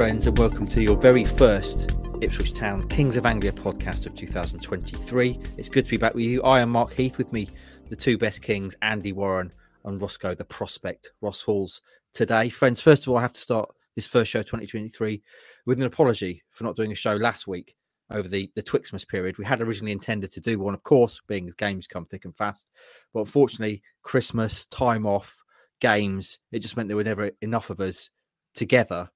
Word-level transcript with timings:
friends, 0.00 0.26
and 0.26 0.38
welcome 0.38 0.66
to 0.66 0.80
your 0.80 0.96
very 0.96 1.26
first 1.26 1.94
Ipswich 2.22 2.54
Town 2.54 2.88
Kings 2.88 3.18
of 3.18 3.26
Anglia 3.26 3.52
podcast 3.52 4.06
of 4.06 4.14
2023. 4.14 5.38
It's 5.58 5.68
good 5.68 5.84
to 5.84 5.90
be 5.90 5.98
back 5.98 6.14
with 6.14 6.24
you. 6.24 6.42
I 6.42 6.60
am 6.60 6.70
Mark 6.70 6.94
Heath. 6.94 7.18
With 7.18 7.30
me, 7.34 7.50
the 7.90 7.96
two 7.96 8.16
best 8.16 8.40
Kings, 8.40 8.74
Andy 8.80 9.12
Warren 9.12 9.52
and 9.84 10.00
Roscoe, 10.00 10.34
the 10.34 10.42
prospect, 10.42 11.10
Ross 11.20 11.42
Halls. 11.42 11.82
Today, 12.14 12.48
friends, 12.48 12.80
first 12.80 13.02
of 13.02 13.10
all, 13.10 13.18
I 13.18 13.20
have 13.20 13.34
to 13.34 13.40
start 13.42 13.74
this 13.94 14.06
first 14.06 14.30
show 14.30 14.40
2023 14.40 15.22
with 15.66 15.78
an 15.78 15.84
apology 15.84 16.44
for 16.48 16.64
not 16.64 16.76
doing 16.76 16.92
a 16.92 16.94
show 16.94 17.16
last 17.16 17.46
week 17.46 17.76
over 18.10 18.26
the 18.26 18.50
the 18.54 18.62
Twixmas 18.62 19.06
period. 19.06 19.36
We 19.36 19.44
had 19.44 19.60
originally 19.60 19.92
intended 19.92 20.32
to 20.32 20.40
do 20.40 20.58
one, 20.58 20.72
of 20.72 20.82
course, 20.82 21.20
being 21.28 21.46
as 21.46 21.54
games 21.54 21.86
come 21.86 22.06
thick 22.06 22.24
and 22.24 22.34
fast, 22.34 22.66
but 23.12 23.20
unfortunately, 23.20 23.82
Christmas 24.02 24.64
time 24.64 25.04
off, 25.04 25.44
games, 25.78 26.38
it 26.50 26.60
just 26.60 26.74
meant 26.74 26.88
there 26.88 26.96
were 26.96 27.04
never 27.04 27.32
enough 27.42 27.68
of 27.68 27.80
us 27.80 28.08
together 28.54 29.10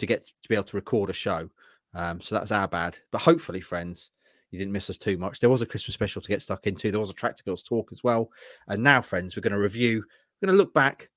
to 0.00 0.06
get 0.06 0.24
to 0.24 0.48
be 0.48 0.54
able 0.54 0.64
to 0.64 0.76
record 0.76 1.10
a 1.10 1.14
show. 1.14 1.48
Um, 1.94 2.20
so 2.20 2.34
that's 2.34 2.52
our 2.52 2.68
bad. 2.68 2.98
But 3.10 3.22
hopefully, 3.22 3.60
friends, 3.60 4.10
you 4.50 4.58
didn't 4.58 4.72
miss 4.72 4.90
us 4.90 4.96
too 4.96 5.16
much. 5.16 5.40
There 5.40 5.50
was 5.50 5.62
a 5.62 5.66
Christmas 5.66 5.94
special 5.94 6.20
to 6.22 6.28
get 6.28 6.42
stuck 6.42 6.66
into. 6.66 6.90
There 6.90 7.00
was 7.00 7.10
a 7.10 7.14
Tractor 7.14 7.44
Girls 7.44 7.62
talk 7.62 7.90
as 7.92 8.02
well. 8.02 8.30
And 8.66 8.82
now, 8.82 9.00
friends, 9.00 9.36
we're 9.36 9.42
going 9.42 9.52
to 9.52 9.58
review. 9.58 10.04
We're 10.40 10.46
going 10.46 10.56
to 10.56 10.62
look 10.62 10.74
back 10.74 11.10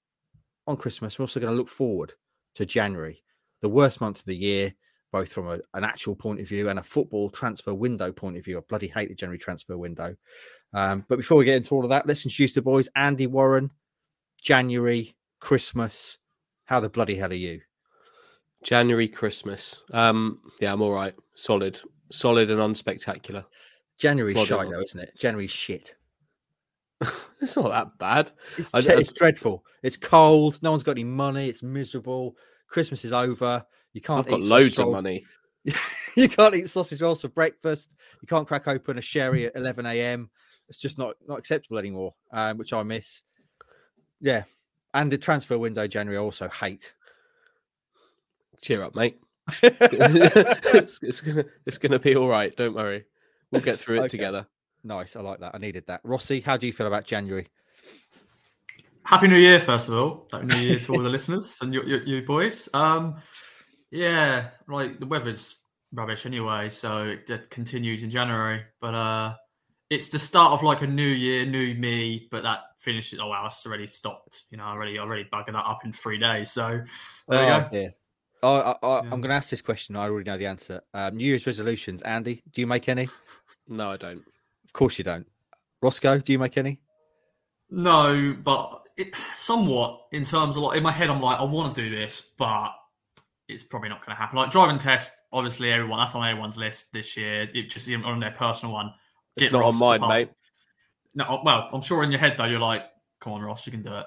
on 0.68 0.78
Christmas. 0.78 1.18
We're 1.18 1.24
also 1.24 1.40
going 1.40 1.52
to 1.52 1.58
look 1.58 1.70
forward 1.70 2.14
to 2.56 2.66
January, 2.66 3.24
the 3.62 3.70
worst 3.70 4.02
month 4.02 4.20
of 4.20 4.26
the 4.26 4.36
year, 4.36 4.74
both 5.12 5.32
from 5.32 5.48
a, 5.48 5.60
an 5.74 5.84
actual 5.84 6.16
point 6.16 6.40
of 6.40 6.48
view 6.48 6.70
and 6.70 6.80
a 6.80 6.84
football 6.84 7.30
transfer 7.30 7.74
window 7.74 8.12
point 8.12 8.38
of 8.38 8.46
view. 8.46 8.58
I 8.58 8.62
bloody 8.68 8.88
hate 8.88 9.10
the 9.10 9.16
January 9.16 9.40
transfer 9.40 9.78
window. 9.78 10.16
Um, 10.74 11.06
but 11.08 11.18
before 11.18 11.38
we 11.38 11.46
get 11.46 11.58
into 11.58 11.74
all 11.74 11.84
of 11.84 11.90
that, 11.90 12.08
let's 12.08 12.26
introduce 12.26 12.54
the 12.54 12.62
boys. 12.62 12.90
Andy 12.96 13.28
Warren, 13.28 13.72
January, 14.42 15.16
Christmas. 15.40 16.18
How 16.66 16.80
the 16.80 16.90
bloody 16.90 17.16
hell 17.16 17.32
are 17.32 17.36
you? 17.36 17.62
January 18.64 19.08
Christmas. 19.08 19.84
Um, 19.92 20.40
yeah, 20.60 20.74
I'm 20.74 20.82
all 20.82 20.92
right. 20.92 21.14
Solid, 21.36 21.80
solid 22.12 22.50
and 22.50 22.60
unspectacular. 22.60 23.46
January's 23.98 24.46
shite 24.46 24.70
though, 24.70 24.82
isn't 24.82 25.00
it? 25.00 25.18
January's 25.18 25.52
shit. 25.52 25.96
it's 27.42 27.56
not 27.56 27.70
that 27.70 27.98
bad. 28.00 28.32
It's, 28.58 28.74
I, 28.74 28.80
it's 28.80 29.12
I, 29.12 29.14
dreadful. 29.16 29.64
It's 29.82 29.98
cold. 29.98 30.62
No 30.62 30.72
one's 30.72 30.84
got 30.84 30.92
any 30.92 31.04
money. 31.04 31.50
It's 31.50 31.64
miserable. 31.64 32.36
Christmas 32.68 33.06
is 33.06 33.14
over. 33.14 33.66
You 33.94 34.02
can't. 34.02 34.20
I've 34.20 34.28
got 34.28 34.42
loads 34.42 34.78
rolls. 34.78 34.90
of 34.90 35.04
money. 35.04 35.26
you 36.16 36.30
can't 36.30 36.56
eat 36.56 36.70
sausage 36.70 37.02
rolls 37.02 37.22
for 37.22 37.30
breakfast. 37.30 37.96
You 38.22 38.28
can't 38.28 38.48
crack 38.48 38.68
open 38.68 38.98
a 38.98 39.02
sherry 39.02 39.46
at 39.46 39.56
11 39.56 39.86
a.m. 39.86 40.30
It's 40.70 40.78
just 40.78 40.98
not 40.98 41.16
not 41.28 41.40
acceptable 41.40 41.78
anymore, 41.78 42.16
um, 42.32 42.58
which 42.58 42.74
I 42.74 42.84
miss. 42.84 43.22
Yeah, 44.20 44.44
and 44.94 45.12
the 45.12 45.18
transfer 45.18 45.58
window 45.58 45.88
January 45.88 46.18
I 46.18 46.22
also 46.22 46.48
hate. 46.48 46.94
Cheer 48.64 48.82
up, 48.82 48.96
mate. 48.96 49.20
it's, 49.62 51.00
it's, 51.04 51.20
gonna 51.20 51.44
it's 51.66 51.78
gonna 51.78 52.00
be 52.00 52.16
all 52.16 52.30
right. 52.30 52.56
Don't 52.56 52.74
worry. 52.74 53.04
We'll 53.52 53.62
get 53.62 53.78
through 53.78 53.98
it 53.98 54.00
okay. 54.00 54.08
together. 54.08 54.48
Nice. 54.86 55.18
I 55.18 55.22
like 55.22 55.42
that. 55.42 55.54
I 55.54 55.58
needed 55.58 55.86
that. 55.88 56.00
Rossi, 56.06 56.40
how 56.40 56.56
do 56.56 56.66
you 56.66 56.72
feel 56.72 56.88
about 56.88 57.04
January? 57.04 57.48
Happy 59.04 59.28
New 59.28 59.38
Year, 59.38 59.60
first 59.60 59.90
of 59.90 59.96
all. 59.96 60.28
Happy 60.32 60.46
New 60.46 60.56
Year 60.56 60.80
to 60.80 60.94
all 60.94 61.04
the 61.04 61.10
listeners 61.18 61.58
and 61.62 61.74
you, 61.74 61.84
you, 61.84 62.02
you 62.06 62.26
boys. 62.26 62.70
Um, 62.74 63.16
yeah, 63.92 64.52
right. 64.66 64.98
The 64.98 65.08
weather's 65.08 65.60
rubbish 65.92 66.26
anyway, 66.26 66.70
so 66.70 67.04
it, 67.04 67.30
it 67.30 67.50
continues 67.50 68.02
in 68.02 68.10
January. 68.10 68.64
But 68.80 68.96
uh, 68.96 69.34
it's 69.90 70.08
the 70.08 70.20
start 70.20 70.54
of 70.54 70.64
like 70.64 70.84
a 70.84 70.88
new 70.88 71.04
year, 71.04 71.46
new 71.46 71.76
me. 71.76 72.30
But 72.32 72.44
that 72.44 72.62
finishes. 72.80 73.20
Oh 73.20 73.28
wow, 73.28 73.48
it's 73.48 73.66
already 73.66 73.88
stopped. 73.88 74.44
You 74.52 74.58
know, 74.58 74.64
I 74.64 74.70
already 74.70 75.00
already 75.00 75.26
buggered 75.26 75.52
that 75.54 75.66
up 75.66 75.84
in 75.84 75.92
three 75.92 76.18
days. 76.18 76.50
So 76.50 76.82
there 77.28 77.66
oh, 77.74 77.78
you 77.78 77.88
go. 77.90 77.94
I, 78.44 78.76
I, 78.84 79.00
am 79.00 79.22
going 79.22 79.30
to 79.30 79.36
ask 79.36 79.50
this 79.50 79.62
question. 79.62 79.96
I 79.96 80.04
already 80.04 80.30
know 80.30 80.38
the 80.38 80.48
answer. 80.48 80.82
Um, 80.94 81.16
New 81.16 81.26
Year's 81.26 81.48
resolutions, 81.48 82.02
Andy. 82.02 82.44
Do 82.52 82.62
you 82.62 82.68
make 82.68 82.90
any? 82.90 83.10
No, 83.66 83.92
I 83.92 83.96
don't. 83.96 84.22
Of 84.66 84.74
course 84.74 84.98
you 84.98 85.06
don't. 85.06 85.26
Roscoe, 85.82 86.20
do 86.20 86.34
you 86.34 86.38
make 86.38 86.58
any? 86.58 86.82
No, 87.70 88.36
but 88.44 88.84
it, 88.98 89.16
somewhat 89.34 90.02
in 90.12 90.26
terms 90.26 90.58
of 90.58 90.64
like 90.64 90.78
in 90.78 90.84
my 90.84 90.92
head, 90.92 91.10
I'm 91.10 91.22
like, 91.22 91.40
I 91.40 91.44
want 91.44 91.74
to 91.74 91.82
do 91.82 91.90
this, 91.90 92.34
but 92.38 92.74
it's 93.48 93.64
probably 93.64 93.88
not 93.88 94.06
going 94.06 94.16
to 94.16 94.22
happen. 94.22 94.38
Like 94.38 94.52
driving 94.52 94.78
test, 94.78 95.14
obviously, 95.32 95.72
everyone 95.72 96.00
that's 96.00 96.14
on 96.14 96.28
everyone's 96.28 96.58
list 96.58 96.92
this 96.92 97.16
year. 97.16 97.50
It 97.54 97.70
just 97.70 97.90
on 97.90 98.20
their 98.20 98.32
personal 98.32 98.74
one. 98.74 98.94
It's 99.38 99.52
not 99.52 99.62
Ross 99.62 99.82
on 99.82 100.00
mine, 100.02 100.10
mate. 100.10 100.30
No, 101.16 101.42
well, 101.44 101.70
I'm 101.72 101.82
sure 101.82 102.04
in 102.04 102.12
your 102.12 102.20
head 102.20 102.36
though, 102.38 102.46
you're 102.46 102.60
like, 102.60 102.84
come 103.22 103.34
on, 103.34 103.42
Ross, 103.42 103.66
you 103.66 103.72
can 103.72 103.82
do 103.82 103.94
it. 103.94 104.06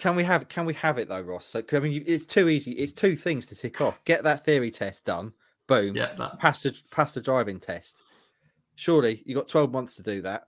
Can 0.00 0.16
we 0.16 0.24
have 0.24 0.48
can 0.48 0.64
we 0.64 0.72
have 0.74 0.96
it 0.96 1.08
though, 1.08 1.20
Ross? 1.20 1.44
So 1.44 1.62
I 1.72 1.78
mean, 1.78 2.02
it's 2.06 2.24
too 2.24 2.48
easy. 2.48 2.72
It's 2.72 2.94
two 2.94 3.16
things 3.16 3.44
to 3.46 3.54
tick 3.54 3.82
off. 3.82 4.02
Get 4.04 4.24
that 4.24 4.46
theory 4.46 4.70
test 4.70 5.04
done. 5.04 5.34
Boom. 5.66 5.94
Yeah. 5.94 6.14
That. 6.16 6.38
Pass 6.38 6.62
the 6.62 6.74
pass 6.90 7.12
the 7.12 7.20
driving 7.20 7.60
test. 7.60 7.98
Surely 8.76 9.22
you 9.26 9.34
got 9.34 9.46
twelve 9.46 9.70
months 9.70 9.96
to 9.96 10.02
do 10.02 10.22
that. 10.22 10.44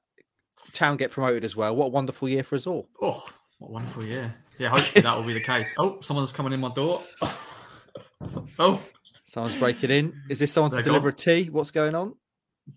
Town 0.73 0.97
get 0.97 1.11
promoted 1.11 1.45
as 1.45 1.55
well. 1.55 1.77
What 1.77 1.87
a 1.87 1.91
wonderful 1.91 2.31
year 2.31 2.43
for 2.43 2.55
us 2.55 2.67
all. 2.67 2.89
Oh, 3.03 3.23
what 3.59 3.69
a 3.69 3.73
wonderful 3.73 4.05
year. 4.05 4.35
Yeah, 4.59 4.71
hopefully 4.71 5.03
that 5.03 5.17
will 5.17 5.25
be 5.25 5.35
the 5.35 5.41
case. 5.41 5.75
Oh, 5.77 6.01
someone's 6.01 6.33
coming 6.33 6.55
in 6.55 6.61
my 6.61 6.73
door. 6.73 7.03
oh, 8.59 8.81
someone's 9.27 9.59
breaking 9.59 9.91
in. 9.91 10.15
Is 10.31 10.39
this 10.39 10.51
someone 10.51 10.71
They're 10.71 10.81
to 10.81 10.85
deliver 10.85 11.11
gone. 11.11 11.19
a 11.19 11.45
tea? 11.45 11.51
What's 11.51 11.71
going 11.71 11.95
on? 11.95 12.15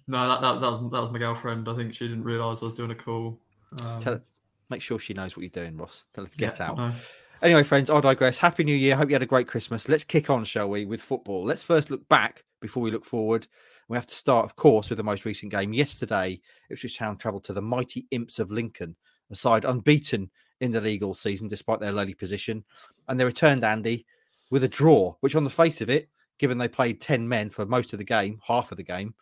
No, 0.07 0.28
that, 0.28 0.42
that, 0.42 0.59
that 0.59 0.72
was 0.72 0.80
that 0.92 1.02
was 1.02 1.12
my 1.12 1.19
girlfriend. 1.19 1.69
I 1.69 1.75
think 1.75 1.94
she 1.94 2.07
didn't 2.07 2.24
realise 2.24 2.62
I 2.62 2.66
was 2.66 2.74
doing 2.74 2.92
a 2.92 2.96
call. 2.96 3.40
Um, 3.84 4.00
Tell, 4.02 4.22
Make 4.69 4.81
sure 4.81 4.99
she 4.99 5.13
knows 5.13 5.35
what 5.35 5.41
you're 5.41 5.49
doing, 5.49 5.77
Ross. 5.77 6.05
To 6.15 6.25
get 6.37 6.59
yeah, 6.59 6.71
out. 6.71 6.93
Anyway, 7.41 7.63
friends, 7.63 7.89
I 7.89 7.99
digress. 8.01 8.37
Happy 8.37 8.63
New 8.63 8.75
Year. 8.75 8.95
Hope 8.95 9.09
you 9.09 9.15
had 9.15 9.21
a 9.21 9.27
great 9.27 9.47
Christmas. 9.47 9.87
Let's 9.87 10.03
kick 10.03 10.29
on, 10.29 10.45
shall 10.45 10.69
we, 10.69 10.85
with 10.85 11.01
football. 11.01 11.43
Let's 11.43 11.63
first 11.63 11.91
look 11.91 12.07
back 12.07 12.43
before 12.61 12.81
we 12.81 12.91
look 12.91 13.05
forward. 13.05 13.47
We 13.87 13.97
have 13.97 14.07
to 14.07 14.15
start, 14.15 14.45
of 14.45 14.55
course, 14.55 14.89
with 14.89 14.97
the 14.97 15.03
most 15.03 15.25
recent 15.25 15.51
game. 15.51 15.73
Yesterday, 15.73 16.41
Ipswich 16.69 16.97
Town 16.97 17.17
travelled 17.17 17.43
to 17.45 17.53
the 17.53 17.61
mighty 17.61 18.07
Imps 18.09 18.39
of 18.39 18.51
Lincoln, 18.51 18.95
a 19.29 19.35
side 19.35 19.65
unbeaten 19.65 20.31
in 20.59 20.71
the 20.71 20.81
league 20.81 21.03
all 21.03 21.13
season, 21.13 21.47
despite 21.47 21.79
their 21.79 21.91
lowly 21.91 22.13
position. 22.13 22.63
And 23.07 23.19
they 23.19 23.25
returned, 23.25 23.63
Andy, 23.63 24.05
with 24.49 24.63
a 24.63 24.69
draw, 24.69 25.15
which 25.19 25.35
on 25.35 25.43
the 25.43 25.49
face 25.49 25.81
of 25.81 25.89
it, 25.89 26.09
given 26.39 26.57
they 26.57 26.67
played 26.67 27.01
10 27.01 27.27
men 27.27 27.49
for 27.49 27.65
most 27.65 27.93
of 27.93 27.99
the 27.99 28.05
game, 28.05 28.39
half 28.47 28.71
of 28.71 28.77
the 28.77 28.83
game, 28.83 29.13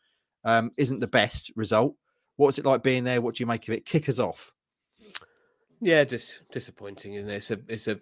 um, 0.46 0.72
isn't 0.78 1.00
the 1.00 1.08
best 1.08 1.52
result. 1.56 1.96
What 2.38 2.48
was 2.48 2.58
it 2.58 2.66
like 2.66 2.84
being 2.84 3.04
there? 3.04 3.22
What 3.22 3.36
do 3.36 3.44
you 3.44 3.48
make 3.48 3.68
of 3.68 3.74
it? 3.74 3.86
Kick 3.86 4.10
us 4.10 4.20
off. 4.20 4.52
Yeah, 5.84 6.06
just 6.06 6.50
disappointing, 6.50 7.16
isn't 7.16 7.30
it? 7.30 7.36
It's 7.36 7.52
a 7.52 7.60
it's 7.68 7.88
a 7.90 8.00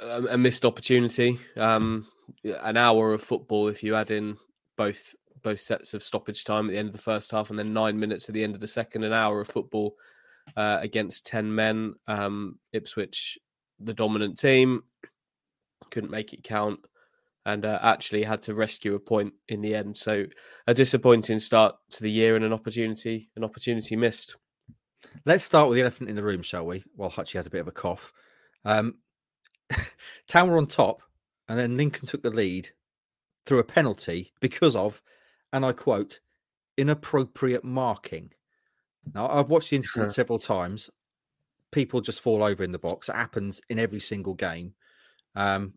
a, 0.00 0.36
missed 0.36 0.66
opportunity. 0.66 1.38
Um, 1.56 2.06
an 2.44 2.76
hour 2.76 3.14
of 3.14 3.22
football 3.22 3.68
if 3.68 3.82
you 3.82 3.94
add 3.94 4.10
in 4.10 4.36
both 4.76 5.16
both 5.42 5.60
sets 5.60 5.94
of 5.94 6.02
stoppage 6.02 6.44
time 6.44 6.66
at 6.66 6.72
the 6.72 6.78
end 6.78 6.88
of 6.88 6.92
the 6.92 6.98
first 6.98 7.30
half 7.30 7.48
and 7.48 7.58
then 7.58 7.72
nine 7.72 7.98
minutes 7.98 8.28
at 8.28 8.34
the 8.34 8.44
end 8.44 8.54
of 8.54 8.60
the 8.60 8.66
second. 8.66 9.02
An 9.02 9.14
hour 9.14 9.40
of 9.40 9.48
football 9.48 9.96
uh, 10.58 10.78
against 10.82 11.24
ten 11.24 11.54
men. 11.54 11.94
Um, 12.06 12.58
Ipswich, 12.74 13.38
the 13.80 13.94
dominant 13.94 14.38
team, 14.38 14.82
couldn't 15.90 16.10
make 16.10 16.34
it 16.34 16.44
count 16.44 16.80
and 17.46 17.64
uh, 17.64 17.78
actually 17.80 18.24
had 18.24 18.42
to 18.42 18.54
rescue 18.54 18.94
a 18.94 19.00
point 19.00 19.32
in 19.48 19.62
the 19.62 19.74
end. 19.74 19.96
So 19.96 20.26
a 20.66 20.74
disappointing 20.74 21.40
start 21.40 21.76
to 21.92 22.02
the 22.02 22.10
year 22.10 22.36
and 22.36 22.44
an 22.44 22.52
opportunity 22.52 23.30
an 23.36 23.42
opportunity 23.42 23.96
missed. 23.96 24.36
Let's 25.24 25.44
start 25.44 25.68
with 25.68 25.76
the 25.76 25.82
elephant 25.82 26.10
in 26.10 26.16
the 26.16 26.22
room, 26.22 26.42
shall 26.42 26.66
we? 26.66 26.84
While 26.94 27.10
Hutchie 27.10 27.34
has 27.34 27.46
a 27.46 27.50
bit 27.50 27.60
of 27.60 27.68
a 27.68 27.72
cough. 27.72 28.12
Um, 28.64 28.96
Town 30.28 30.50
were 30.50 30.58
on 30.58 30.66
top, 30.66 31.02
and 31.48 31.58
then 31.58 31.76
Lincoln 31.76 32.06
took 32.06 32.22
the 32.22 32.30
lead 32.30 32.70
through 33.44 33.58
a 33.58 33.64
penalty 33.64 34.32
because 34.40 34.76
of, 34.76 35.02
and 35.52 35.64
I 35.64 35.72
quote, 35.72 36.20
inappropriate 36.76 37.64
marking. 37.64 38.32
Now, 39.14 39.28
I've 39.28 39.50
watched 39.50 39.70
the 39.70 39.76
incident 39.76 40.14
several 40.14 40.38
times. 40.38 40.90
People 41.70 42.00
just 42.00 42.20
fall 42.20 42.42
over 42.42 42.62
in 42.62 42.72
the 42.72 42.78
box. 42.78 43.08
It 43.08 43.14
happens 43.14 43.60
in 43.68 43.78
every 43.78 44.00
single 44.00 44.34
game. 44.34 44.74
Um, 45.34 45.74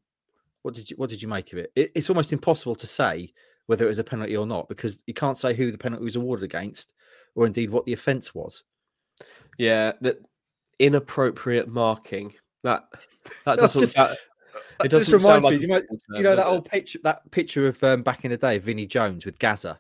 what 0.62 0.74
did 0.74 0.90
you 0.90 0.98
What 0.98 1.10
did 1.10 1.22
you 1.22 1.28
make 1.28 1.54
of 1.54 1.60
it? 1.60 1.72
it? 1.76 1.92
It's 1.96 2.10
almost 2.10 2.34
impossible 2.34 2.76
to 2.76 2.88
say 2.88 3.34
whether 3.68 3.86
it 3.86 3.90
was 3.90 4.00
a 4.00 4.04
penalty 4.04 4.36
or 4.36 4.48
not 4.48 4.68
because 4.68 5.00
you 5.06 5.14
can't 5.14 5.38
say 5.38 5.54
who 5.54 5.72
the 5.72 5.78
penalty 5.78 6.04
was 6.04 6.16
awarded 6.16 6.44
against, 6.44 6.94
or 7.36 7.46
indeed 7.46 7.70
what 7.70 7.86
the 7.86 7.94
offence 7.94 8.34
was. 8.34 8.64
Yeah, 9.60 9.92
that 10.02 10.20
inappropriate 10.80 11.68
marking. 11.68 12.34
That 12.64 12.88
that 13.46 13.60
doesn't. 13.60 13.82
Just, 13.82 13.96
that, 13.96 14.18
it 14.84 14.90
doesn't 14.90 15.14
reminds 15.14 15.46
me. 15.46 15.52
Like 15.52 15.62
you, 15.62 15.68
know, 15.68 15.82
you 16.18 16.24
know 16.24 16.36
that 16.36 16.48
old 16.48 16.66
picture, 16.66 17.00
that 17.04 17.30
picture 17.30 17.68
of 17.68 17.84
um, 17.84 18.02
back 18.02 18.24
in 18.26 18.32
the 18.32 18.38
day, 18.38 18.58
Vinnie 18.58 18.88
Jones 18.88 19.26
with 19.26 19.38
Gazza, 19.38 19.80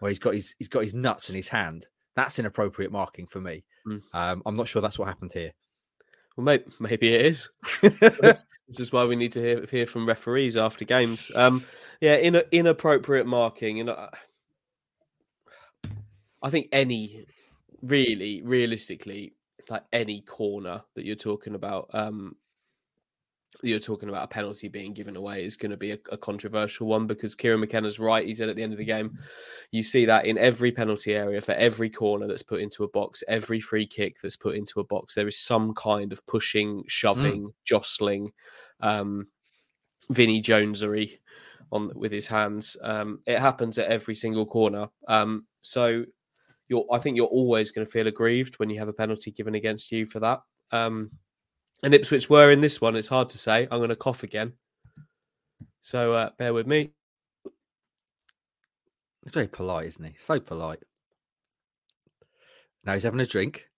where 0.00 0.08
he's 0.08 0.18
got 0.18 0.34
his 0.34 0.54
he's 0.58 0.68
got 0.68 0.82
his 0.82 0.94
nuts 0.94 1.28
in 1.28 1.36
his 1.36 1.48
hand. 1.48 1.86
That's 2.16 2.38
inappropriate 2.38 2.90
marking 2.90 3.26
for 3.26 3.40
me. 3.40 3.64
Mm. 3.86 4.02
Um, 4.12 4.42
I'm 4.46 4.56
not 4.56 4.66
sure 4.66 4.82
that's 4.82 4.98
what 4.98 5.06
happened 5.06 5.32
here. 5.32 5.52
Well, 6.36 6.44
maybe, 6.44 6.64
maybe 6.80 7.14
it 7.14 7.26
is. 7.26 7.50
this 7.82 8.80
is 8.80 8.92
why 8.92 9.04
we 9.04 9.14
need 9.14 9.32
to 9.32 9.40
hear, 9.40 9.66
hear 9.70 9.86
from 9.86 10.06
referees 10.06 10.56
after 10.56 10.84
games. 10.84 11.30
Um, 11.34 11.64
yeah, 12.00 12.16
in, 12.16 12.42
inappropriate 12.50 13.26
marking. 13.26 13.76
You 13.76 13.84
know, 13.84 14.08
I 16.42 16.50
think 16.50 16.68
any 16.72 17.26
really, 17.82 18.42
realistically, 18.42 19.34
like 19.70 19.84
any 19.92 20.22
corner 20.22 20.82
that 20.94 21.04
you're 21.04 21.16
talking 21.16 21.54
about, 21.54 21.90
um, 21.92 22.36
you're 23.62 23.80
talking 23.80 24.08
about 24.08 24.24
a 24.24 24.28
penalty 24.28 24.68
being 24.68 24.92
given 24.92 25.16
away 25.16 25.44
is 25.44 25.56
going 25.56 25.70
to 25.70 25.76
be 25.76 25.92
a, 25.92 25.98
a, 26.12 26.16
controversial 26.16 26.86
one 26.86 27.06
because 27.06 27.34
Kieran 27.34 27.60
McKenna's 27.60 27.98
right. 27.98 28.26
He 28.26 28.34
said 28.34 28.48
at 28.48 28.56
the 28.56 28.62
end 28.62 28.72
of 28.72 28.78
the 28.78 28.84
game, 28.84 29.18
you 29.72 29.82
see 29.82 30.04
that 30.04 30.26
in 30.26 30.38
every 30.38 30.70
penalty 30.70 31.14
area 31.14 31.40
for 31.40 31.52
every 31.52 31.88
corner 31.88 32.26
that's 32.26 32.42
put 32.42 32.60
into 32.60 32.84
a 32.84 32.88
box, 32.88 33.24
every 33.26 33.58
free 33.58 33.86
kick 33.86 34.20
that's 34.20 34.36
put 34.36 34.54
into 34.54 34.80
a 34.80 34.84
box, 34.84 35.14
there 35.14 35.26
is 35.26 35.38
some 35.38 35.74
kind 35.74 36.12
of 36.12 36.24
pushing, 36.26 36.84
shoving, 36.86 37.46
mm. 37.46 37.52
jostling, 37.64 38.30
um, 38.80 39.26
Vinnie 40.10 40.42
Jonesery 40.42 41.18
on 41.72 41.92
with 41.94 42.12
his 42.12 42.26
hands. 42.26 42.76
Um, 42.82 43.20
it 43.26 43.38
happens 43.38 43.78
at 43.78 43.88
every 43.88 44.14
single 44.14 44.46
corner. 44.46 44.88
Um, 45.06 45.46
so 45.62 46.04
you're, 46.68 46.86
I 46.92 46.98
think 46.98 47.16
you're 47.16 47.26
always 47.26 47.70
going 47.70 47.86
to 47.86 47.90
feel 47.90 48.06
aggrieved 48.06 48.58
when 48.58 48.70
you 48.70 48.78
have 48.78 48.88
a 48.88 48.92
penalty 48.92 49.30
given 49.30 49.54
against 49.54 49.90
you 49.90 50.06
for 50.06 50.20
that. 50.20 50.40
Um, 50.70 51.10
and 51.82 51.94
Ipswich 51.94 52.28
were 52.28 52.50
in 52.50 52.60
this 52.60 52.80
one. 52.80 52.96
It's 52.96 53.08
hard 53.08 53.28
to 53.30 53.38
say. 53.38 53.68
I'm 53.70 53.78
going 53.78 53.88
to 53.88 53.96
cough 53.96 54.22
again. 54.22 54.54
So 55.80 56.12
uh, 56.12 56.30
bear 56.38 56.52
with 56.52 56.66
me. 56.66 56.90
He's 59.24 59.32
very 59.32 59.48
polite, 59.48 59.86
isn't 59.86 60.04
he? 60.04 60.14
So 60.18 60.40
polite. 60.40 60.82
Now 62.84 62.94
he's 62.94 63.02
having 63.02 63.20
a 63.20 63.26
drink. 63.26 63.68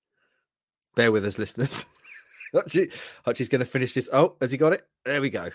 Bear 0.94 1.12
with 1.12 1.24
us, 1.24 1.38
listeners. 1.38 1.84
Hutchie, 2.54 2.92
Hutchie's 3.24 3.48
going 3.48 3.60
to 3.60 3.64
finish 3.64 3.94
this. 3.94 4.08
Oh, 4.12 4.36
has 4.40 4.50
he 4.50 4.56
got 4.56 4.72
it? 4.72 4.86
There 5.04 5.20
we 5.20 5.30
go. 5.30 5.50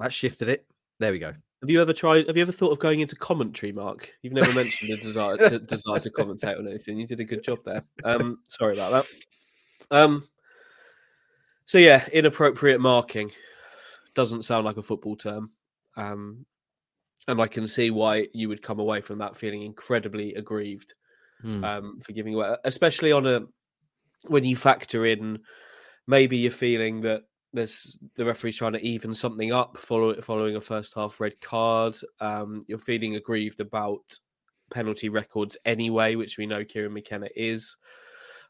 That 0.00 0.12
shifted 0.12 0.48
it. 0.48 0.66
There 0.98 1.12
we 1.12 1.18
go. 1.18 1.34
Have 1.64 1.70
you 1.70 1.80
ever 1.80 1.94
tried? 1.94 2.26
Have 2.26 2.36
you 2.36 2.42
ever 2.42 2.52
thought 2.52 2.72
of 2.72 2.78
going 2.78 3.00
into 3.00 3.16
commentary, 3.16 3.72
Mark? 3.72 4.12
You've 4.20 4.34
never 4.34 4.52
mentioned 4.52 4.90
a 4.90 4.98
desire 4.98 5.38
to, 5.38 5.58
desire 5.66 5.98
to 5.98 6.10
commentate 6.10 6.58
on 6.58 6.68
anything. 6.68 6.98
You 6.98 7.06
did 7.06 7.20
a 7.20 7.24
good 7.24 7.42
job 7.42 7.60
there. 7.64 7.82
Um, 8.04 8.40
sorry 8.50 8.74
about 8.74 8.92
that. 8.92 9.06
Um, 9.90 10.28
so 11.64 11.78
yeah, 11.78 12.06
inappropriate 12.12 12.82
marking 12.82 13.30
doesn't 14.14 14.42
sound 14.42 14.66
like 14.66 14.76
a 14.76 14.82
football 14.82 15.16
term, 15.16 15.52
um, 15.96 16.44
and 17.28 17.40
I 17.40 17.46
can 17.46 17.66
see 17.66 17.90
why 17.90 18.28
you 18.34 18.50
would 18.50 18.60
come 18.60 18.78
away 18.78 19.00
from 19.00 19.16
that 19.20 19.34
feeling 19.34 19.62
incredibly 19.62 20.34
aggrieved 20.34 20.92
hmm. 21.40 21.64
um, 21.64 21.98
for 21.98 22.12
giving 22.12 22.34
away, 22.34 22.56
especially 22.64 23.10
on 23.10 23.26
a 23.26 23.40
when 24.26 24.44
you 24.44 24.54
factor 24.54 25.06
in 25.06 25.38
maybe 26.06 26.36
you're 26.36 26.50
feeling 26.50 27.00
that 27.00 27.22
there's 27.54 27.96
the 28.16 28.26
referee's 28.26 28.56
trying 28.56 28.72
to 28.72 28.84
even 28.84 29.14
something 29.14 29.52
up 29.52 29.78
follow, 29.78 30.20
following 30.20 30.56
a 30.56 30.60
first 30.60 30.92
half 30.94 31.20
red 31.20 31.40
card. 31.40 31.96
Um, 32.20 32.62
you're 32.66 32.78
feeling 32.78 33.14
aggrieved 33.14 33.60
about 33.60 34.18
penalty 34.72 35.08
records 35.08 35.56
anyway, 35.64 36.16
which 36.16 36.36
we 36.36 36.46
know 36.46 36.64
Kieran 36.64 36.92
McKenna 36.92 37.28
is. 37.36 37.76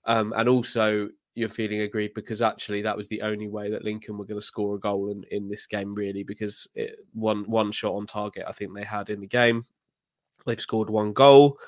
Um, 0.06 0.32
and 0.36 0.48
also 0.48 1.10
you're 1.34 1.48
feeling 1.50 1.80
aggrieved 1.80 2.14
because 2.14 2.40
actually 2.40 2.80
that 2.82 2.96
was 2.96 3.08
the 3.08 3.20
only 3.22 3.48
way 3.48 3.70
that 3.70 3.84
Lincoln 3.84 4.16
were 4.16 4.24
going 4.24 4.40
to 4.40 4.46
score 4.46 4.76
a 4.76 4.80
goal 4.80 5.10
in, 5.10 5.24
in 5.30 5.48
this 5.48 5.66
game, 5.66 5.94
really, 5.94 6.22
because 6.22 6.66
it, 6.74 6.96
one 7.12 7.44
one 7.44 7.72
shot 7.72 7.94
on 7.94 8.06
target 8.06 8.44
I 8.48 8.52
think 8.52 8.74
they 8.74 8.84
had 8.84 9.10
in 9.10 9.20
the 9.20 9.26
game. 9.26 9.66
They've 10.46 10.60
scored 10.60 10.88
one 10.88 11.12
goal, 11.12 11.58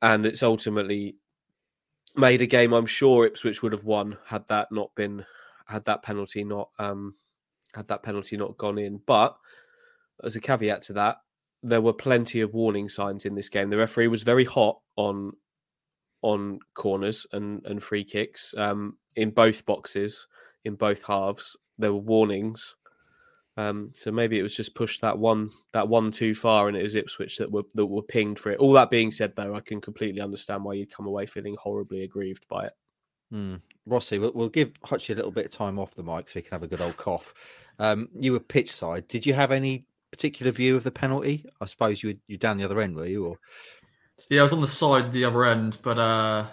and 0.00 0.24
it's 0.24 0.42
ultimately 0.44 1.16
made 2.14 2.40
a 2.40 2.46
game 2.46 2.72
I'm 2.72 2.86
sure 2.86 3.26
Ipswich 3.26 3.62
would 3.62 3.72
have 3.72 3.84
won 3.84 4.16
had 4.26 4.46
that 4.48 4.70
not 4.70 4.94
been 4.94 5.26
had 5.66 5.84
that 5.84 6.02
penalty 6.02 6.44
not 6.44 6.70
um 6.78 7.14
had 7.74 7.88
that 7.88 8.02
penalty 8.02 8.36
not 8.36 8.56
gone 8.56 8.78
in. 8.78 9.00
But 9.06 9.36
as 10.24 10.36
a 10.36 10.40
caveat 10.40 10.82
to 10.82 10.92
that, 10.94 11.18
there 11.62 11.82
were 11.82 11.92
plenty 11.92 12.40
of 12.40 12.54
warning 12.54 12.88
signs 12.88 13.24
in 13.24 13.34
this 13.34 13.48
game. 13.48 13.70
The 13.70 13.78
referee 13.78 14.08
was 14.08 14.22
very 14.22 14.44
hot 14.44 14.80
on 14.96 15.32
on 16.22 16.58
corners 16.74 17.26
and, 17.32 17.64
and 17.66 17.82
free 17.82 18.02
kicks 18.02 18.54
um, 18.56 18.96
in 19.14 19.30
both 19.30 19.64
boxes, 19.66 20.26
in 20.64 20.74
both 20.74 21.02
halves. 21.04 21.56
There 21.78 21.92
were 21.92 22.00
warnings. 22.00 22.74
Um, 23.58 23.92
so 23.94 24.10
maybe 24.10 24.38
it 24.38 24.42
was 24.42 24.56
just 24.56 24.74
pushed 24.74 25.00
that 25.00 25.18
one 25.18 25.50
that 25.72 25.88
one 25.88 26.10
too 26.10 26.34
far, 26.34 26.68
and 26.68 26.76
it 26.76 26.82
was 26.82 26.94
Ipswich 26.94 27.38
that 27.38 27.50
were 27.50 27.62
that 27.74 27.86
were 27.86 28.02
pinged 28.02 28.38
for 28.38 28.50
it. 28.50 28.58
All 28.58 28.72
that 28.72 28.90
being 28.90 29.10
said, 29.10 29.32
though, 29.34 29.54
I 29.54 29.60
can 29.60 29.80
completely 29.80 30.20
understand 30.20 30.64
why 30.64 30.74
you'd 30.74 30.94
come 30.94 31.06
away 31.06 31.24
feeling 31.26 31.56
horribly 31.58 32.02
aggrieved 32.02 32.46
by 32.48 32.66
it. 32.66 32.72
Mm. 33.32 33.60
Rossi, 33.86 34.18
we'll, 34.18 34.32
we'll, 34.34 34.48
give 34.48 34.72
Hutchie 34.82 35.10
a 35.10 35.14
little 35.14 35.30
bit 35.30 35.46
of 35.46 35.52
time 35.52 35.78
off 35.78 35.94
the 35.94 36.02
mic 36.02 36.28
so 36.28 36.34
he 36.34 36.42
can 36.42 36.50
have 36.50 36.62
a 36.62 36.66
good 36.66 36.80
old 36.80 36.96
cough. 36.96 37.32
Um, 37.78 38.08
you 38.18 38.32
were 38.32 38.40
pitch 38.40 38.72
side. 38.72 39.06
Did 39.08 39.24
you 39.24 39.34
have 39.34 39.52
any 39.52 39.84
particular 40.10 40.52
view 40.52 40.76
of 40.76 40.84
the 40.84 40.90
penalty? 40.90 41.46
I 41.60 41.66
suppose 41.66 42.02
you 42.02 42.10
were 42.10 42.18
you 42.26 42.36
down 42.36 42.58
the 42.58 42.64
other 42.64 42.80
end, 42.80 42.96
were 42.96 43.06
you? 43.06 43.26
Or 43.26 43.38
yeah, 44.28 44.40
I 44.40 44.42
was 44.42 44.52
on 44.52 44.60
the 44.60 44.66
side, 44.66 45.12
the 45.12 45.24
other 45.24 45.44
end, 45.44 45.78
but 45.82 45.98
uh, 45.98 46.46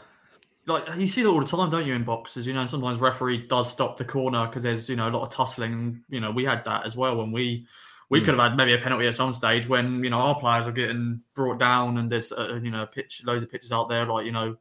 like 0.68 0.83
you 0.97 1.07
see 1.07 1.24
that 1.24 1.30
all 1.30 1.39
the 1.39 1.45
time, 1.45 1.69
don't 1.69 1.88
you? 1.88 1.94
In 1.94 2.03
boxes, 2.03 2.45
you 2.45 2.53
know, 2.53 2.65
sometimes 2.65 3.00
referee 3.00 3.47
does 3.47 3.71
stop 3.71 3.97
the 3.97 4.06
corner 4.06 4.45
because 4.45 4.63
there's 4.63 4.89
you 4.89 4.95
know 4.95 5.09
a 5.09 5.12
lot 5.12 5.24
of 5.24 5.29
tussling. 5.29 6.03
You 6.09 6.19
know, 6.19 6.31
we 6.31 6.45
had 6.45 6.63
that 6.65 6.86
as 6.86 6.95
well 6.95 7.18
when 7.18 7.31
we 7.31 7.65
we 8.09 8.21
mm. 8.21 8.25
could 8.25 8.36
have 8.36 8.51
had 8.51 8.57
maybe 8.57 8.74
a 8.74 8.77
penalty 8.77 9.07
at 9.07 9.15
some 9.15 9.33
stage 9.33 9.68
when 9.68 10.03
you 10.03 10.09
know 10.09 10.18
our 10.18 10.39
players 10.39 10.68
are 10.68 10.71
getting 10.71 11.21
brought 11.33 11.57
down 11.57 11.97
and 11.97 12.12
there's 12.12 12.31
uh, 12.31 12.59
you 12.62 12.71
know 12.71 12.86
pitch 12.86 13.24
loads 13.25 13.44
of 13.44 13.51
pitches 13.51 13.71
out 13.71 13.89
there 13.89 14.06
like 14.06 14.25
you 14.25 14.31
know 14.31 14.56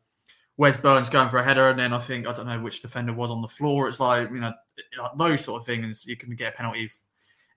Wes 0.62 0.76
Burns 0.76 1.10
going 1.10 1.28
for 1.28 1.38
a 1.38 1.44
header 1.44 1.70
and 1.70 1.78
then 1.78 1.92
I 1.92 1.98
think 1.98 2.28
I 2.28 2.32
don't 2.32 2.46
know 2.46 2.60
which 2.60 2.82
defender 2.82 3.12
was 3.12 3.32
on 3.32 3.42
the 3.42 3.48
floor. 3.48 3.88
It's 3.88 3.98
like 3.98 4.30
you 4.30 4.38
know 4.38 4.52
those 5.18 5.42
sort 5.42 5.60
of 5.60 5.66
things 5.66 6.06
you 6.06 6.16
can 6.16 6.36
get 6.36 6.54
a 6.54 6.56
penalty 6.56 6.88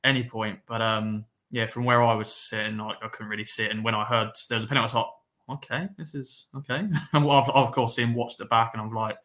any 0.04 0.24
point. 0.24 0.62
But 0.66 0.82
um 0.82 1.26
yeah, 1.52 1.68
from 1.68 1.86
where 1.86 2.02
I 2.02 2.16
was 2.16 2.34
sitting, 2.34 2.82
I, 2.82 2.94
I 3.04 3.08
couldn't 3.10 3.30
really 3.30 3.46
sit. 3.46 3.70
And 3.70 3.84
when 3.84 3.94
I 3.94 4.06
heard 4.06 4.30
there 4.50 4.56
was 4.56 4.66
a 4.66 4.68
penalty, 4.68 4.86
I 4.86 4.92
thought 4.92 5.14
okay, 5.48 5.88
this 6.00 6.16
is 6.16 6.48
okay. 6.56 6.80
And 7.14 7.30
I've, 7.30 7.48
of 7.48 7.72
course 7.74 7.96
seen 7.96 8.16
watched 8.16 8.42
it 8.42 8.50
back, 8.50 8.72
and 8.74 8.82
I'm 8.82 8.90
like, 8.90 9.18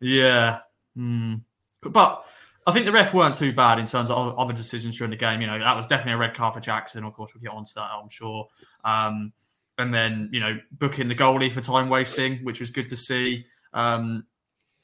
yeah, 0.00 0.60
hmm. 0.96 1.34
but 1.82 2.24
I 2.66 2.72
think 2.72 2.86
the 2.86 2.92
ref 2.92 3.12
weren't 3.12 3.34
too 3.34 3.52
bad 3.52 3.78
in 3.78 3.84
terms 3.84 4.08
of 4.08 4.38
other 4.38 4.54
decisions 4.54 4.96
during 4.96 5.10
the 5.10 5.18
game. 5.18 5.42
You 5.42 5.48
know, 5.48 5.58
that 5.58 5.76
was 5.76 5.86
definitely 5.86 6.14
a 6.14 6.16
red 6.16 6.34
card 6.34 6.54
for 6.54 6.60
Jackson. 6.60 7.04
Of 7.04 7.12
course, 7.12 7.34
we'll 7.34 7.42
get 7.42 7.50
onto 7.50 7.74
that, 7.74 7.90
I'm 7.92 8.08
sure. 8.08 8.48
Um, 8.86 9.34
and 9.78 9.92
then 9.92 10.28
you 10.32 10.40
know, 10.40 10.58
booking 10.72 11.08
the 11.08 11.14
goalie 11.14 11.52
for 11.52 11.60
time 11.60 11.88
wasting, 11.88 12.38
which 12.44 12.60
was 12.60 12.70
good 12.70 12.88
to 12.88 12.96
see. 12.96 13.46
Um, 13.72 14.24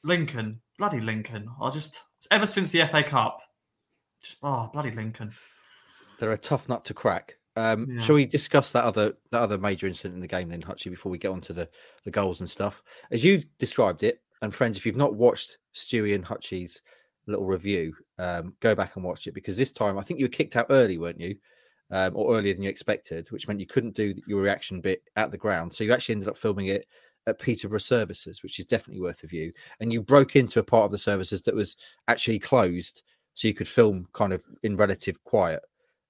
Lincoln, 0.04 0.60
bloody 0.78 1.00
Lincoln. 1.00 1.48
I 1.60 1.70
just 1.70 2.02
ever 2.30 2.46
since 2.46 2.70
the 2.70 2.86
FA 2.86 3.02
Cup, 3.02 3.40
just 4.22 4.36
oh 4.42 4.70
bloody 4.72 4.90
Lincoln. 4.90 5.32
They're 6.18 6.32
a 6.32 6.38
tough 6.38 6.68
nut 6.68 6.84
to 6.86 6.94
crack. 6.94 7.36
Um, 7.58 7.86
yeah. 7.88 8.00
Shall 8.00 8.14
we 8.14 8.26
discuss 8.26 8.70
that 8.72 8.84
other 8.84 9.14
that 9.30 9.40
other 9.40 9.58
major 9.58 9.86
incident 9.86 10.14
in 10.14 10.20
the 10.20 10.28
game 10.28 10.48
then, 10.48 10.62
Hutchie, 10.62 10.90
before 10.90 11.10
we 11.10 11.18
get 11.18 11.32
on 11.32 11.40
to 11.42 11.52
the, 11.52 11.68
the 12.04 12.10
goals 12.10 12.40
and 12.40 12.48
stuff? 12.48 12.82
As 13.10 13.24
you 13.24 13.42
described 13.58 14.02
it, 14.04 14.22
and 14.42 14.54
friends, 14.54 14.78
if 14.78 14.86
you've 14.86 14.96
not 14.96 15.14
watched 15.14 15.58
Stewie 15.74 16.14
and 16.14 16.24
Hutchie's 16.24 16.82
little 17.26 17.46
review, 17.46 17.94
um, 18.18 18.54
go 18.60 18.74
back 18.74 18.94
and 18.94 19.04
watch 19.04 19.26
it 19.26 19.34
because 19.34 19.56
this 19.56 19.72
time 19.72 19.98
I 19.98 20.02
think 20.02 20.20
you 20.20 20.26
were 20.26 20.30
kicked 20.30 20.56
out 20.56 20.66
early, 20.70 20.98
weren't 20.98 21.20
you? 21.20 21.36
Um, 21.90 22.12
or 22.14 22.36
earlier 22.36 22.52
than 22.52 22.62
you 22.62 22.68
expected, 22.68 23.30
which 23.30 23.48
meant 23.48 23.60
you 23.60 23.66
couldn't 23.66 23.96
do 23.96 24.14
your 24.26 24.42
reaction 24.42 24.82
bit 24.82 25.02
at 25.16 25.30
the 25.30 25.38
ground. 25.38 25.72
So 25.72 25.84
you 25.84 25.92
actually 25.94 26.16
ended 26.16 26.28
up 26.28 26.36
filming 26.36 26.66
it 26.66 26.86
at 27.26 27.38
Peterborough 27.38 27.78
Services, 27.78 28.42
which 28.42 28.58
is 28.58 28.66
definitely 28.66 29.00
worth 29.00 29.22
a 29.22 29.26
view. 29.26 29.52
And 29.80 29.92
you 29.92 30.02
broke 30.02 30.36
into 30.36 30.58
a 30.58 30.64
part 30.64 30.84
of 30.84 30.90
the 30.90 30.98
services 30.98 31.42
that 31.42 31.54
was 31.54 31.76
actually 32.06 32.40
closed, 32.40 33.02
so 33.34 33.48
you 33.48 33.54
could 33.54 33.68
film 33.68 34.06
kind 34.12 34.32
of 34.32 34.42
in 34.62 34.76
relative 34.76 35.22
quiet. 35.24 35.62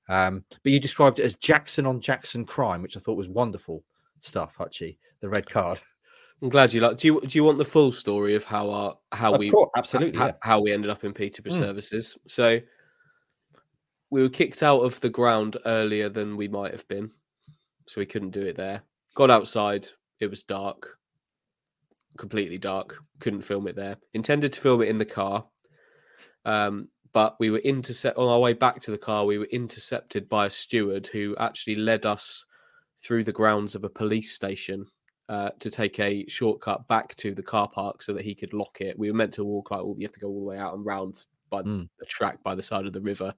Um, 0.08 0.44
but 0.62 0.72
you 0.72 0.80
described 0.80 1.18
it 1.18 1.24
as 1.24 1.36
Jackson 1.36 1.86
on 1.86 2.00
Jackson 2.00 2.44
crime, 2.44 2.82
which 2.82 2.96
I 2.96 3.00
thought 3.00 3.16
was 3.16 3.28
wonderful 3.28 3.84
stuff, 4.20 4.56
Hutchie. 4.56 4.96
The 5.20 5.28
red 5.28 5.48
card. 5.50 5.80
I'm 6.40 6.48
glad 6.48 6.72
you 6.72 6.80
like. 6.80 6.98
Do 6.98 7.08
you 7.08 7.20
do 7.20 7.36
you 7.36 7.44
want 7.44 7.58
the 7.58 7.64
full 7.64 7.90
story 7.90 8.36
of 8.36 8.44
how 8.44 8.70
our 8.70 8.96
how 9.12 9.34
of 9.34 9.40
we 9.40 9.50
course, 9.50 9.70
absolutely 9.76 10.18
ha, 10.18 10.26
yeah. 10.26 10.32
how 10.40 10.60
we 10.60 10.72
ended 10.72 10.90
up 10.90 11.02
in 11.04 11.12
Peterborough 11.12 11.52
mm. 11.52 11.58
Services? 11.58 12.16
So 12.28 12.60
we 14.10 14.22
were 14.22 14.28
kicked 14.28 14.62
out 14.62 14.80
of 14.80 15.00
the 15.00 15.10
ground 15.10 15.56
earlier 15.66 16.08
than 16.08 16.36
we 16.36 16.48
might 16.48 16.72
have 16.72 16.86
been, 16.88 17.10
so 17.86 18.00
we 18.00 18.06
couldn't 18.06 18.30
do 18.30 18.42
it 18.42 18.56
there. 18.56 18.82
Got 19.14 19.30
outside. 19.30 19.88
It 20.20 20.30
was 20.30 20.42
dark, 20.42 20.98
completely 22.16 22.58
dark. 22.58 22.96
Couldn't 23.20 23.42
film 23.42 23.68
it 23.68 23.76
there. 23.76 23.96
Intended 24.14 24.52
to 24.52 24.60
film 24.60 24.82
it 24.82 24.88
in 24.88 24.98
the 24.98 25.04
car. 25.04 25.46
Um, 26.44 26.88
but 27.12 27.36
we 27.38 27.50
were 27.50 27.58
intercept 27.58 28.18
on 28.18 28.28
our 28.28 28.38
way 28.38 28.52
back 28.52 28.80
to 28.82 28.90
the 28.90 28.98
car. 28.98 29.24
We 29.24 29.38
were 29.38 29.48
intercepted 29.50 30.28
by 30.28 30.46
a 30.46 30.50
steward 30.50 31.06
who 31.06 31.36
actually 31.38 31.76
led 31.76 32.04
us 32.04 32.44
through 33.00 33.24
the 33.24 33.32
grounds 33.32 33.74
of 33.74 33.84
a 33.84 33.88
police 33.88 34.32
station 34.32 34.86
uh, 35.28 35.50
to 35.60 35.70
take 35.70 35.98
a 36.00 36.26
shortcut 36.26 36.86
back 36.88 37.14
to 37.16 37.34
the 37.34 37.42
car 37.42 37.68
park 37.68 38.02
so 38.02 38.12
that 38.12 38.24
he 38.24 38.34
could 38.34 38.52
lock 38.52 38.80
it. 38.80 38.98
We 38.98 39.10
were 39.10 39.16
meant 39.16 39.34
to 39.34 39.44
walk 39.44 39.70
like 39.70 39.80
all 39.80 39.94
you 39.96 40.06
have 40.06 40.12
to 40.12 40.20
go 40.20 40.28
all 40.28 40.40
the 40.40 40.46
way 40.46 40.58
out 40.58 40.74
and 40.74 40.84
round 40.84 41.24
by 41.50 41.62
mm. 41.62 41.88
the 41.98 42.06
track 42.06 42.42
by 42.42 42.54
the 42.54 42.62
side 42.62 42.86
of 42.86 42.92
the 42.92 43.00
river. 43.00 43.34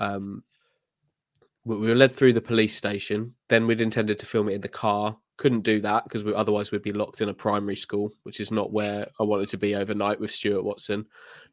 Um, 0.00 0.42
we 1.64 1.76
were 1.76 1.94
led 1.94 2.10
through 2.10 2.32
the 2.32 2.40
police 2.40 2.74
station. 2.74 3.34
Then 3.48 3.66
we'd 3.66 3.80
intended 3.80 4.18
to 4.18 4.26
film 4.26 4.48
it 4.48 4.54
in 4.54 4.60
the 4.60 4.68
car 4.68 5.16
couldn't 5.40 5.62
do 5.62 5.80
that 5.80 6.04
because 6.04 6.22
we, 6.22 6.34
otherwise 6.34 6.70
we'd 6.70 6.82
be 6.82 6.92
locked 6.92 7.22
in 7.22 7.30
a 7.30 7.34
primary 7.34 7.74
school, 7.74 8.12
which 8.24 8.40
is 8.40 8.50
not 8.50 8.74
where 8.74 9.08
I 9.18 9.22
wanted 9.22 9.48
to 9.48 9.56
be 9.56 9.74
overnight 9.74 10.20
with 10.20 10.30
Stuart 10.30 10.64
Watson. 10.64 11.06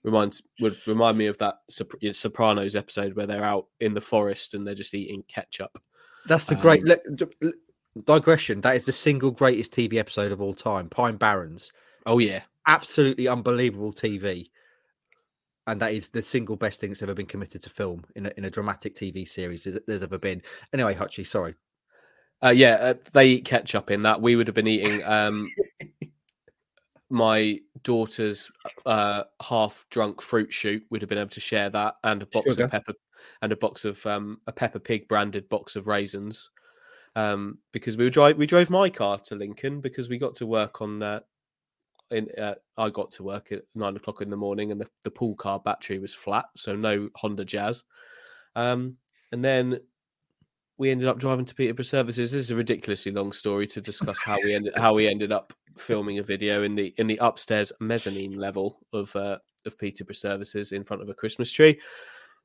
Reminds 0.04 0.44
would 0.60 0.78
remind 0.86 1.18
me 1.18 1.28
of 1.28 1.38
that 1.38 1.60
Sopranos 1.70 2.76
episode 2.76 3.16
where 3.16 3.26
they're 3.26 3.46
out 3.46 3.68
in 3.80 3.94
the 3.94 4.02
forest 4.02 4.54
and 4.54 4.68
they're 4.68 4.76
just 4.76 4.94
eating 4.94 5.24
ketchup. 5.30 5.82
That's 6.26 6.44
the 6.44 6.56
um, 6.56 6.62
great 6.62 6.84
le- 6.84 7.54
digression. 8.04 8.60
That 8.60 8.76
is 8.76 8.84
the 8.84 8.92
single 8.92 9.32
greatest 9.32 9.74
TV 9.74 9.94
episode 9.94 10.34
of 10.34 10.42
all 10.42 10.54
time. 10.54 10.90
Pine 10.90 11.16
Barrens. 11.16 11.72
Oh 12.06 12.20
yeah, 12.20 12.42
absolutely 12.68 13.30
unbelievable 13.30 13.94
TV. 13.94 14.50
And 15.68 15.82
that 15.82 15.94
is 15.94 16.08
the 16.08 16.22
single 16.22 16.56
best 16.56 16.80
thing 16.80 16.92
that's 16.92 17.04
ever 17.04 17.14
been 17.14 17.26
committed 17.26 17.62
to 17.64 17.70
film 17.70 18.06
in 18.16 18.26
a, 18.26 18.32
in 18.38 18.46
a 18.46 18.50
dramatic 18.50 18.96
TV 18.96 19.28
series 19.28 19.66
there's, 19.66 19.78
there's 19.86 20.02
ever 20.02 20.18
been. 20.18 20.42
Anyway, 20.74 20.96
Hutchie, 20.96 21.28
sorry. 21.28 21.56
Uh, 22.44 22.50
yeah, 22.50 22.76
uh, 22.76 22.94
they 23.14 23.28
eat 23.28 23.46
ketchup 23.46 23.92
in 23.92 24.04
that. 24.04 24.22
We 24.22 24.36
would 24.36 24.48
have 24.48 24.56
been 24.56 24.68
eating 24.68 25.04
um, 25.04 25.52
my 27.10 27.60
daughter's 27.84 28.52
uh, 28.86 29.24
half 29.42 29.86
drunk 29.90 30.22
fruit 30.22 30.54
shoot. 30.54 30.84
We'd 30.90 31.02
have 31.02 31.10
been 31.10 31.18
able 31.18 31.32
to 31.32 31.42
share 31.42 31.70
that 31.72 31.96
and 32.04 32.22
a 32.22 32.26
box 32.28 32.52
Sugar. 32.52 32.66
of 32.66 32.72
pepper 32.72 32.94
and 33.42 33.52
a 33.52 33.58
box 33.58 33.86
of 33.86 34.06
um, 34.06 34.40
a 34.48 34.52
Peppa 34.52 34.80
Pig 34.80 35.08
branded 35.08 35.50
box 35.50 35.76
of 35.76 35.88
raisins. 35.88 36.50
Um, 37.16 37.58
because 37.72 37.98
we 37.98 38.04
were 38.04 38.12
drive 38.12 38.38
we 38.38 38.46
drove 38.46 38.70
my 38.70 38.90
car 38.90 39.18
to 39.18 39.36
Lincoln 39.36 39.82
because 39.82 40.08
we 40.08 40.20
got 40.20 40.36
to 40.36 40.46
work 40.46 40.82
on 40.82 41.02
uh, 41.02 41.22
in 42.12 42.30
uh, 42.38 42.56
I 42.78 42.90
got 42.90 43.12
to 43.14 43.24
work 43.24 43.52
at 43.52 43.64
nine 43.76 43.96
o'clock 43.96 44.22
in 44.22 44.30
the 44.30 44.38
morning 44.38 44.72
and 44.72 44.80
the, 44.80 44.88
the 45.04 45.12
pool 45.12 45.36
car 45.36 45.60
battery 45.60 46.00
was 46.00 46.14
flat, 46.14 46.46
so 46.56 46.76
no 46.76 47.10
Honda 47.16 47.46
Jazz. 47.46 47.84
Um, 48.56 48.98
and 49.32 49.44
then 49.44 49.80
we 50.78 50.92
ended 50.92 51.08
up 51.08 51.18
driving 51.18 51.46
to 51.46 51.56
Peterborough 51.56 51.84
Services. 51.84 52.32
This 52.32 52.42
is 52.42 52.52
a 52.52 52.56
ridiculously 52.56 53.12
long 53.12 53.32
story 53.32 53.68
to 53.68 53.82
discuss 53.82 54.22
how 54.22 54.38
we 54.44 54.54
ended 54.54 54.74
how 54.78 54.94
we 54.94 55.08
ended 55.08 55.32
up 55.32 55.54
filming 55.76 56.20
a 56.20 56.24
video 56.24 56.64
in 56.64 56.76
the 56.76 56.94
in 56.98 57.08
the 57.08 57.18
upstairs 57.22 57.72
mezzanine 57.80 58.38
level 58.38 58.80
of 58.94 59.16
uh, 59.16 59.38
of 59.66 59.78
Peterborough 59.78 60.14
Services 60.14 60.72
in 60.72 60.84
front 60.84 61.02
of 61.02 61.10
a 61.10 61.14
Christmas 61.14 61.52
tree. 61.52 61.80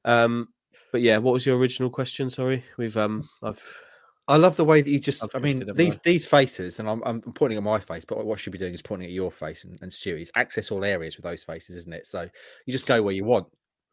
Um, 0.05 0.49
but 0.91 1.01
yeah, 1.01 1.19
what 1.19 1.33
was 1.33 1.47
your 1.47 1.57
original 1.57 1.91
question? 1.91 2.31
Sorry, 2.31 2.65
we've 2.77 2.97
um, 2.97 3.29
I've 3.43 3.81
I 4.29 4.37
love 4.37 4.57
the 4.57 4.65
way 4.65 4.81
that 4.81 4.91
you 4.91 5.01
just. 5.01 5.23
I've 5.23 5.35
I 5.35 5.41
mean, 5.41 5.65
these 5.75 5.99
these 5.99 6.27
faces, 6.27 6.79
and 6.79 6.89
I'm, 6.89 7.03
I'm 7.05 7.21
pointing 7.21 7.57
at 7.57 7.65
my 7.65 7.81
face, 7.81 8.05
but 8.05 8.25
what 8.25 8.35
I 8.35 8.37
should 8.37 8.53
be 8.53 8.59
doing 8.59 8.75
is 8.75 8.83
pointing 8.83 9.07
at 9.07 9.13
your 9.13 9.33
face 9.33 9.65
and, 9.65 9.81
and 9.83 9.91
Stewie's. 9.91 10.31
Access 10.37 10.71
all 10.71 10.85
areas 10.85 11.17
with 11.17 11.25
those 11.25 11.43
faces, 11.43 11.77
isn't 11.77 11.93
it? 11.93 12.07
So 12.07 12.29
you 12.65 12.73
just 12.73 12.87
go 12.87 13.03
where 13.03 13.15
you 13.15 13.25
want. 13.25 13.49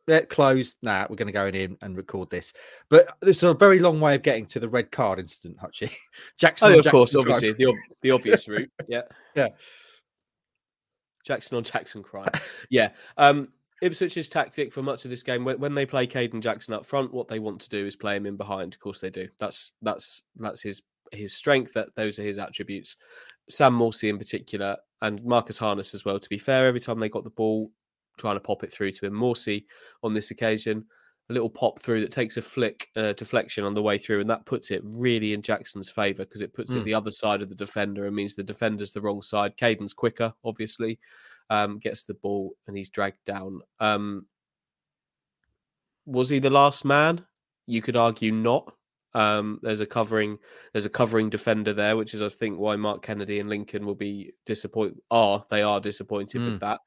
Yeah, 0.08 0.22
closed. 0.22 0.78
Nah, 0.82 1.06
we're 1.10 1.16
going 1.16 1.28
to 1.28 1.34
go 1.34 1.46
in 1.46 1.54
here 1.54 1.70
and 1.82 1.96
record 1.96 2.30
this. 2.32 2.54
But 2.90 3.16
there's 3.22 3.44
a 3.44 3.54
very 3.54 3.78
long 3.78 4.00
way 4.00 4.16
of 4.16 4.24
getting 4.24 4.48
to 4.48 4.60
the 4.60 4.70
red 4.70 4.92
card 4.92 5.20
incident, 5.20 5.58
Hutchie. 5.60 5.92
Jackson. 6.38 6.74
Oh, 6.74 6.80
of 6.80 6.86
course, 6.86 7.14
crime. 7.14 7.22
obviously 7.22 7.52
the 7.54 7.76
the 8.02 8.12
obvious 8.12 8.48
route. 8.48 8.72
Yeah, 8.88 9.02
Yeah. 9.36 9.50
Jackson 11.26 11.58
on 11.58 11.64
Jackson 11.64 12.02
crime. 12.02 12.30
Yeah. 12.70 12.90
Um, 13.18 13.50
Ipswich's 13.84 14.28
tactic 14.28 14.74
for 14.74 14.84
much 14.84 15.06
of 15.06 15.12
this 15.12 15.24
game, 15.24 15.46
when, 15.46 15.74
they 15.74 15.86
play 15.86 16.06
Kayden 16.06 16.42
Jackson 16.42 16.74
up 16.74 16.86
front, 16.86 17.14
what 17.14 17.28
they 17.28 17.40
want 17.40 17.62
to 17.62 17.70
do 17.70 17.86
is 17.86 17.96
play 17.96 18.16
him 18.16 18.26
in 18.26 18.36
behind. 18.36 18.74
Of 18.74 18.80
course, 18.80 19.00
they 19.00 19.10
do. 19.10 19.28
That's 19.40 19.74
that's 19.82 20.24
that's 20.38 20.62
his 20.62 20.82
his 21.12 21.34
strength. 21.34 21.74
That 21.74 21.96
those 21.96 22.20
are 22.20 22.24
his 22.24 22.38
attributes. 22.38 22.98
Sam 23.50 23.78
Morsy 23.78 24.10
in 24.10 24.18
particular, 24.18 24.78
and 25.02 25.24
Marcus 25.24 25.58
Harness 25.58 25.94
as 25.94 26.06
well. 26.06 26.20
To 26.20 26.30
be 26.30 26.38
fair, 26.38 26.68
every 26.68 26.82
time 26.82 27.00
they 27.00 27.10
got 27.10 27.24
the 27.24 27.30
ball, 27.30 27.72
trying 28.18 28.36
to 28.36 28.42
pop 28.42 28.64
it 28.64 28.72
through 28.72 28.92
to 28.92 29.06
him, 29.06 29.14
Morsy 29.14 29.66
on 30.04 30.14
this 30.14 30.30
occasion, 30.32 30.86
a 31.30 31.34
little 31.34 31.50
pop 31.50 31.80
through 31.80 32.02
that 32.02 32.12
takes 32.12 32.38
a 32.38 32.42
flick 32.42 32.90
uh, 32.96 33.14
deflection 33.14 33.64
on 33.64 33.74
the 33.74 33.82
way 33.82 33.98
through, 33.98 34.20
and 34.20 34.30
that 34.30 34.46
puts 34.46 34.72
it 34.72 34.82
really 34.84 35.34
in 35.34 35.42
Jackson's 35.42 35.90
favour 35.90 36.26
because 36.26 36.42
it 36.42 36.54
puts 36.54 36.74
it 36.74 36.82
Mm. 36.82 36.84
the 36.84 36.94
other 36.94 37.12
side 37.12 37.42
of 37.42 37.50
the 37.50 37.56
defender 37.56 38.06
and 38.06 38.16
means 38.16 38.36
the 38.36 38.44
defender's 38.44 38.92
the 38.92 39.02
wrong 39.02 39.22
side. 39.22 39.56
Kayden's 39.58 39.94
quicker, 39.94 40.34
obviously, 40.44 41.00
um, 41.50 41.80
gets 41.80 42.04
the 42.04 42.14
ball 42.16 42.52
and 42.68 42.78
he's 42.78 42.90
dragged 42.90 43.24
down. 43.26 43.62
Um, 43.80 44.26
was 46.06 46.30
he 46.30 46.40
the 46.40 46.50
last 46.50 46.86
man? 46.86 47.26
You 47.68 47.82
could 47.82 47.96
argue 47.98 48.32
not. 48.32 48.74
Um, 49.16 49.60
there's 49.64 49.80
a 49.80 49.88
covering, 49.88 50.38
there's 50.72 50.86
a 50.86 50.90
covering 50.90 51.30
defender 51.30 51.74
there, 51.74 51.98
which 51.98 52.14
is 52.14 52.22
I 52.22 52.30
think 52.30 52.60
why 52.60 52.76
Mark 52.76 53.02
Kennedy 53.02 53.40
and 53.40 53.50
Lincoln 53.50 53.86
will 53.86 53.96
be 53.96 54.34
disappointed. 54.46 55.00
Are 55.10 55.44
they 55.50 55.64
are 55.64 55.80
disappointed 55.80 56.42
Mm. 56.42 56.52
with 56.52 56.60
that? 56.62 56.80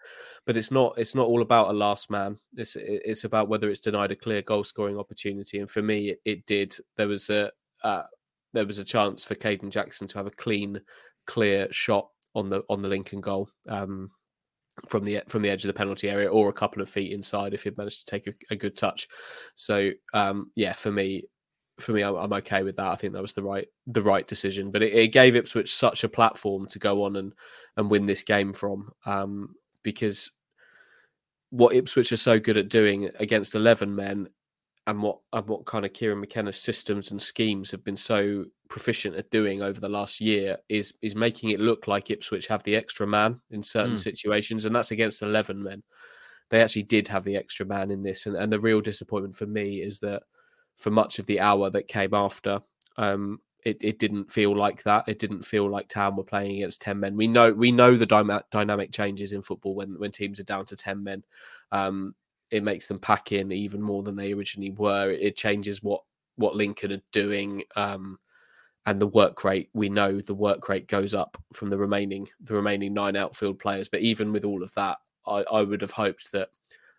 But 0.47 0.57
it's 0.57 0.71
not. 0.71 0.95
It's 0.97 1.15
not 1.15 1.27
all 1.27 1.43
about 1.43 1.71
a 1.71 1.73
last 1.73 2.11
man. 2.11 2.39
It's 2.57 2.77
it's 2.77 3.25
about 3.25 3.49
whether 3.49 3.71
it's 3.71 3.81
denied 3.81 4.13
a 4.13 4.17
clear 4.17 4.43
goal 4.43 4.65
scoring 4.65 4.99
opportunity. 4.99 5.59
And 5.59 5.71
for 5.71 5.83
me, 5.83 6.11
it, 6.11 6.21
it 6.25 6.47
did. 6.47 6.75
There 6.97 7.09
was 7.09 7.29
a 7.31 7.51
uh, 7.83 8.05
there 8.53 8.67
was 8.67 8.79
a 8.79 8.85
chance 8.85 9.25
for 9.25 9.35
Kayden 9.35 9.71
Jackson 9.71 10.07
to 10.09 10.19
have 10.19 10.27
a 10.27 10.33
clean, 10.33 10.81
clear 11.27 11.69
shot 11.73 12.09
on 12.35 12.51
the 12.51 12.63
on 12.69 12.83
the 12.83 12.89
Lincoln 12.89 13.21
goal. 13.21 13.49
Um, 13.69 14.11
from 14.87 15.05
the 15.05 15.23
from 15.29 15.43
the 15.43 15.51
edge 15.51 15.65
of 15.65 15.69
the 15.69 15.75
penalty 15.75 16.09
area 16.09 16.29
or 16.29 16.49
a 16.49 16.53
couple 16.53 16.83
of 16.83 16.89
feet 16.89 17.13
inside 17.13 17.55
if 17.55 17.63
he'd 17.63 17.77
managed 17.77 18.01
to 18.01 18.11
take 18.11 18.27
a, 18.27 18.35
a 18.51 18.57
good 18.57 18.77
touch. 18.77 19.09
So 19.55 19.91
um, 20.15 20.51
yeah, 20.57 20.73
for 20.73 20.91
me, 20.91 21.25
for 21.79 21.93
me, 21.93 22.03
I'm, 22.03 22.17
I'm 22.17 22.33
okay 22.35 22.63
with 22.63 22.77
that. 22.77 22.87
I 22.87 22.97
think 22.97 23.13
that 23.13 23.23
was 23.23 23.35
the 23.35 23.43
right 23.43 23.69
the 23.87 24.03
right 24.03 24.27
decision. 24.27 24.71
But 24.71 24.83
it, 24.83 24.95
it 24.95 25.09
gave 25.09 25.37
Ipswich 25.37 25.75
such 25.75 26.05
a 26.05 26.09
platform 26.09 26.67
to 26.69 26.79
go 26.79 27.05
on 27.05 27.17
and 27.17 27.33
and 27.77 27.91
win 27.91 28.07
this 28.07 28.23
game 28.23 28.53
from 28.53 28.91
um, 29.07 29.55
because 29.83 30.31
what 31.51 31.75
Ipswich 31.75 32.13
are 32.13 32.17
so 32.17 32.41
good 32.41 32.57
at 32.57 32.69
doing 32.69 33.11
against 33.19 33.55
eleven 33.55 33.95
men. 33.95 34.29
And 34.89 35.01
what 35.01 35.19
and 35.33 35.47
what 35.47 35.65
kind 35.65 35.85
of 35.85 35.93
Kieran 35.93 36.21
McKenna's 36.21 36.57
systems 36.61 37.13
and 37.13 37.23
schemes 37.23 37.71
have 37.71 37.85
been 37.85 37.97
so 37.97 38.47
proficient 38.69 39.15
at 39.15 39.31
doing 39.31 39.63
over 39.63 39.79
the 39.81 39.89
last 39.89 40.21
year 40.21 40.59
is 40.69 40.93
is 41.03 41.15
making 41.15 41.51
it 41.51 41.61
look 41.61 41.87
like 41.87 42.11
Ipswich 42.11 42.49
have 42.49 42.65
the 42.65 42.75
extra 42.75 43.07
man 43.07 43.41
in 43.51 43.63
certain 43.63 43.95
Mm. 43.95 43.99
situations, 44.01 44.65
and 44.65 44.75
that's 44.75 44.91
against 44.91 45.23
eleven 45.23 45.63
men. 45.63 45.85
They 46.51 46.61
actually 46.61 46.83
did 46.83 47.07
have 47.09 47.23
the 47.23 47.37
extra 47.37 47.65
man 47.65 47.93
in 47.93 48.03
this, 48.03 48.27
and, 48.27 48.37
and 48.37 48.53
the 48.53 48.59
real 48.59 48.81
disappointment 48.81 49.37
for 49.37 49.47
me 49.47 49.81
is 49.83 50.01
that 50.01 50.25
for 50.77 50.91
much 50.91 51.21
of 51.21 51.27
the 51.27 51.39
hour 51.39 51.71
that 51.71 51.87
came 51.87 52.13
after, 52.13 52.61
um, 52.97 53.39
it, 53.65 53.79
it 53.83 54.01
didn't 54.01 54.33
feel 54.33 54.57
like 54.57 54.83
that. 54.83 55.05
It 55.07 55.21
didn't 55.21 55.45
feel 55.45 55.71
like 55.71 55.87
Town 55.89 56.17
were 56.17 56.25
playing 56.25 56.57
against 56.57 56.81
ten 56.83 56.99
men. 56.99 57.17
We 57.17 57.29
know 57.29 57.53
we 57.53 57.71
know 57.71 57.95
the 57.95 58.07
dyma- 58.07 58.43
dynamic 58.51 58.91
changes 58.91 59.31
in 59.33 59.43
football 59.43 59.77
when 59.77 59.97
when 60.01 60.11
teams 60.11 60.41
are 60.41 60.45
down 60.45 60.67
to 60.67 60.75
ten 60.77 61.05
men. 61.05 61.23
Um, 61.71 62.17
it 62.53 62.63
makes 62.63 62.87
them 62.87 62.99
pack 62.99 63.33
in 63.33 63.51
even 63.51 63.83
more 63.83 64.03
than 64.03 64.17
they 64.17 64.33
originally 64.33 64.71
were. 64.71 65.11
It 65.11 65.37
changes 65.37 65.83
what 65.83 66.03
what 66.37 66.57
Lincoln 66.57 66.93
are 66.93 67.03
doing. 67.13 67.65
Um, 67.77 68.19
and 68.85 69.01
the 69.01 69.07
work 69.07 69.45
rate 69.45 69.71
we 69.75 69.89
know 69.89 70.21
the 70.21 70.35
work 70.35 70.69
rate 70.69 70.89
goes 70.89 71.15
up 71.15 71.41
from 71.53 71.71
the 71.71 71.79
remaining 71.79 72.29
the 72.41 72.55
remaining 72.55 72.93
nine 72.93 73.15
outfield 73.15 73.57
players 73.61 73.89
but 73.89 74.01
even 74.01 74.33
with 74.33 74.45
all 74.45 74.61
of 74.61 74.75
that 74.75 74.99
i, 75.25 75.45
I 75.53 75.63
would 75.63 75.81
have 75.83 75.93
hoped 75.93 76.33
that 76.33 76.49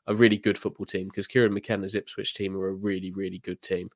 a 0.07 0.15
really 0.15 0.37
good 0.37 0.57
football 0.57 0.85
team 0.85 1.09
because 1.09 1.27
kieran 1.27 1.53
mckenna's 1.53 1.93
ipswich 1.93 2.35
team 2.35 2.55
are 2.55 2.69
a 2.69 2.73
really 2.73 3.11
really 3.11 3.39
good 3.39 3.61
team 3.61 3.89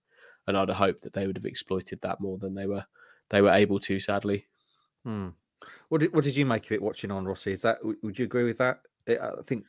and 0.48 0.58
i'd 0.58 0.68
have 0.68 0.78
hoped 0.78 1.02
that 1.04 1.14
they 1.14 1.28
would 1.28 1.38
have 1.38 1.46
exploited 1.46 2.02
that 2.02 2.20
more 2.20 2.38
than 2.38 2.56
they 2.56 2.66
were 2.66 2.86
they 3.30 3.42
were 3.42 3.52
able 3.52 3.80
to 3.80 4.02
sadly 4.02 4.46
Hmm. 5.08 5.30
What 5.88 6.02
did, 6.02 6.14
what 6.14 6.26
did 6.26 6.36
you 6.36 6.46
make 6.46 6.66
of 6.66 6.74
it 6.74 6.82
watching 6.82 7.12
on 7.12 7.26
Rossi? 7.26 7.54
Is 7.54 7.62
that 7.62 7.78
would 7.84 8.20
you 8.20 8.26
agree 8.26 8.44
with 8.44 8.58
that? 8.58 8.82
I 9.08 9.18
I 9.18 9.42
think 9.46 9.64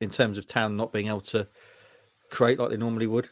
in 0.00 0.10
terms 0.10 0.38
of 0.38 0.46
town 0.46 0.76
not 0.76 0.92
being 0.92 1.08
able 1.08 1.20
to 1.20 1.46
create 2.30 2.58
like 2.58 2.70
they 2.70 2.76
normally 2.76 3.06
would. 3.06 3.28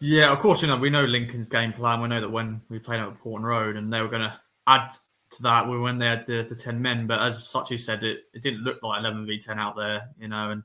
Yeah, 0.00 0.32
of 0.32 0.40
course, 0.40 0.62
you 0.62 0.68
know, 0.68 0.76
we 0.76 0.90
know 0.90 1.04
Lincoln's 1.04 1.48
game 1.48 1.72
plan. 1.72 2.00
We 2.00 2.08
know 2.08 2.20
that 2.20 2.30
when 2.30 2.60
we 2.68 2.80
played 2.80 3.00
at 3.00 3.18
Portman 3.20 3.46
Road 3.46 3.76
and 3.76 3.92
they 3.92 4.00
were 4.00 4.08
going 4.08 4.22
to 4.22 4.36
add 4.66 4.90
to 5.30 5.42
that 5.42 5.68
we 5.68 5.78
when 5.78 5.98
they 5.98 6.06
had 6.06 6.26
the, 6.26 6.44
the 6.48 6.56
10 6.56 6.80
men. 6.80 7.06
But 7.06 7.20
as 7.20 7.38
Hutchie 7.38 7.78
said, 7.78 8.02
it, 8.02 8.24
it 8.34 8.42
didn't 8.42 8.64
look 8.64 8.82
like 8.82 9.00
11 9.00 9.26
v 9.26 9.38
10 9.38 9.58
out 9.58 9.76
there, 9.76 10.08
you 10.18 10.28
know. 10.28 10.50
And 10.50 10.62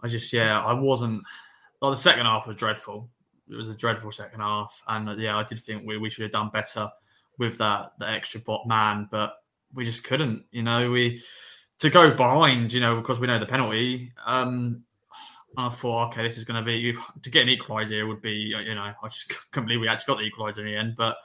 I 0.00 0.08
just, 0.08 0.32
yeah, 0.32 0.62
I 0.62 0.72
wasn't. 0.72 1.22
Like 1.80 1.92
the 1.92 1.96
second 1.96 2.26
half 2.26 2.46
was 2.46 2.56
dreadful. 2.56 3.08
It 3.50 3.56
was 3.56 3.68
a 3.68 3.76
dreadful 3.76 4.12
second 4.12 4.40
half. 4.40 4.82
And 4.86 5.08
uh, 5.08 5.16
yeah, 5.16 5.36
I 5.36 5.42
did 5.42 5.58
think 5.58 5.82
we, 5.84 5.98
we 5.98 6.08
should 6.08 6.22
have 6.22 6.32
done 6.32 6.50
better 6.50 6.88
with 7.38 7.58
that, 7.58 7.92
the 7.98 8.08
extra 8.08 8.40
bot 8.40 8.66
man, 8.66 9.08
but 9.10 9.34
we 9.74 9.84
just 9.84 10.04
couldn't, 10.04 10.44
you 10.52 10.62
know. 10.62 10.90
We, 10.90 11.20
to 11.82 11.90
go 11.90 12.14
behind, 12.14 12.72
you 12.72 12.80
know, 12.80 12.96
because 12.96 13.18
we 13.18 13.26
know 13.26 13.38
the 13.38 13.46
penalty. 13.46 14.12
Um, 14.24 14.84
I 15.58 15.68
thought, 15.68 16.08
okay, 16.08 16.22
this 16.22 16.38
is 16.38 16.44
going 16.44 16.64
to 16.64 16.64
be 16.64 16.96
to 17.22 17.30
get 17.30 17.46
an 17.46 17.54
equaliser 17.54 17.90
here 17.90 18.06
would 18.06 18.22
be, 18.22 18.54
uh, 18.54 18.60
you 18.60 18.74
know, 18.74 18.80
I 18.80 19.08
just 19.08 19.28
couldn't 19.50 19.66
believe 19.66 19.80
we 19.80 19.88
actually 19.88 20.14
got 20.14 20.20
the 20.20 20.30
equaliser 20.30 20.58
in 20.58 20.66
the 20.66 20.76
end. 20.76 20.94
But 20.96 21.16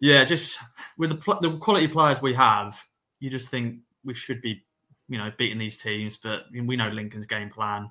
yeah, 0.00 0.24
just 0.24 0.58
with 0.98 1.10
the 1.10 1.38
the 1.40 1.56
quality 1.58 1.88
players 1.88 2.20
we 2.20 2.34
have, 2.34 2.82
you 3.20 3.30
just 3.30 3.48
think 3.48 3.78
we 4.04 4.12
should 4.12 4.42
be, 4.42 4.64
you 5.08 5.18
know, 5.18 5.30
beating 5.38 5.58
these 5.58 5.76
teams. 5.78 6.16
But 6.16 6.42
I 6.48 6.50
mean, 6.50 6.66
we 6.66 6.76
know 6.76 6.88
Lincoln's 6.88 7.26
game 7.26 7.50
plan. 7.50 7.90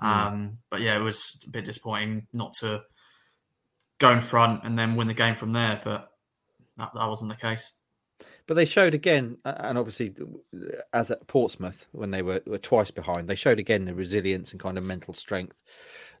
Um, 0.00 0.58
But 0.68 0.80
yeah, 0.80 0.96
it 0.96 1.00
was 1.00 1.38
a 1.46 1.50
bit 1.50 1.64
disappointing 1.64 2.26
not 2.32 2.54
to 2.54 2.82
go 3.98 4.10
in 4.10 4.20
front 4.20 4.64
and 4.64 4.76
then 4.76 4.96
win 4.96 5.08
the 5.08 5.14
game 5.14 5.36
from 5.36 5.52
there. 5.52 5.80
But 5.82 6.10
that, 6.76 6.90
that 6.94 7.08
wasn't 7.08 7.30
the 7.30 7.36
case. 7.36 7.72
But 8.46 8.54
they 8.54 8.64
showed 8.64 8.94
again, 8.94 9.38
and 9.44 9.78
obviously, 9.78 10.12
as 10.92 11.10
at 11.10 11.26
Portsmouth 11.26 11.86
when 11.92 12.10
they 12.10 12.22
were, 12.22 12.40
were 12.46 12.58
twice 12.58 12.90
behind, 12.90 13.28
they 13.28 13.34
showed 13.34 13.58
again 13.58 13.84
the 13.84 13.94
resilience 13.94 14.52
and 14.52 14.60
kind 14.60 14.76
of 14.78 14.84
mental 14.84 15.14
strength 15.14 15.62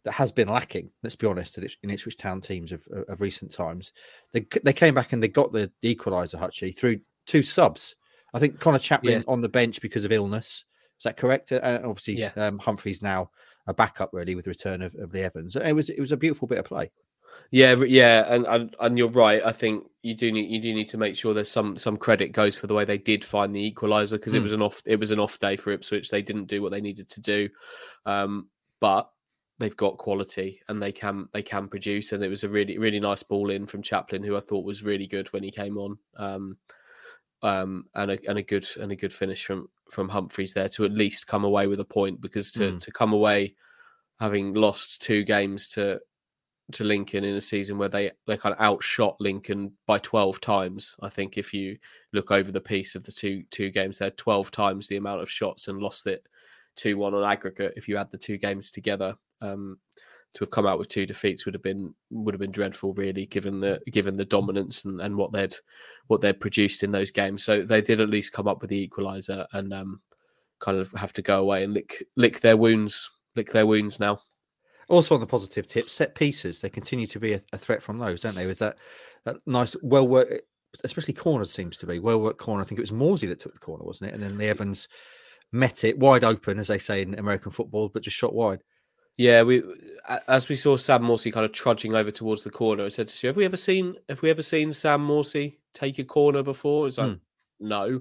that 0.04 0.12
has 0.12 0.32
been 0.32 0.48
lacking. 0.48 0.90
Let's 1.02 1.16
be 1.16 1.26
honest, 1.26 1.58
in 1.58 1.64
Ips- 1.64 1.76
in 1.82 1.90
Ipswich 1.90 2.16
Town 2.16 2.40
teams 2.40 2.72
of, 2.72 2.86
of 3.08 3.20
recent 3.20 3.50
times. 3.52 3.92
They 4.32 4.46
they 4.64 4.72
came 4.72 4.94
back 4.94 5.12
and 5.12 5.22
they 5.22 5.28
got 5.28 5.52
the 5.52 5.70
equaliser 5.84 6.40
Hutchie 6.40 6.76
through 6.76 7.00
two 7.26 7.42
subs. 7.42 7.96
I 8.32 8.38
think 8.38 8.60
Conor 8.60 8.78
Chaplin 8.78 9.24
on 9.26 9.40
the 9.40 9.48
bench 9.48 9.80
because 9.80 10.04
of 10.04 10.12
illness. 10.12 10.64
Is 10.98 11.04
that 11.04 11.16
correct? 11.16 11.50
Uh, 11.52 11.60
And 11.62 11.84
obviously, 11.86 12.14
Yeah. 12.14 12.32
um, 12.36 12.58
Humphreys 12.58 13.02
now 13.02 13.30
a 13.66 13.74
backup 13.74 14.10
really 14.12 14.34
with 14.34 14.44
the 14.44 14.50
return 14.50 14.82
of, 14.82 14.94
of 14.94 15.12
Lee 15.12 15.22
Evans. 15.22 15.56
It 15.56 15.72
was 15.72 15.90
it 15.90 16.00
was 16.00 16.12
a 16.12 16.16
beautiful 16.16 16.46
bit 16.48 16.58
of 16.58 16.64
play. 16.64 16.90
Yeah, 17.50 17.74
yeah, 17.74 18.32
and, 18.32 18.46
and 18.46 18.76
and 18.78 18.96
you're 18.96 19.08
right. 19.08 19.42
I 19.44 19.52
think 19.52 19.84
you 20.02 20.14
do 20.14 20.30
need 20.30 20.50
you 20.50 20.60
do 20.60 20.72
need 20.72 20.88
to 20.88 20.98
make 20.98 21.16
sure 21.16 21.34
there's 21.34 21.50
some 21.50 21.76
some 21.76 21.96
credit 21.96 22.32
goes 22.32 22.56
for 22.56 22.68
the 22.68 22.74
way 22.74 22.84
they 22.84 22.98
did 22.98 23.24
find 23.24 23.54
the 23.54 23.72
equaliser 23.72 24.12
because 24.12 24.32
mm. 24.32 24.36
it 24.36 24.38
hmm. 24.38 24.44
was 24.44 24.52
an 24.52 24.62
off 24.62 24.82
it 24.86 25.00
was 25.00 25.10
an 25.10 25.18
off 25.18 25.38
day 25.40 25.56
for 25.56 25.72
Ipswich. 25.72 26.10
They 26.10 26.22
didn't 26.22 26.46
do 26.46 26.62
what 26.62 26.70
they 26.70 26.80
needed 26.80 27.08
to 27.10 27.20
do, 27.20 27.48
um, 28.06 28.48
but 28.78 29.10
they've 29.58 29.76
got 29.76 29.98
quality 29.98 30.62
and 30.68 30.80
they 30.80 30.92
can 30.92 31.28
they 31.32 31.42
can 31.42 31.66
produce. 31.66 32.12
And 32.12 32.22
it 32.22 32.28
was 32.28 32.44
a 32.44 32.48
really 32.48 32.78
really 32.78 33.00
nice 33.00 33.24
ball 33.24 33.50
in 33.50 33.66
from 33.66 33.82
Chaplin, 33.82 34.22
who 34.22 34.36
I 34.36 34.40
thought 34.40 34.64
was 34.64 34.84
really 34.84 35.08
good 35.08 35.32
when 35.32 35.42
he 35.42 35.50
came 35.50 35.76
on. 35.76 35.98
Um, 36.16 36.56
um, 37.42 37.86
and 37.94 38.12
a 38.12 38.18
and 38.28 38.38
a 38.38 38.42
good 38.42 38.66
and 38.80 38.92
a 38.92 38.96
good 38.96 39.12
finish 39.12 39.44
from 39.44 39.68
from 39.90 40.08
Humphreys 40.08 40.54
there 40.54 40.68
to 40.68 40.84
at 40.84 40.92
least 40.92 41.26
come 41.26 41.44
away 41.44 41.66
with 41.66 41.80
a 41.80 41.84
point 41.84 42.20
because 42.20 42.52
to 42.52 42.72
mm. 42.72 42.80
to 42.80 42.92
come 42.92 43.12
away 43.12 43.56
having 44.20 44.52
lost 44.54 45.02
two 45.02 45.24
games 45.24 45.68
to 45.70 46.00
to 46.72 46.84
Lincoln 46.84 47.24
in 47.24 47.36
a 47.36 47.40
season 47.40 47.78
where 47.78 47.88
they 47.88 48.10
they 48.26 48.36
kind 48.36 48.54
of 48.54 48.60
outshot 48.60 49.16
Lincoln 49.20 49.72
by 49.86 49.98
12 49.98 50.40
times. 50.40 50.96
I 51.02 51.08
think 51.08 51.38
if 51.38 51.52
you 51.54 51.78
look 52.12 52.30
over 52.30 52.52
the 52.52 52.60
piece 52.60 52.94
of 52.94 53.04
the 53.04 53.12
two 53.12 53.44
two 53.50 53.70
games, 53.70 53.98
they 53.98 54.06
had 54.06 54.16
12 54.16 54.50
times 54.50 54.86
the 54.86 54.96
amount 54.96 55.22
of 55.22 55.30
shots 55.30 55.68
and 55.68 55.80
lost 55.80 56.06
it 56.06 56.26
2 56.76 56.96
1 56.96 57.14
on 57.14 57.30
aggregate. 57.30 57.74
If 57.76 57.88
you 57.88 57.96
add 57.96 58.10
the 58.10 58.18
two 58.18 58.38
games 58.38 58.70
together, 58.70 59.16
um, 59.40 59.78
to 60.32 60.44
have 60.44 60.50
come 60.50 60.66
out 60.66 60.78
with 60.78 60.88
two 60.88 61.06
defeats 61.06 61.44
would 61.44 61.54
have 61.54 61.62
been 61.62 61.94
would 62.10 62.34
have 62.34 62.40
been 62.40 62.52
dreadful, 62.52 62.94
really, 62.94 63.26
given 63.26 63.60
the 63.60 63.80
given 63.90 64.16
the 64.16 64.24
dominance 64.24 64.84
and, 64.84 65.00
and 65.00 65.16
what 65.16 65.32
they'd 65.32 65.54
what 66.06 66.20
they'd 66.20 66.40
produced 66.40 66.82
in 66.82 66.92
those 66.92 67.10
games. 67.10 67.44
So 67.44 67.62
they 67.62 67.80
did 67.80 68.00
at 68.00 68.10
least 68.10 68.32
come 68.32 68.46
up 68.46 68.60
with 68.60 68.70
the 68.70 68.88
equaliser 68.88 69.46
and 69.52 69.72
um, 69.74 70.00
kind 70.60 70.78
of 70.78 70.92
have 70.92 71.12
to 71.14 71.22
go 71.22 71.40
away 71.40 71.64
and 71.64 71.74
lick 71.74 72.04
lick 72.16 72.40
their 72.40 72.56
wounds, 72.56 73.10
lick 73.34 73.50
their 73.50 73.66
wounds 73.66 73.98
now. 73.98 74.20
Also 74.90 75.14
on 75.14 75.20
the 75.20 75.26
positive 75.26 75.68
tip, 75.68 75.88
set 75.88 76.14
pieces 76.14 76.60
they 76.60 76.68
continue 76.68 77.06
to 77.06 77.20
be 77.20 77.32
a, 77.32 77.40
a 77.52 77.58
threat 77.58 77.82
from 77.82 77.98
those, 77.98 78.20
don't 78.20 78.34
they? 78.34 78.46
Was 78.46 78.58
that 78.58 78.76
that 79.24 79.36
nice, 79.46 79.76
well 79.82 80.06
worked, 80.06 80.42
especially 80.84 81.14
corners 81.14 81.50
seems 81.50 81.76
to 81.78 81.86
be 81.86 81.98
well 81.98 82.20
worked 82.20 82.40
corner. 82.40 82.62
I 82.62 82.66
think 82.66 82.78
it 82.78 82.82
was 82.82 82.90
Morsy 82.90 83.28
that 83.28 83.40
took 83.40 83.52
the 83.52 83.58
corner, 83.58 83.84
wasn't 83.84 84.10
it? 84.10 84.14
And 84.14 84.22
then 84.22 84.36
the 84.36 84.48
Evans 84.48 84.88
met 85.52 85.84
it 85.84 85.98
wide 85.98 86.24
open, 86.24 86.58
as 86.58 86.68
they 86.68 86.78
say 86.78 87.02
in 87.02 87.18
American 87.18 87.52
football, 87.52 87.88
but 87.88 88.02
just 88.02 88.16
shot 88.16 88.34
wide. 88.34 88.62
Yeah, 89.16 89.42
we 89.42 89.62
as 90.28 90.48
we 90.48 90.56
saw 90.56 90.76
Sam 90.76 91.02
Morsy 91.02 91.32
kind 91.32 91.44
of 91.44 91.52
trudging 91.52 91.94
over 91.94 92.10
towards 92.10 92.42
the 92.42 92.50
corner. 92.50 92.84
I 92.84 92.88
said 92.88 93.08
to 93.08 93.26
you, 93.26 93.28
"Have 93.28 93.36
we 93.36 93.44
ever 93.44 93.56
seen? 93.56 93.96
Have 94.08 94.22
we 94.22 94.30
ever 94.30 94.42
seen 94.42 94.72
Sam 94.72 95.06
Morsy 95.06 95.58
take 95.74 95.98
a 95.98 96.04
corner 96.04 96.42
before?" 96.42 96.88
It's 96.88 96.98
like, 96.98 97.10
hmm. 97.10 97.14
no. 97.60 98.00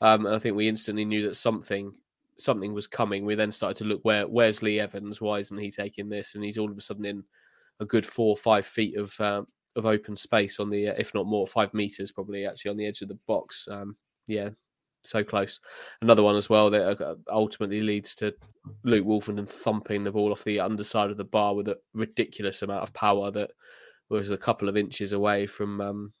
Um, 0.00 0.26
and 0.26 0.34
I 0.34 0.38
think 0.38 0.56
we 0.56 0.68
instantly 0.68 1.04
knew 1.04 1.26
that 1.26 1.36
something 1.36 1.94
something 2.38 2.72
was 2.72 2.86
coming. 2.86 3.24
We 3.24 3.34
then 3.34 3.52
started 3.52 3.76
to 3.78 3.84
look 3.84 4.00
where 4.02 4.26
where's 4.26 4.62
Lee 4.62 4.80
Evans? 4.80 5.20
Why 5.20 5.38
isn't 5.38 5.58
he 5.58 5.70
taking 5.70 6.08
this? 6.08 6.34
And 6.34 6.44
he's 6.44 6.58
all 6.58 6.70
of 6.70 6.76
a 6.76 6.80
sudden 6.80 7.04
in 7.04 7.24
a 7.80 7.84
good 7.84 8.06
four 8.06 8.30
or 8.30 8.36
five 8.36 8.66
feet 8.66 8.96
of 8.96 9.18
uh, 9.20 9.42
of 9.76 9.86
open 9.86 10.16
space 10.16 10.60
on 10.60 10.70
the, 10.70 10.88
uh, 10.88 10.94
if 10.98 11.14
not 11.14 11.26
more, 11.26 11.46
five 11.46 11.72
meters 11.72 12.12
probably 12.12 12.46
actually 12.46 12.70
on 12.70 12.76
the 12.76 12.86
edge 12.86 13.00
of 13.00 13.08
the 13.08 13.18
box. 13.26 13.66
Um, 13.70 13.96
yeah, 14.26 14.50
so 15.02 15.24
close. 15.24 15.60
Another 16.00 16.22
one 16.22 16.36
as 16.36 16.48
well 16.48 16.70
that 16.70 17.00
uh, 17.00 17.14
ultimately 17.30 17.80
leads 17.80 18.14
to 18.16 18.34
Luke 18.84 19.06
Wolfenden 19.06 19.48
thumping 19.48 20.04
the 20.04 20.12
ball 20.12 20.30
off 20.30 20.44
the 20.44 20.60
underside 20.60 21.10
of 21.10 21.16
the 21.16 21.24
bar 21.24 21.54
with 21.54 21.68
a 21.68 21.78
ridiculous 21.94 22.62
amount 22.62 22.82
of 22.82 22.92
power 22.92 23.30
that 23.30 23.52
was 24.08 24.30
a 24.30 24.36
couple 24.36 24.68
of 24.68 24.76
inches 24.76 25.12
away 25.12 25.46
from 25.46 25.80
um, 25.80 26.12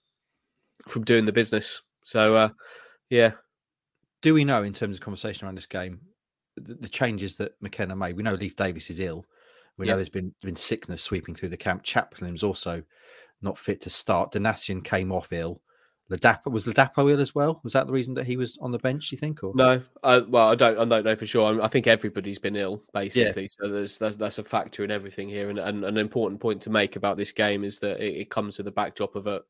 from 0.88 1.04
doing 1.04 1.24
the 1.24 1.32
business. 1.32 1.82
So 2.04 2.36
uh, 2.36 2.48
yeah, 3.10 3.32
do 4.22 4.34
we 4.34 4.44
know 4.44 4.62
in 4.62 4.72
terms 4.72 4.96
of 4.96 5.02
conversation 5.02 5.46
around 5.46 5.56
this 5.56 5.66
game 5.66 6.00
the, 6.56 6.74
the 6.74 6.88
changes 6.88 7.36
that 7.36 7.60
McKenna 7.60 7.94
made? 7.94 8.16
We 8.16 8.22
know 8.22 8.34
Leif 8.34 8.56
Davis 8.56 8.88
is 8.88 9.00
ill. 9.00 9.26
We 9.78 9.86
know 9.86 9.96
there's 9.96 10.08
been 10.08 10.34
been 10.42 10.56
sickness 10.56 11.02
sweeping 11.02 11.34
through 11.34 11.48
the 11.48 11.56
camp. 11.56 11.82
Chaplin's 11.82 12.42
also 12.42 12.82
not 13.40 13.58
fit 13.58 13.80
to 13.82 13.90
start. 13.90 14.32
Donacien 14.32 14.84
came 14.84 15.10
off 15.10 15.32
ill. 15.32 15.60
Ladapo 16.10 16.52
was 16.52 16.66
Ladapo 16.66 17.10
ill 17.10 17.20
as 17.20 17.34
well. 17.34 17.60
Was 17.64 17.72
that 17.72 17.86
the 17.86 17.92
reason 17.92 18.14
that 18.14 18.26
he 18.26 18.36
was 18.36 18.58
on 18.60 18.70
the 18.70 18.78
bench? 18.78 19.08
Do 19.08 19.16
you 19.16 19.18
think? 19.20 19.42
Or 19.42 19.52
no? 19.54 19.80
Uh, 20.02 20.20
well, 20.28 20.48
I 20.48 20.54
don't. 20.54 20.78
I 20.78 20.84
don't 20.84 21.04
know 21.04 21.16
for 21.16 21.26
sure. 21.26 21.60
I, 21.60 21.64
I 21.64 21.68
think 21.68 21.86
everybody's 21.86 22.38
been 22.38 22.56
ill 22.56 22.82
basically. 22.92 23.42
Yeah. 23.42 23.48
So 23.48 23.68
there's 23.68 23.98
that's, 23.98 24.16
that's 24.16 24.38
a 24.38 24.44
factor 24.44 24.84
in 24.84 24.90
everything 24.90 25.28
here. 25.28 25.48
And, 25.48 25.58
and, 25.58 25.84
an 25.84 25.96
important 25.96 26.40
point 26.40 26.60
to 26.62 26.70
make 26.70 26.96
about 26.96 27.16
this 27.16 27.32
game 27.32 27.64
is 27.64 27.78
that 27.78 28.00
it, 28.00 28.16
it 28.18 28.30
comes 28.30 28.58
with 28.58 28.66
the 28.66 28.72
backdrop 28.72 29.16
of 29.16 29.26
a 29.26 29.42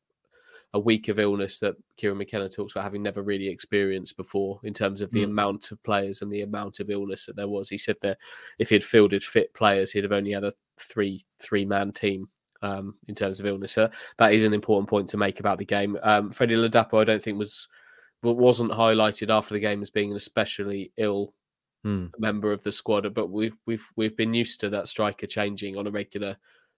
a 0.73 0.79
week 0.79 1.07
of 1.07 1.19
illness 1.19 1.59
that 1.59 1.75
Kieran 1.97 2.17
McKenna 2.17 2.49
talks 2.49 2.73
about 2.73 2.83
having 2.83 3.03
never 3.03 3.21
really 3.21 3.47
experienced 3.47 4.17
before 4.17 4.59
in 4.63 4.73
terms 4.73 5.01
of 5.01 5.11
the 5.11 5.21
mm. 5.21 5.25
amount 5.25 5.71
of 5.71 5.81
players 5.83 6.21
and 6.21 6.31
the 6.31 6.41
amount 6.41 6.79
of 6.79 6.89
illness 6.89 7.27
that 7.27 7.35
there 7.35 7.47
was. 7.47 7.69
He 7.69 7.77
said 7.77 7.97
that 8.01 8.17
if 8.57 8.69
he'd 8.69 8.83
fielded 8.83 9.23
fit 9.23 9.53
players, 9.53 9.91
he'd 9.91 10.03
have 10.03 10.11
only 10.11 10.31
had 10.31 10.43
a 10.43 10.53
three 10.79 11.21
three 11.39 11.65
man 11.65 11.91
team 11.91 12.27
um, 12.63 12.95
in 13.07 13.13
terms 13.13 13.39
of 13.39 13.45
illness. 13.45 13.73
So 13.73 13.89
that 14.17 14.33
is 14.33 14.43
an 14.43 14.53
important 14.53 14.89
point 14.89 15.09
to 15.09 15.17
make 15.17 15.39
about 15.39 15.59
the 15.59 15.65
game. 15.65 15.97
Um, 16.01 16.31
Freddie 16.31 16.55
Ladapo, 16.55 16.99
I 16.99 17.03
don't 17.03 17.21
think 17.21 17.37
was 17.37 17.67
wasn't 18.23 18.71
highlighted 18.71 19.29
after 19.29 19.53
the 19.53 19.59
game 19.59 19.81
as 19.81 19.89
being 19.89 20.09
an 20.09 20.17
especially 20.17 20.91
ill 20.97 21.33
mm. 21.85 22.09
member 22.17 22.51
of 22.51 22.63
the 22.63 22.71
squad, 22.71 23.13
but 23.13 23.29
we've 23.29 23.57
we've 23.67 23.87
we've 23.95 24.17
been 24.17 24.33
used 24.33 24.59
to 24.61 24.69
that 24.69 24.87
striker 24.87 25.27
changing 25.27 25.77
on 25.77 25.85
a 25.85 25.91
regular 25.91 26.37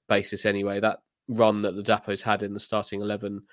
basis 0.10 0.46
anyway. 0.46 0.82
That 0.82 1.00
run 1.30 1.62
that 1.62 1.76
Ladapo's 1.76 2.22
had 2.24 2.44
in 2.44 2.54
the 2.54 2.60
starting 2.60 3.02
eleven 3.02 3.44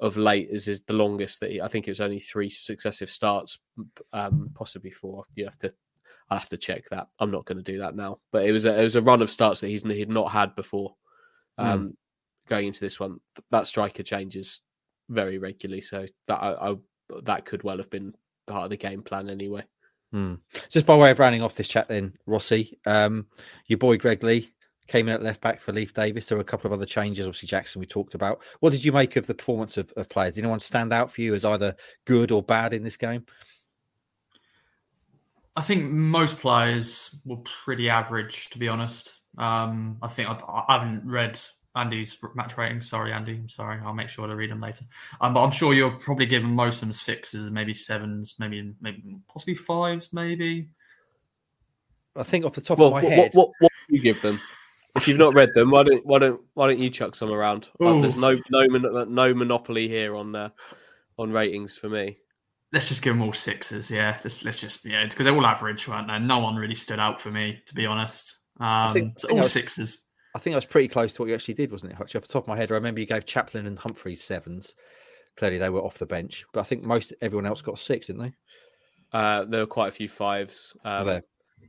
of 0.00 0.16
late 0.16 0.48
is, 0.50 0.68
is 0.68 0.82
the 0.82 0.92
longest 0.92 1.40
that 1.40 1.50
he, 1.50 1.60
I 1.60 1.68
think 1.68 1.86
it 1.86 1.90
was 1.90 2.00
only 2.00 2.20
three 2.20 2.50
successive 2.50 3.10
starts, 3.10 3.58
um, 4.12 4.50
possibly 4.54 4.90
four. 4.90 5.24
You 5.34 5.44
have 5.44 5.58
to, 5.58 5.72
I 6.30 6.34
have 6.34 6.48
to 6.48 6.56
check 6.56 6.88
that. 6.90 7.08
I'm 7.18 7.30
not 7.30 7.44
going 7.44 7.58
to 7.58 7.72
do 7.72 7.78
that 7.78 7.94
now, 7.94 8.18
but 8.32 8.44
it 8.44 8.52
was 8.52 8.64
a, 8.64 8.78
it 8.78 8.84
was 8.84 8.96
a 8.96 9.02
run 9.02 9.22
of 9.22 9.30
starts 9.30 9.60
that 9.60 9.68
he's 9.68 9.82
he'd 9.82 10.08
not 10.08 10.32
had 10.32 10.54
before. 10.56 10.94
Hmm. 11.58 11.64
Um, 11.64 11.80
mm. 11.88 11.96
Going 12.46 12.66
into 12.66 12.80
this 12.80 13.00
one, 13.00 13.20
that 13.50 13.66
striker 13.66 14.02
changes 14.02 14.60
very 15.08 15.38
regularly, 15.38 15.80
so 15.80 16.06
that 16.26 16.42
I, 16.42 16.72
I, 16.72 16.76
that 17.22 17.46
could 17.46 17.62
well 17.62 17.78
have 17.78 17.88
been 17.88 18.14
part 18.46 18.64
of 18.64 18.70
the 18.70 18.76
game 18.76 19.02
plan 19.02 19.30
anyway. 19.30 19.64
Mm. 20.14 20.40
Just 20.68 20.86
by 20.86 20.96
way 20.96 21.10
of 21.10 21.18
rounding 21.18 21.42
off 21.42 21.56
this 21.56 21.68
chat, 21.68 21.88
then 21.88 22.12
Rossi, 22.26 22.78
um, 22.86 23.26
your 23.66 23.78
boy 23.78 23.96
Greg 23.96 24.22
Leigh 24.22 24.52
came 24.86 25.08
in 25.08 25.14
at 25.14 25.22
left 25.22 25.40
back 25.40 25.60
for 25.60 25.72
Leif 25.72 25.94
Davis. 25.94 26.26
There 26.26 26.36
were 26.36 26.42
a 26.42 26.44
couple 26.44 26.68
of 26.68 26.72
other 26.72 26.86
changes. 26.86 27.26
Obviously, 27.26 27.48
Jackson 27.48 27.80
we 27.80 27.86
talked 27.86 28.14
about. 28.14 28.42
What 28.60 28.70
did 28.70 28.84
you 28.84 28.92
make 28.92 29.16
of 29.16 29.26
the 29.26 29.34
performance 29.34 29.76
of, 29.76 29.92
of 29.96 30.08
players? 30.08 30.34
Did 30.34 30.44
anyone 30.44 30.60
stand 30.60 30.92
out 30.92 31.12
for 31.12 31.20
you 31.20 31.34
as 31.34 31.44
either 31.44 31.76
good 32.04 32.30
or 32.30 32.42
bad 32.42 32.74
in 32.74 32.84
this 32.84 32.96
game? 32.96 33.24
I 35.56 35.62
think 35.62 35.84
most 35.90 36.40
players 36.40 37.20
were 37.24 37.38
pretty 37.64 37.88
average, 37.88 38.50
to 38.50 38.58
be 38.58 38.68
honest. 38.68 39.20
Um, 39.38 39.98
I 40.02 40.08
think 40.08 40.28
I, 40.28 40.38
I, 40.48 40.78
haven't 40.78 41.02
read 41.04 41.38
Andy's 41.76 42.18
match 42.34 42.56
rating. 42.58 42.82
Sorry, 42.82 43.12
Andy. 43.12 43.34
I'm 43.34 43.48
sorry. 43.48 43.80
I'll 43.84 43.94
make 43.94 44.08
sure 44.08 44.26
to 44.26 44.34
read 44.34 44.50
them 44.50 44.60
later. 44.60 44.84
Um, 45.20 45.34
but 45.34 45.44
I'm 45.44 45.50
sure 45.50 45.72
you're 45.72 45.92
probably 45.92 46.26
giving 46.26 46.50
most 46.50 46.76
of 46.76 46.80
them 46.82 46.92
sixes, 46.92 47.50
maybe 47.50 47.74
sevens, 47.74 48.36
maybe 48.38 48.74
maybe 48.80 49.16
possibly 49.28 49.54
fives, 49.54 50.12
maybe. 50.12 50.68
I 52.16 52.22
think 52.22 52.44
off 52.44 52.54
the 52.54 52.60
top 52.60 52.78
well, 52.78 52.88
of 52.88 52.94
my 52.94 53.02
what, 53.02 53.12
head, 53.12 53.30
what, 53.34 53.48
what, 53.48 53.52
what 53.60 53.72
do 53.88 53.96
you 53.96 54.02
give 54.02 54.22
them? 54.22 54.40
If 54.96 55.08
you've 55.08 55.18
not 55.18 55.34
read 55.34 55.52
them, 55.54 55.70
why 55.70 55.82
don't 55.82 56.06
why 56.06 56.20
don't 56.20 56.40
why 56.54 56.68
don't 56.68 56.78
you 56.78 56.88
chuck 56.88 57.14
some 57.14 57.32
around? 57.32 57.68
there's 57.80 58.16
no 58.16 58.38
no 58.50 59.04
no 59.04 59.34
monopoly 59.34 59.88
here 59.88 60.14
on 60.14 60.34
uh, 60.34 60.50
on 61.18 61.32
ratings 61.32 61.76
for 61.76 61.88
me. 61.88 62.18
Let's 62.72 62.88
just 62.88 63.02
give 63.02 63.14
them 63.14 63.22
all 63.22 63.32
sixes. 63.32 63.90
Yeah, 63.90 64.18
let's 64.22 64.44
let's 64.44 64.60
just 64.60 64.84
yeah 64.84 65.04
because 65.04 65.24
they're 65.24 65.34
all 65.34 65.46
average, 65.46 65.88
weren't 65.88 66.08
they? 66.08 66.18
No 66.18 66.38
one 66.38 66.56
really 66.56 66.74
stood 66.74 66.98
out 66.98 67.20
for 67.20 67.30
me, 67.30 67.60
to 67.66 67.74
be 67.74 67.86
honest. 67.86 68.38
Um, 68.60 68.66
I 68.66 68.92
think, 68.92 69.20
so 69.20 69.28
all 69.30 69.38
I 69.38 69.40
was, 69.40 69.52
sixes. 69.52 70.06
I 70.36 70.38
think 70.38 70.54
I 70.54 70.58
was 70.58 70.64
pretty 70.64 70.88
close 70.88 71.12
to 71.12 71.22
what 71.22 71.28
you 71.28 71.34
actually 71.34 71.54
did, 71.54 71.72
wasn't 71.72 71.92
it, 71.92 71.96
Hutch? 71.96 72.14
Off 72.14 72.22
the 72.22 72.32
top 72.32 72.44
of 72.44 72.48
my 72.48 72.56
head, 72.56 72.70
I 72.70 72.74
remember 72.74 73.00
you 73.00 73.06
gave 73.06 73.26
Chaplin 73.26 73.66
and 73.66 73.78
Humphreys 73.78 74.22
sevens. 74.22 74.74
Clearly, 75.36 75.58
they 75.58 75.70
were 75.70 75.82
off 75.82 75.98
the 75.98 76.06
bench, 76.06 76.44
but 76.52 76.60
I 76.60 76.64
think 76.64 76.84
most 76.84 77.12
everyone 77.20 77.46
else 77.46 77.62
got 77.62 77.78
six, 77.78 78.06
didn't 78.06 78.22
they? 78.22 78.32
Uh, 79.12 79.44
there 79.44 79.60
were 79.60 79.66
quite 79.66 79.88
a 79.88 79.92
few 79.92 80.08
fives. 80.08 80.76
Um, 80.84 81.20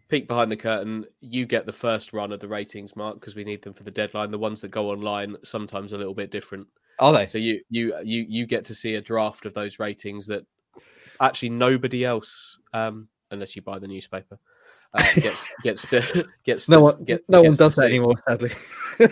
peek 0.09 0.27
behind 0.27 0.51
the 0.51 0.57
curtain, 0.57 1.05
you 1.21 1.45
get 1.45 1.65
the 1.65 1.71
first 1.71 2.13
run 2.13 2.31
of 2.31 2.39
the 2.39 2.47
ratings, 2.47 2.95
Mark, 2.95 3.19
because 3.19 3.35
we 3.35 3.43
need 3.43 3.61
them 3.61 3.73
for 3.73 3.83
the 3.83 3.91
deadline. 3.91 4.31
The 4.31 4.37
ones 4.37 4.61
that 4.61 4.69
go 4.69 4.89
online 4.89 5.35
sometimes 5.43 5.93
a 5.93 5.97
little 5.97 6.13
bit 6.13 6.31
different. 6.31 6.67
Are 6.99 7.13
they? 7.13 7.27
So 7.27 7.37
you 7.37 7.61
you 7.69 7.95
you 8.03 8.25
you 8.27 8.45
get 8.45 8.65
to 8.65 8.75
see 8.75 8.95
a 8.95 9.01
draft 9.01 9.45
of 9.45 9.53
those 9.53 9.79
ratings 9.79 10.27
that 10.27 10.45
actually 11.19 11.49
nobody 11.49 12.05
else, 12.05 12.59
um, 12.73 13.09
unless 13.31 13.55
you 13.55 13.61
buy 13.61 13.79
the 13.79 13.87
newspaper, 13.87 14.39
uh, 14.95 15.13
gets 15.15 15.53
gets 15.61 15.87
to 15.89 16.25
gets 16.43 16.69
no 16.69 16.79
one 16.79 17.03
get, 17.03 17.23
no 17.27 17.41
one 17.41 17.53
does 17.53 17.75
that 17.75 17.85
anymore 17.85 18.15
sadly 18.27 18.51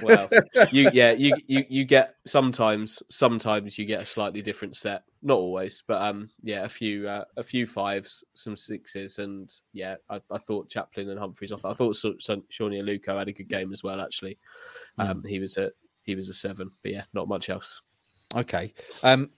well 0.02 0.30
you 0.72 0.90
yeah 0.94 1.12
you, 1.12 1.36
you 1.48 1.66
you 1.70 1.86
get 1.86 2.16
sometimes 2.26 3.04
sometimes 3.10 3.78
you 3.78 3.86
get 3.86 4.02
a 4.02 4.06
slightly 4.06 4.42
different 4.42 4.76
set 4.76 5.04
not 5.24 5.38
always 5.38 5.84
but 5.88 6.02
um 6.02 6.30
yeah 6.42 6.64
a 6.64 6.70
few 6.70 7.08
uh, 7.08 7.24
a 7.38 7.44
few 7.44 7.66
fives 7.66 8.24
some 8.34 8.56
sixes 8.56 9.20
and 9.20 9.52
yeah 9.72 9.96
I, 10.10 10.20
I 10.30 10.38
thought 10.38 10.70
chaplin 10.70 11.10
and 11.10 11.20
humphreys 11.20 11.52
off 11.52 11.66
i 11.66 11.74
thought 11.74 11.96
so, 11.96 12.16
so, 12.20 12.42
Sone 12.52 12.72
Aluko 12.72 13.18
had 13.18 13.30
a 13.30 13.34
good 13.34 13.50
game 13.50 13.72
as 13.72 13.84
well 13.84 14.02
actually 14.02 14.38
um 14.98 15.22
mm. 15.22 15.28
he 15.28 15.40
was 15.40 15.58
a 15.58 15.72
he 16.04 16.16
was 16.16 16.30
a 16.30 16.34
seven 16.34 16.70
but 16.82 16.92
yeah 16.92 17.04
not 17.14 17.28
much 17.28 17.50
else 17.50 17.82
okay 18.36 18.74
um 19.04 19.30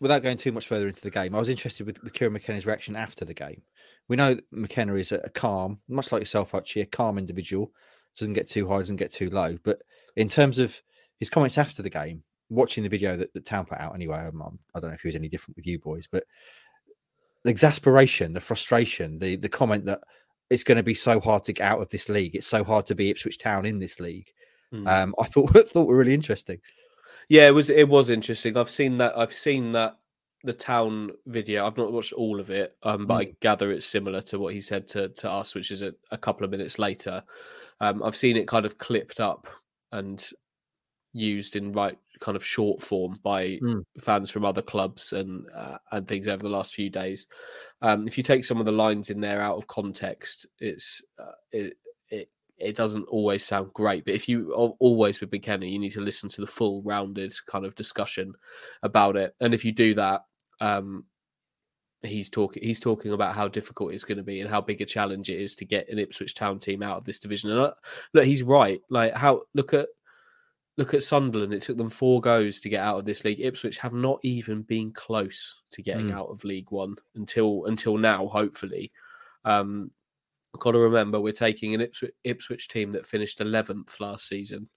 without 0.00 0.22
going 0.22 0.36
too 0.36 0.52
much 0.52 0.66
further 0.66 0.88
into 0.88 1.02
the 1.02 1.10
game 1.10 1.34
i 1.34 1.38
was 1.38 1.48
interested 1.48 1.86
with, 1.86 2.02
with 2.02 2.12
kieran 2.12 2.32
mckenna's 2.32 2.66
reaction 2.66 2.96
after 2.96 3.24
the 3.24 3.34
game 3.34 3.62
we 4.08 4.16
know 4.16 4.36
McKenna 4.50 4.94
is 4.94 5.12
a, 5.12 5.30
calm, 5.30 5.80
much 5.88 6.12
like 6.12 6.20
yourself, 6.20 6.54
actually, 6.54 6.82
a 6.82 6.86
calm 6.86 7.18
individual. 7.18 7.72
Doesn't 8.18 8.34
get 8.34 8.48
too 8.48 8.68
high, 8.68 8.78
doesn't 8.78 8.96
get 8.96 9.12
too 9.12 9.30
low. 9.30 9.58
But 9.62 9.82
in 10.16 10.28
terms 10.28 10.58
of 10.58 10.80
his 11.18 11.30
comments 11.30 11.58
after 11.58 11.82
the 11.82 11.90
game, 11.90 12.22
watching 12.54 12.82
the 12.82 12.88
video 12.88 13.16
that, 13.16 13.32
that 13.34 13.44
Town 13.44 13.66
put 13.66 13.78
out 13.78 13.94
anyway. 13.94 14.18
I'm, 14.18 14.40
I'm, 14.40 14.58
I 14.74 14.80
do 14.80 14.86
not 14.86 14.88
know 14.88 14.94
if 14.94 15.02
he 15.02 15.08
was 15.08 15.16
any 15.16 15.28
different 15.28 15.56
with 15.56 15.66
you 15.66 15.78
boys, 15.78 16.06
but 16.06 16.24
the 17.44 17.50
exasperation, 17.50 18.32
the 18.32 18.40
frustration, 18.40 19.18
the 19.18 19.36
the 19.36 19.48
comment 19.48 19.84
that 19.86 20.00
it's 20.50 20.64
going 20.64 20.76
to 20.76 20.82
be 20.82 20.94
so 20.94 21.20
hard 21.20 21.44
to 21.44 21.52
get 21.52 21.66
out 21.66 21.80
of 21.80 21.90
this 21.90 22.08
league. 22.08 22.34
It's 22.34 22.46
so 22.46 22.64
hard 22.64 22.86
to 22.86 22.94
be 22.94 23.10
Ipswich 23.10 23.38
Town 23.38 23.66
in 23.66 23.78
this 23.78 24.00
league. 24.00 24.32
Mm. 24.72 24.88
Um, 24.88 25.14
I 25.18 25.24
thought 25.24 25.52
thought 25.70 25.86
were 25.86 25.96
really 25.96 26.14
interesting. 26.14 26.60
Yeah, 27.28 27.46
it 27.46 27.54
was 27.54 27.70
it 27.70 27.88
was 27.88 28.10
interesting. 28.10 28.56
I've 28.56 28.70
seen 28.70 28.98
that. 28.98 29.16
I've 29.16 29.32
seen 29.32 29.72
that 29.72 29.98
the 30.42 30.52
town 30.52 31.12
video. 31.26 31.66
I've 31.66 31.76
not 31.76 31.92
watched 31.92 32.12
all 32.12 32.38
of 32.38 32.50
it, 32.50 32.76
um, 32.82 33.06
but 33.06 33.14
mm. 33.14 33.28
I 33.28 33.36
gather 33.40 33.72
it's 33.72 33.86
similar 33.86 34.20
to 34.22 34.38
what 34.38 34.54
he 34.54 34.60
said 34.60 34.88
to 34.88 35.08
to 35.08 35.30
us, 35.30 35.54
which 35.54 35.70
is 35.70 35.82
a, 35.82 35.94
a 36.10 36.18
couple 36.18 36.44
of 36.44 36.50
minutes 36.50 36.78
later. 36.78 37.22
Um, 37.80 38.02
I've 38.02 38.16
seen 38.16 38.36
it 38.36 38.48
kind 38.48 38.66
of 38.66 38.78
clipped 38.78 39.20
up 39.20 39.48
and 39.92 40.24
used 41.12 41.56
in 41.56 41.72
right 41.72 41.98
kind 42.20 42.36
of 42.36 42.44
short 42.44 42.80
form 42.80 43.18
by 43.22 43.58
mm. 43.62 43.84
fans 43.98 44.30
from 44.30 44.44
other 44.44 44.62
clubs 44.62 45.12
and 45.12 45.46
uh, 45.54 45.78
and 45.92 46.06
things 46.06 46.28
over 46.28 46.42
the 46.42 46.48
last 46.48 46.74
few 46.74 46.90
days. 46.90 47.26
Um, 47.82 48.06
if 48.06 48.16
you 48.16 48.24
take 48.24 48.44
some 48.44 48.58
of 48.58 48.66
the 48.66 48.72
lines 48.72 49.10
in 49.10 49.20
there 49.20 49.40
out 49.40 49.56
of 49.56 49.66
context, 49.66 50.46
it's 50.60 51.02
uh, 51.18 51.32
it, 51.52 51.76
it 52.10 52.28
it 52.58 52.76
doesn't 52.76 53.04
always 53.04 53.44
sound 53.44 53.72
great. 53.72 54.04
But 54.04 54.14
if 54.14 54.28
you 54.28 54.52
always 54.52 55.20
with 55.20 55.32
McKenna, 55.32 55.66
you 55.66 55.78
need 55.78 55.92
to 55.92 56.00
listen 56.00 56.28
to 56.30 56.40
the 56.40 56.46
full 56.46 56.82
rounded 56.82 57.34
kind 57.46 57.64
of 57.64 57.74
discussion 57.74 58.34
about 58.82 59.16
it. 59.16 59.34
And 59.40 59.54
if 59.54 59.64
you 59.64 59.72
do 59.72 59.94
that, 59.94 60.24
um, 60.60 61.04
he's 62.02 62.30
talking 62.30 62.62
he's 62.62 62.80
talking 62.80 63.12
about 63.12 63.34
how 63.34 63.48
difficult 63.48 63.92
it's 63.92 64.04
going 64.04 64.18
to 64.18 64.24
be 64.24 64.40
and 64.40 64.50
how 64.50 64.60
big 64.60 64.80
a 64.80 64.84
challenge 64.84 65.30
it 65.30 65.40
is 65.40 65.54
to 65.56 65.64
get 65.64 65.88
an 65.88 65.98
Ipswich 65.98 66.34
Town 66.34 66.58
team 66.58 66.82
out 66.82 66.96
of 66.96 67.04
this 67.04 67.18
division. 67.18 67.50
And 67.50 67.60
uh, 67.60 67.72
look, 68.12 68.24
he's 68.24 68.42
right. 68.42 68.80
Like 68.88 69.14
how 69.14 69.42
look 69.54 69.74
at 69.74 69.88
look 70.76 70.94
at 70.94 71.02
Sunderland. 71.02 71.54
It 71.54 71.62
took 71.62 71.76
them 71.76 71.90
four 71.90 72.20
goes 72.20 72.60
to 72.60 72.68
get 72.68 72.82
out 72.82 72.98
of 72.98 73.04
this 73.04 73.24
league. 73.24 73.40
Ipswich 73.40 73.78
have 73.78 73.92
not 73.92 74.18
even 74.22 74.62
been 74.62 74.92
close 74.92 75.62
to 75.72 75.82
getting 75.82 76.08
mm. 76.08 76.14
out 76.14 76.28
of 76.28 76.44
League 76.44 76.70
One 76.70 76.96
until 77.14 77.66
until 77.66 77.96
now. 77.96 78.26
Hopefully, 78.26 78.92
um, 79.44 79.90
got 80.58 80.72
to 80.72 80.78
remember 80.78 81.20
we're 81.20 81.32
taking 81.32 81.74
an 81.74 81.80
Ipswich, 81.80 82.14
Ipswich 82.24 82.68
team 82.68 82.92
that 82.92 83.06
finished 83.06 83.40
eleventh 83.40 84.00
last 84.00 84.28
season, 84.28 84.68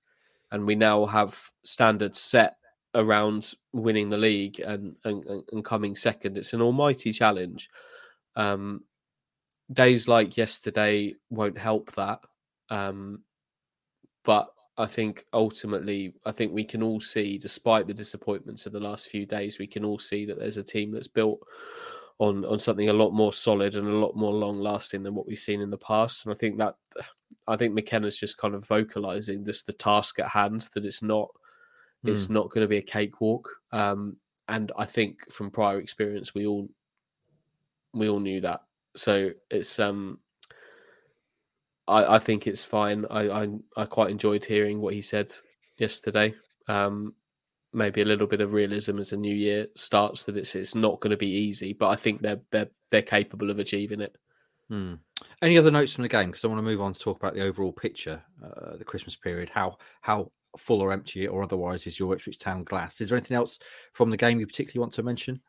and 0.51 0.65
we 0.65 0.75
now 0.75 1.05
have 1.05 1.49
standards 1.63 2.19
set 2.19 2.57
around 2.95 3.53
winning 3.73 4.09
the 4.09 4.17
league 4.17 4.59
and, 4.59 4.95
and, 5.03 5.43
and 5.51 5.63
coming 5.63 5.95
second. 5.95 6.37
It's 6.37 6.53
an 6.53 6.61
almighty 6.61 7.11
challenge. 7.11 7.69
Um, 8.35 8.85
days 9.71 10.07
like 10.07 10.37
yesterday 10.37 11.13
won't 11.29 11.57
help 11.57 11.91
that. 11.93 12.21
Um, 12.69 13.23
but 14.23 14.49
I 14.77 14.85
think 14.85 15.25
ultimately, 15.33 16.13
I 16.25 16.31
think 16.31 16.53
we 16.53 16.63
can 16.63 16.83
all 16.83 16.99
see, 16.99 17.37
despite 17.37 17.87
the 17.87 17.93
disappointments 17.93 18.65
of 18.65 18.73
the 18.73 18.79
last 18.79 19.09
few 19.09 19.25
days, 19.25 19.57
we 19.57 19.67
can 19.67 19.83
all 19.83 19.99
see 19.99 20.25
that 20.25 20.37
there's 20.37 20.57
a 20.57 20.63
team 20.63 20.91
that's 20.91 21.07
built 21.07 21.39
on 22.19 22.45
on 22.45 22.59
something 22.59 22.89
a 22.89 22.93
lot 22.93 23.11
more 23.11 23.31
solid 23.33 23.75
and 23.75 23.87
a 23.87 23.91
lot 23.91 24.15
more 24.15 24.33
long 24.33 24.59
lasting 24.59 25.03
than 25.03 25.13
what 25.13 25.27
we've 25.27 25.37
seen 25.37 25.61
in 25.61 25.69
the 25.69 25.77
past. 25.77 26.25
And 26.25 26.33
I 26.33 26.37
think 26.37 26.57
that 26.57 26.75
I 27.47 27.55
think 27.55 27.73
McKenna's 27.73 28.17
just 28.17 28.37
kind 28.37 28.53
of 28.53 28.67
vocalizing 28.67 29.43
this 29.43 29.63
the 29.63 29.73
task 29.73 30.19
at 30.19 30.27
hand 30.27 30.69
that 30.73 30.85
it's 30.85 31.01
not 31.01 31.29
Mm. 32.05 32.11
It's 32.11 32.29
not 32.29 32.49
going 32.49 32.63
to 32.63 32.67
be 32.67 32.77
a 32.77 32.81
cakewalk. 32.81 33.49
Um, 33.71 34.17
and 34.47 34.71
I 34.77 34.85
think 34.85 35.31
from 35.31 35.51
prior 35.51 35.79
experience, 35.79 36.33
we 36.33 36.45
all 36.45 36.69
we 37.93 38.09
all 38.09 38.19
knew 38.19 38.41
that. 38.41 38.61
So 38.95 39.31
it's 39.49 39.79
um, 39.79 40.19
I, 41.87 42.15
I 42.15 42.19
think 42.19 42.47
it's 42.47 42.63
fine. 42.63 43.05
I, 43.09 43.29
I 43.29 43.47
I 43.75 43.85
quite 43.85 44.11
enjoyed 44.11 44.45
hearing 44.45 44.81
what 44.81 44.93
he 44.93 45.01
said 45.01 45.33
yesterday. 45.77 46.35
Um, 46.67 47.13
maybe 47.73 48.01
a 48.01 48.05
little 48.05 48.27
bit 48.27 48.41
of 48.41 48.53
realism 48.53 48.99
as 48.99 49.11
a 49.11 49.17
new 49.17 49.35
year 49.35 49.67
starts 49.75 50.25
that 50.25 50.37
it's 50.37 50.55
it's 50.55 50.75
not 50.75 50.99
going 50.99 51.11
to 51.11 51.17
be 51.17 51.27
easy, 51.27 51.73
but 51.73 51.89
I 51.89 51.95
think 51.95 52.21
they're 52.21 52.41
they're 52.51 52.69
they're 52.89 53.01
capable 53.01 53.49
of 53.49 53.59
achieving 53.59 54.01
it. 54.01 54.15
Hmm. 54.69 54.95
Any 55.41 55.57
other 55.57 55.71
notes 55.71 55.93
from 55.93 56.03
the 56.03 56.09
game? 56.09 56.29
Because 56.29 56.43
I 56.43 56.47
want 56.47 56.59
to 56.59 56.63
move 56.63 56.81
on 56.81 56.93
to 56.93 56.99
talk 56.99 57.17
about 57.17 57.33
the 57.33 57.43
overall 57.43 57.71
picture, 57.71 58.21
uh, 58.43 58.75
the 58.77 58.83
Christmas 58.83 59.15
period. 59.15 59.49
How 59.49 59.77
how 60.01 60.31
full 60.57 60.81
or 60.81 60.91
empty 60.91 61.27
or 61.27 61.43
otherwise 61.43 61.85
is 61.87 61.99
your 61.99 62.13
Ipswich 62.13 62.39
Town 62.39 62.63
glass. 62.63 62.99
Is 62.99 63.09
there 63.09 63.17
anything 63.17 63.37
else 63.37 63.59
from 63.93 64.09
the 64.09 64.17
game 64.17 64.39
you 64.39 64.47
particularly 64.47 64.81
want 64.81 64.93
to 64.93 65.03
mention? 65.03 65.41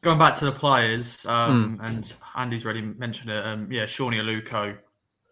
Going 0.00 0.18
back 0.18 0.36
to 0.36 0.44
the 0.44 0.52
players, 0.52 1.26
um, 1.26 1.78
mm. 1.78 1.86
and 1.86 2.14
Andy's 2.36 2.64
already 2.64 2.82
mentioned 2.82 3.30
it. 3.30 3.44
Um, 3.44 3.70
yeah, 3.70 3.84
Sone 3.84 4.12
Aluko 4.12 4.78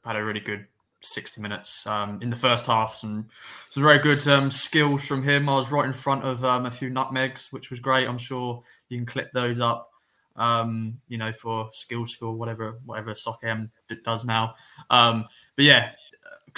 had 0.06 0.16
a 0.16 0.24
really 0.24 0.40
good 0.40 0.66
60 1.00 1.40
minutes 1.40 1.86
um, 1.86 2.20
in 2.22 2.30
the 2.30 2.36
first 2.36 2.66
half. 2.66 2.96
Some 2.96 3.28
some 3.70 3.82
very 3.82 3.98
good 3.98 4.26
um, 4.28 4.50
skills 4.50 5.04
from 5.06 5.22
him. 5.22 5.48
I 5.48 5.56
was 5.56 5.70
right 5.70 5.84
in 5.86 5.92
front 5.92 6.24
of 6.24 6.44
um, 6.44 6.66
a 6.66 6.70
few 6.70 6.90
nutmegs, 6.90 7.52
which 7.52 7.70
was 7.70 7.80
great. 7.80 8.08
I'm 8.08 8.18
sure 8.18 8.62
you 8.88 8.98
can 8.98 9.06
clip 9.06 9.32
those 9.32 9.60
up. 9.60 9.90
Um, 10.36 11.00
you 11.08 11.16
know, 11.16 11.32
for 11.32 11.70
skill 11.72 12.06
school, 12.06 12.36
whatever 12.36 12.78
whatever 12.84 13.14
Soccer 13.14 13.48
AM 13.48 13.70
does 14.04 14.24
now. 14.24 14.54
Um, 14.90 15.26
but 15.56 15.64
yeah, 15.64 15.92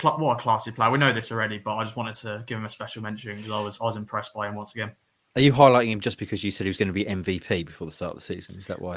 what 0.03 0.39
a 0.39 0.41
classy 0.41 0.73
player. 0.73 0.91
We 0.91 0.99
know 0.99 1.13
this 1.13 1.31
already, 1.31 1.59
but 1.59 1.77
I 1.77 1.85
just 1.85 1.97
wanted 1.97 2.15
to 2.17 2.45
give 2.47 2.59
him 2.59 2.65
a 2.65 2.71
special 2.71 3.03
mention 3.03 3.37
because 3.37 3.53
I 3.53 3.61
was 3.61 3.81
I 3.81 3.85
was 3.85 3.97
impressed 3.97 4.35
by 4.35 4.49
him 4.49 4.55
once 4.55 4.75
again. 4.75 4.93
Are 5.37 5.43
you 5.43 5.53
highlighting 5.53 5.93
him 5.93 6.01
just 6.01 6.19
because 6.19 6.43
you 6.43 6.51
said 6.51 6.65
he 6.65 6.69
was 6.69 6.77
going 6.77 6.89
to 6.89 6.93
be 6.93 7.05
MVP 7.05 7.67
before 7.67 7.87
the 7.87 7.93
start 7.93 8.15
of 8.15 8.21
the 8.21 8.25
season? 8.25 8.57
Is 8.57 8.67
that 8.67 8.83
why? 8.83 8.97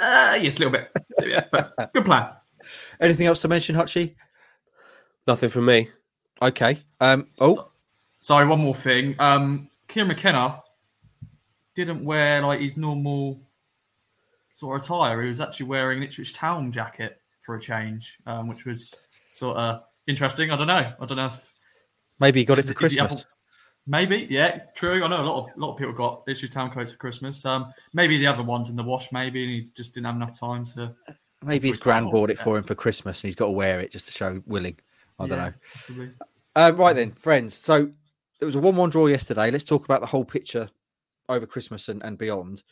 uh, 0.00 0.38
yes, 0.40 0.56
a 0.56 0.60
little 0.60 0.70
bit. 0.70 0.90
yeah, 1.24 1.44
but 1.50 1.74
good 1.92 2.04
plan. 2.04 2.30
Anything 3.00 3.26
else 3.26 3.40
to 3.42 3.48
mention, 3.48 3.76
Hutchie? 3.76 4.14
Nothing 5.26 5.48
from 5.48 5.66
me. 5.66 5.88
Okay. 6.40 6.82
Um. 7.00 7.28
Oh, 7.38 7.54
so, 7.54 7.70
sorry. 8.20 8.46
One 8.46 8.60
more 8.60 8.74
thing. 8.74 9.14
Um. 9.18 9.70
Kieran 9.88 10.08
McKenna 10.08 10.62
didn't 11.74 12.04
wear 12.04 12.42
like 12.42 12.60
his 12.60 12.76
normal 12.76 13.40
sort 14.54 14.76
of 14.76 14.84
attire. 14.84 15.22
He 15.22 15.28
was 15.28 15.40
actually 15.40 15.66
wearing 15.66 15.98
an 15.98 16.04
Ipswich 16.04 16.34
Town 16.34 16.72
jacket 16.72 17.20
for 17.40 17.54
a 17.54 17.60
change, 17.60 18.18
um, 18.26 18.48
which 18.48 18.64
was 18.64 18.94
sort 19.32 19.56
of 19.56 19.82
interesting. 20.06 20.50
I 20.50 20.56
don't 20.56 20.66
know. 20.66 20.92
I 21.00 21.06
don't 21.06 21.16
know 21.16 21.26
if 21.26 21.52
maybe 22.18 22.40
you 22.40 22.46
got 22.46 22.58
it 22.58 22.64
for 22.64 22.74
Christmas. 22.74 23.24
Maybe, 23.86 24.26
yeah, 24.28 24.58
true. 24.74 25.02
I 25.02 25.08
know 25.08 25.22
a 25.22 25.24
lot 25.24 25.44
of 25.44 25.56
a 25.56 25.60
lot 25.60 25.72
of 25.72 25.78
people 25.78 25.94
got 25.94 26.24
Ipswich 26.28 26.50
Town 26.50 26.70
coats 26.70 26.92
for 26.92 26.98
Christmas. 26.98 27.42
Um, 27.46 27.72
maybe 27.94 28.18
the 28.18 28.26
other 28.26 28.42
ones 28.42 28.68
in 28.68 28.76
the 28.76 28.82
wash, 28.82 29.12
maybe, 29.12 29.42
and 29.42 29.50
he 29.50 29.68
just 29.74 29.94
didn't 29.94 30.06
have 30.06 30.16
enough 30.16 30.38
time 30.38 30.64
to. 30.74 30.94
Maybe 31.44 31.68
his 31.68 31.80
grand 31.80 32.10
bought 32.10 32.30
it 32.30 32.38
yeah. 32.38 32.44
for 32.44 32.58
him 32.58 32.64
for 32.64 32.74
Christmas, 32.74 33.22
and 33.22 33.28
he's 33.28 33.36
got 33.36 33.46
to 33.46 33.52
wear 33.52 33.80
it 33.80 33.92
just 33.92 34.06
to 34.06 34.12
show 34.12 34.42
willing. 34.46 34.78
I 35.18 35.26
don't 35.26 35.38
know. 35.38 36.08
Uh, 36.56 36.72
right 36.74 36.94
then, 36.94 37.12
friends. 37.12 37.54
So 37.54 37.90
it 38.40 38.44
was 38.44 38.54
a 38.54 38.60
one-one 38.60 38.90
draw 38.90 39.06
yesterday. 39.06 39.50
Let's 39.50 39.64
talk 39.64 39.84
about 39.84 40.00
the 40.00 40.06
whole 40.06 40.24
picture 40.24 40.68
over 41.28 41.46
Christmas 41.46 41.88
and, 41.88 42.02
and 42.02 42.18
beyond. 42.18 42.62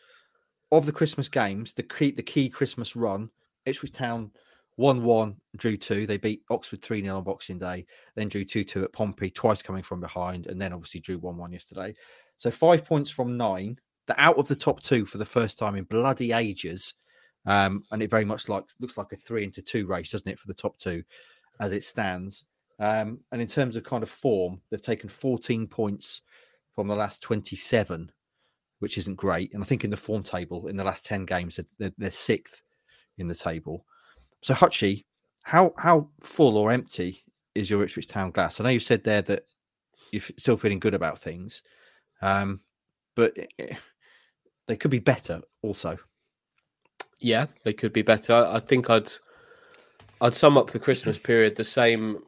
Of 0.72 0.86
the 0.86 0.92
Christmas 0.92 1.28
games, 1.28 1.74
the 1.74 1.84
key 1.84 2.10
the 2.10 2.22
key 2.22 2.48
Christmas 2.48 2.96
run, 2.96 3.30
Ipswich 3.66 3.92
Town 3.92 4.32
1 4.76 5.04
1, 5.04 5.36
drew 5.56 5.76
2. 5.76 6.06
They 6.06 6.16
beat 6.16 6.42
Oxford 6.50 6.82
3 6.82 7.02
0 7.02 7.16
on 7.16 7.24
Boxing 7.24 7.58
Day, 7.58 7.86
then 8.14 8.28
drew 8.28 8.44
2 8.44 8.64
2 8.64 8.84
at 8.84 8.92
Pompey, 8.92 9.30
twice 9.30 9.62
coming 9.62 9.82
from 9.82 10.00
behind, 10.00 10.46
and 10.46 10.60
then 10.60 10.72
obviously 10.72 11.00
drew 11.00 11.18
1 11.18 11.36
1 11.36 11.52
yesterday. 11.52 11.94
So 12.38 12.50
five 12.50 12.84
points 12.84 13.10
from 13.10 13.36
nine. 13.36 13.78
They're 14.06 14.20
out 14.20 14.38
of 14.38 14.48
the 14.48 14.56
top 14.56 14.82
two 14.82 15.04
for 15.04 15.18
the 15.18 15.24
first 15.24 15.58
time 15.58 15.74
in 15.76 15.84
bloody 15.84 16.32
ages. 16.32 16.94
Um, 17.46 17.84
and 17.92 18.02
it 18.02 18.10
very 18.10 18.24
much 18.24 18.48
like 18.48 18.64
looks 18.80 18.98
like 18.98 19.12
a 19.12 19.16
three 19.16 19.44
into 19.44 19.62
two 19.62 19.86
race, 19.86 20.10
doesn't 20.10 20.28
it, 20.28 20.38
for 20.38 20.48
the 20.48 20.54
top 20.54 20.78
two 20.78 21.04
as 21.60 21.72
it 21.72 21.84
stands. 21.84 22.44
Um, 22.78 23.20
and 23.32 23.40
in 23.40 23.48
terms 23.48 23.76
of 23.76 23.84
kind 23.84 24.02
of 24.02 24.10
form, 24.10 24.60
they've 24.70 24.82
taken 24.82 25.08
14 25.08 25.66
points 25.66 26.22
from 26.74 26.88
the 26.88 26.96
last 26.96 27.22
27, 27.22 28.10
which 28.80 28.98
isn't 28.98 29.16
great. 29.16 29.54
And 29.54 29.62
I 29.62 29.66
think 29.66 29.84
in 29.84 29.90
the 29.90 29.96
form 29.96 30.22
table, 30.22 30.66
in 30.66 30.76
the 30.76 30.84
last 30.84 31.06
10 31.06 31.24
games, 31.24 31.58
they're, 31.78 31.92
they're 31.96 32.10
sixth 32.10 32.62
in 33.16 33.28
the 33.28 33.34
table. 33.34 33.86
So 34.42 34.54
Hutchie, 34.54 35.04
how 35.42 35.72
how 35.78 36.08
full 36.20 36.58
or 36.58 36.70
empty 36.72 37.24
is 37.54 37.70
your 37.70 37.82
Ipswich 37.82 38.08
Town 38.08 38.30
glass? 38.30 38.60
I 38.60 38.64
know 38.64 38.70
you 38.70 38.80
said 38.80 39.04
there 39.04 39.22
that 39.22 39.44
you're 40.10 40.22
still 40.38 40.56
feeling 40.56 40.80
good 40.80 40.94
about 40.94 41.18
things, 41.18 41.62
um, 42.20 42.60
but 43.14 43.36
they 44.66 44.76
could 44.76 44.90
be 44.90 44.98
better 44.98 45.40
also. 45.62 45.98
Yeah, 47.20 47.46
they 47.64 47.72
could 47.72 47.92
be 47.92 48.02
better. 48.02 48.34
I, 48.34 48.56
I 48.56 48.60
think 48.60 48.90
I'd 48.90 49.10
I'd 50.20 50.34
sum 50.34 50.56
up 50.56 50.70
the 50.70 50.78
Christmas 50.78 51.18
period 51.18 51.56
the 51.56 51.64
same 51.64 52.18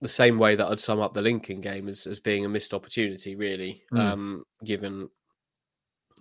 the 0.00 0.08
same 0.08 0.38
way 0.38 0.54
that 0.54 0.68
I'd 0.68 0.80
sum 0.80 1.00
up 1.00 1.12
the 1.12 1.22
Lincoln 1.22 1.60
game 1.60 1.88
as, 1.88 2.06
as 2.06 2.20
being 2.20 2.44
a 2.44 2.48
missed 2.48 2.72
opportunity, 2.72 3.34
really. 3.34 3.82
Mm. 3.92 3.98
Um, 3.98 4.44
given 4.64 5.08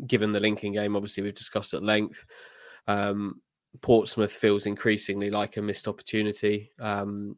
given 0.05 0.31
the 0.31 0.39
Lincoln 0.39 0.73
game, 0.73 0.95
obviously 0.95 1.23
we've 1.23 1.35
discussed 1.35 1.73
at 1.73 1.83
length. 1.83 2.25
Um, 2.87 3.41
Portsmouth 3.81 4.31
feels 4.31 4.65
increasingly 4.65 5.29
like 5.29 5.57
a 5.57 5.61
missed 5.61 5.87
opportunity. 5.87 6.71
Um, 6.79 7.35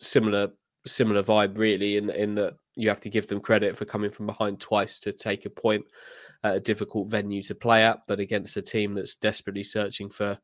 similar 0.00 0.48
similar 0.86 1.22
vibe, 1.22 1.58
really, 1.58 1.96
in 1.96 2.10
in 2.10 2.34
that 2.36 2.54
you 2.76 2.88
have 2.88 3.00
to 3.00 3.10
give 3.10 3.26
them 3.26 3.40
credit 3.40 3.76
for 3.76 3.84
coming 3.84 4.10
from 4.10 4.26
behind 4.26 4.60
twice 4.60 4.98
to 5.00 5.12
take 5.12 5.46
a 5.46 5.50
point 5.50 5.84
a 6.44 6.60
difficult 6.60 7.08
venue 7.08 7.42
to 7.42 7.54
play 7.54 7.82
at, 7.82 8.00
but 8.06 8.20
against 8.20 8.56
a 8.56 8.62
team 8.62 8.94
that's 8.94 9.16
desperately 9.16 9.64
searching 9.64 10.08
for 10.08 10.38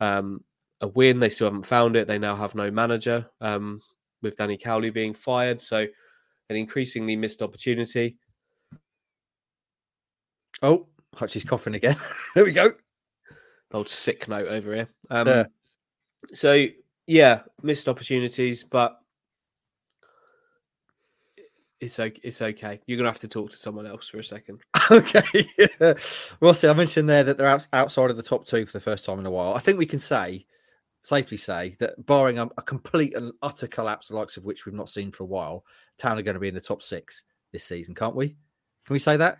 um, 0.00 0.44
a 0.80 0.88
win. 0.88 1.20
They 1.20 1.30
still 1.30 1.46
haven't 1.46 1.66
found 1.66 1.96
it. 1.96 2.06
They 2.06 2.18
now 2.18 2.36
have 2.36 2.54
no 2.54 2.70
manager. 2.70 3.30
Um, 3.40 3.80
with 4.22 4.36
Danny 4.36 4.56
Cowley 4.56 4.90
being 4.90 5.12
fired. 5.12 5.60
So 5.60 5.86
an 6.48 6.56
increasingly 6.56 7.16
missed 7.16 7.42
opportunity. 7.42 8.16
Oh, 10.62 10.88
Hutchie's 11.14 11.44
coughing 11.44 11.74
again. 11.74 11.96
there 12.34 12.44
we 12.44 12.52
go. 12.52 12.72
Old 13.72 13.88
sick 13.88 14.28
note 14.28 14.48
over 14.48 14.74
here. 14.74 14.88
Um, 15.10 15.26
Yeah. 15.26 15.44
So 16.34 16.66
yeah, 17.06 17.42
missed 17.62 17.88
opportunities, 17.88 18.62
but 18.62 18.98
it's 21.80 21.98
okay. 21.98 22.20
It's 22.22 22.42
okay. 22.42 22.80
You're 22.86 22.98
gonna 22.98 23.10
have 23.10 23.20
to 23.20 23.28
talk 23.28 23.50
to 23.50 23.56
someone 23.56 23.86
else 23.86 24.08
for 24.08 24.18
a 24.18 24.24
second. 24.24 24.60
okay. 24.90 25.46
Rossi, 26.40 26.68
I 26.68 26.72
mentioned 26.74 27.08
there 27.08 27.24
that 27.24 27.38
they're 27.38 27.46
outs 27.46 27.68
outside 27.72 28.10
of 28.10 28.16
the 28.16 28.22
top 28.22 28.46
two 28.46 28.66
for 28.66 28.72
the 28.72 28.80
first 28.80 29.04
time 29.04 29.18
in 29.18 29.26
a 29.26 29.30
while. 29.30 29.54
I 29.54 29.60
think 29.60 29.78
we 29.78 29.86
can 29.86 29.98
say, 29.98 30.46
safely 31.02 31.38
say, 31.38 31.76
that 31.80 32.04
barring 32.04 32.38
a, 32.38 32.48
a 32.58 32.62
complete 32.62 33.14
and 33.14 33.32
utter 33.42 33.66
collapse, 33.66 34.08
the 34.08 34.16
likes 34.16 34.36
of 34.36 34.44
which 34.44 34.66
we've 34.66 34.74
not 34.74 34.90
seen 34.90 35.10
for 35.10 35.24
a 35.24 35.26
while, 35.26 35.64
Town 35.98 36.18
are 36.18 36.22
going 36.22 36.34
to 36.34 36.40
be 36.40 36.48
in 36.48 36.54
the 36.54 36.60
top 36.60 36.82
six 36.82 37.22
this 37.52 37.64
season, 37.64 37.94
can't 37.94 38.16
we? 38.16 38.28
Can 38.84 38.92
we 38.94 38.98
say 38.98 39.16
that? 39.16 39.38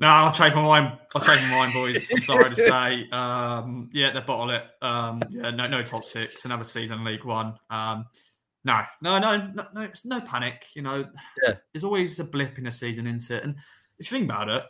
No, 0.00 0.06
I'll 0.06 0.32
change 0.32 0.54
my 0.54 0.62
mind. 0.62 0.96
I'll 1.14 1.22
change 1.22 1.42
my 1.42 1.56
mind, 1.56 1.72
boys. 1.72 2.08
I'm 2.14 2.22
sorry 2.22 2.54
to 2.54 2.56
say. 2.56 3.08
Um, 3.18 3.90
yeah, 3.92 4.12
they 4.12 4.20
bottle 4.20 4.50
it. 4.50 4.62
Um, 4.80 5.20
yeah, 5.30 5.50
no, 5.50 5.66
no 5.66 5.82
top 5.82 6.04
six. 6.04 6.44
Another 6.44 6.62
season 6.62 6.98
in 6.98 7.04
League 7.04 7.24
One. 7.24 7.54
Um, 7.68 8.06
no, 8.68 8.82
no, 9.02 9.18
no, 9.18 9.36
no, 9.54 9.66
no, 9.74 9.80
it's 9.82 10.04
no 10.04 10.20
panic. 10.20 10.66
You 10.74 10.82
know, 10.82 11.04
Yeah. 11.42 11.54
there's 11.72 11.84
always 11.84 12.18
a 12.20 12.24
blip 12.24 12.58
in 12.58 12.66
a 12.66 12.72
season 12.72 13.06
into 13.06 13.36
it. 13.36 13.44
And 13.44 13.56
if 13.98 14.10
you 14.10 14.18
think 14.18 14.30
about 14.30 14.48
it, 14.48 14.64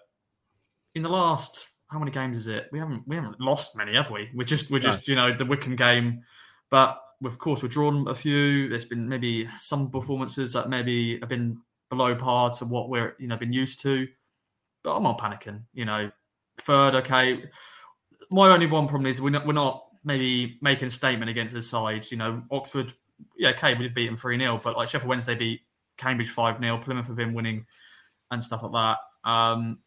in 0.94 1.02
the 1.02 1.08
last 1.10 1.68
how 1.90 1.98
many 1.98 2.10
games 2.10 2.36
is 2.38 2.48
it? 2.48 2.68
We 2.72 2.78
haven't 2.78 3.06
we 3.06 3.16
haven't 3.16 3.40
lost 3.40 3.76
many, 3.76 3.94
have 3.94 4.10
we? 4.10 4.30
We're 4.34 4.44
just 4.44 4.70
we're 4.70 4.78
No. 4.78 4.82
just 4.90 5.08
you 5.08 5.14
know 5.14 5.32
the 5.36 5.44
Wycombe 5.46 5.76
game, 5.76 6.22
but 6.70 7.00
of 7.24 7.38
course 7.38 7.62
we've 7.62 7.72
drawn 7.72 8.06
a 8.08 8.14
few. 8.14 8.68
There's 8.68 8.84
been 8.84 9.08
maybe 9.08 9.48
some 9.58 9.90
performances 9.90 10.52
that 10.52 10.68
maybe 10.68 11.18
have 11.20 11.28
been 11.28 11.60
below 11.90 12.14
par 12.14 12.50
to 12.58 12.64
what 12.66 12.88
we're 12.90 13.16
you 13.18 13.26
know 13.26 13.36
been 13.36 13.52
used 13.52 13.80
to. 13.82 14.06
But 14.82 14.96
I'm 14.96 15.02
not 15.02 15.18
panicking. 15.18 15.62
You 15.72 15.84
know, 15.86 16.10
third, 16.58 16.94
okay. 16.96 17.44
My 18.30 18.48
only 18.50 18.66
one 18.66 18.86
problem 18.86 19.06
is 19.06 19.20
we're 19.20 19.30
not 19.30 19.46
we're 19.46 19.52
not 19.54 19.84
maybe 20.04 20.58
making 20.60 20.88
a 20.88 20.90
statement 20.90 21.30
against 21.30 21.54
the 21.54 21.62
side. 21.62 22.10
You 22.10 22.18
know, 22.18 22.42
Oxford, 22.50 22.92
yeah, 23.36 23.50
okay, 23.50 23.74
we 23.74 23.84
did 23.84 23.94
beat 23.94 24.06
them 24.06 24.16
three 24.16 24.38
0 24.38 24.60
but 24.62 24.76
like 24.76 24.88
Sheffield 24.88 25.08
Wednesday 25.08 25.34
beat 25.34 25.62
Cambridge 25.96 26.30
five 26.30 26.58
0 26.60 26.78
Plymouth 26.78 27.06
have 27.06 27.16
been 27.16 27.34
winning 27.34 27.66
and 28.30 28.42
stuff 28.42 28.62
like 28.62 28.72
that. 28.72 29.30
Um, 29.30 29.78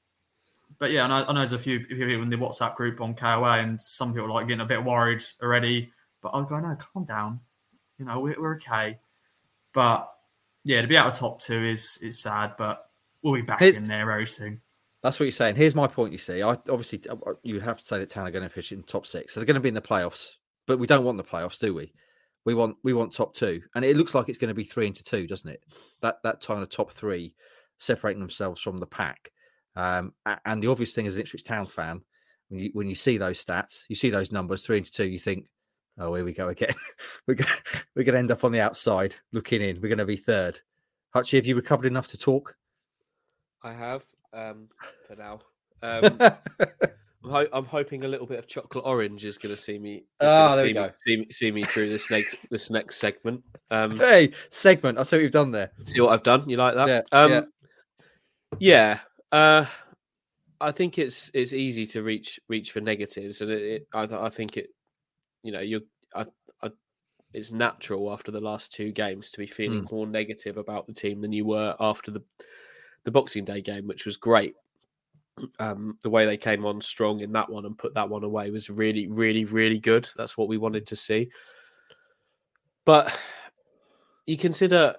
but 0.79 0.91
yeah, 0.91 1.05
I 1.05 1.07
know, 1.07 1.25
I 1.27 1.33
know 1.33 1.39
there's 1.39 1.53
a 1.53 1.59
few 1.59 1.79
people 1.79 2.23
in 2.23 2.29
the 2.29 2.37
WhatsApp 2.37 2.75
group 2.75 3.01
on 3.01 3.13
KOA, 3.13 3.59
and 3.59 3.81
some 3.81 4.13
people 4.13 4.27
are 4.27 4.31
like 4.31 4.47
getting 4.47 4.61
a 4.61 4.65
bit 4.65 4.83
worried 4.83 5.23
already. 5.41 5.91
But 6.21 6.31
I'm 6.33 6.45
going, 6.45 6.63
no, 6.63 6.75
calm 6.75 7.05
down. 7.05 7.39
You 7.97 8.05
know, 8.05 8.19
we're, 8.19 8.39
we're 8.39 8.55
okay. 8.55 8.97
But 9.73 10.11
yeah, 10.63 10.81
to 10.81 10.87
be 10.87 10.97
out 10.97 11.07
of 11.07 11.17
top 11.17 11.41
two 11.41 11.63
is 11.63 11.99
is 12.01 12.19
sad, 12.19 12.53
but 12.57 12.89
we'll 13.21 13.33
be 13.33 13.41
back 13.41 13.59
Here's- 13.59 13.77
in 13.77 13.87
there 13.87 14.05
very 14.05 14.27
soon. 14.27 14.61
That's 15.03 15.19
what 15.19 15.23
you're 15.23 15.31
saying. 15.31 15.55
Here's 15.55 15.73
my 15.73 15.87
point. 15.87 16.11
You 16.11 16.19
see, 16.19 16.43
I 16.43 16.51
obviously 16.51 17.01
uh, 17.09 17.15
you 17.41 17.59
have 17.59 17.79
to 17.79 17.85
say 17.85 17.97
that 17.97 18.09
Town 18.11 18.27
are 18.27 18.31
going 18.31 18.43
to 18.43 18.49
finish 18.49 18.71
in 18.71 18.83
top 18.83 19.07
six, 19.07 19.33
so 19.33 19.39
they're 19.39 19.47
going 19.47 19.55
to 19.55 19.59
be 19.59 19.69
in 19.69 19.73
the 19.73 19.81
playoffs. 19.81 20.29
But 20.67 20.77
we 20.77 20.85
don't 20.85 21.03
want 21.03 21.17
the 21.17 21.23
playoffs, 21.23 21.59
do 21.59 21.73
we? 21.73 21.91
We 22.45 22.53
want 22.53 22.77
we 22.83 22.93
want 22.93 23.13
top 23.13 23.35
two, 23.35 23.61
and 23.75 23.85
it 23.85 23.97
looks 23.97 24.15
like 24.15 24.29
it's 24.29 24.37
going 24.37 24.49
to 24.49 24.55
be 24.55 24.63
three 24.63 24.87
into 24.87 25.03
two, 25.03 25.27
doesn't 25.27 25.49
it? 25.49 25.63
That 26.01 26.17
that 26.23 26.41
kind 26.41 26.63
of 26.63 26.69
top 26.69 26.91
three 26.91 27.35
separating 27.77 28.19
themselves 28.19 28.61
from 28.61 28.77
the 28.77 28.87
pack. 28.87 29.31
Um, 29.75 30.13
and 30.45 30.61
the 30.61 30.67
obvious 30.67 30.93
thing 30.93 31.07
as 31.07 31.15
an 31.15 31.21
Ipswich 31.21 31.43
Town 31.43 31.65
fan, 31.65 32.01
when 32.49 32.59
you 32.59 32.69
when 32.73 32.87
you 32.87 32.95
see 32.95 33.17
those 33.17 33.43
stats, 33.43 33.83
you 33.89 33.95
see 33.95 34.09
those 34.09 34.31
numbers 34.31 34.65
three 34.65 34.77
into 34.77 34.91
two, 34.91 35.07
you 35.07 35.19
think, 35.19 35.47
oh, 35.97 36.13
here 36.15 36.25
we 36.25 36.33
go 36.33 36.49
again. 36.49 36.73
we're 37.27 37.35
going 37.35 37.49
we're 37.95 38.03
going 38.03 38.13
to 38.13 38.19
end 38.19 38.31
up 38.31 38.43
on 38.43 38.51
the 38.51 38.61
outside 38.61 39.15
looking 39.31 39.61
in. 39.61 39.81
We're 39.81 39.89
going 39.89 39.97
to 39.99 40.05
be 40.05 40.17
third. 40.17 40.59
Hutchie, 41.15 41.35
have 41.35 41.47
you 41.47 41.55
recovered 41.55 41.85
enough 41.85 42.07
to 42.09 42.17
talk? 42.17 42.55
I 43.63 43.73
have 43.73 44.03
um, 44.33 44.69
for 45.07 45.15
now. 45.15 45.41
Um, 45.83 46.19
ho- 47.23 47.47
I'm 47.53 47.65
hoping 47.65 48.03
a 48.03 48.07
little 48.07 48.25
bit 48.25 48.39
of 48.39 48.47
chocolate 48.47 48.85
orange 48.85 49.25
is 49.25 49.37
going 49.37 49.55
to 49.55 49.61
see 49.61 49.77
me. 49.77 50.03
we 50.21 50.27
see, 50.57 50.63
me 50.67 50.73
go. 50.73 50.91
see 50.93 51.17
me 51.17 51.27
see 51.29 51.51
me 51.51 51.63
through 51.63 51.89
this 51.89 52.09
next 52.09 52.35
this 52.49 52.69
next 52.69 52.97
segment. 52.97 53.43
Um, 53.69 53.97
hey, 53.97 54.31
segment. 54.49 54.97
I 54.97 55.03
see 55.03 55.17
what 55.17 55.23
you've 55.23 55.31
done 55.31 55.51
there. 55.51 55.71
see 55.85 56.01
what 56.01 56.13
I've 56.13 56.23
done. 56.23 56.49
You 56.49 56.57
like 56.57 56.75
that? 56.75 56.87
Yeah, 56.87 57.01
um, 57.11 57.31
yeah. 57.31 57.41
yeah. 58.59 58.99
Uh, 59.31 59.65
I 60.59 60.71
think 60.71 60.97
it's 60.97 61.31
it's 61.33 61.53
easy 61.53 61.85
to 61.87 62.03
reach 62.03 62.39
reach 62.47 62.71
for 62.71 62.81
negatives, 62.81 63.41
and 63.41 63.51
it, 63.51 63.61
it 63.61 63.87
I 63.93 64.05
th- 64.05 64.19
I 64.19 64.29
think 64.29 64.57
it, 64.57 64.69
you 65.43 65.51
know, 65.51 65.61
you 65.61 65.81
I, 66.15 66.25
I, 66.61 66.71
it's 67.33 67.51
natural 67.51 68.11
after 68.11 68.31
the 68.31 68.41
last 68.41 68.73
two 68.73 68.91
games 68.91 69.31
to 69.31 69.39
be 69.39 69.47
feeling 69.47 69.87
more 69.91 70.05
negative 70.05 70.57
about 70.57 70.85
the 70.85 70.93
team 70.93 71.21
than 71.21 71.31
you 71.31 71.45
were 71.45 71.75
after 71.79 72.11
the 72.11 72.21
the 73.05 73.11
Boxing 73.11 73.45
Day 73.45 73.61
game, 73.61 73.87
which 73.87 74.05
was 74.05 74.17
great. 74.17 74.53
Um, 75.59 75.97
the 76.03 76.09
way 76.09 76.25
they 76.25 76.37
came 76.37 76.65
on 76.65 76.81
strong 76.81 77.21
in 77.21 77.31
that 77.31 77.49
one 77.49 77.65
and 77.65 77.77
put 77.77 77.93
that 77.95 78.09
one 78.09 78.23
away 78.23 78.51
was 78.51 78.69
really, 78.69 79.07
really, 79.07 79.45
really 79.45 79.79
good. 79.79 80.07
That's 80.15 80.37
what 80.37 80.47
we 80.47 80.57
wanted 80.57 80.85
to 80.87 80.95
see. 80.95 81.29
But 82.85 83.17
you 84.25 84.37
consider 84.37 84.95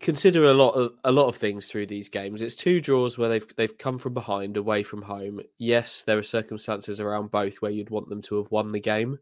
consider 0.00 0.44
a 0.44 0.52
lot 0.52 0.72
of 0.72 0.92
a 1.04 1.12
lot 1.12 1.28
of 1.28 1.36
things 1.36 1.66
through 1.66 1.86
these 1.86 2.08
games. 2.08 2.42
It's 2.42 2.54
two 2.54 2.80
draws 2.80 3.16
where 3.16 3.28
they've 3.28 3.56
they've 3.56 3.78
come 3.78 3.98
from 3.98 4.14
behind, 4.14 4.56
away 4.56 4.82
from 4.82 5.02
home. 5.02 5.40
Yes, 5.58 6.02
there 6.02 6.18
are 6.18 6.22
circumstances 6.22 7.00
around 7.00 7.30
both 7.30 7.56
where 7.56 7.70
you'd 7.70 7.90
want 7.90 8.08
them 8.08 8.22
to 8.22 8.36
have 8.36 8.50
won 8.50 8.72
the 8.72 8.80
game. 8.80 9.18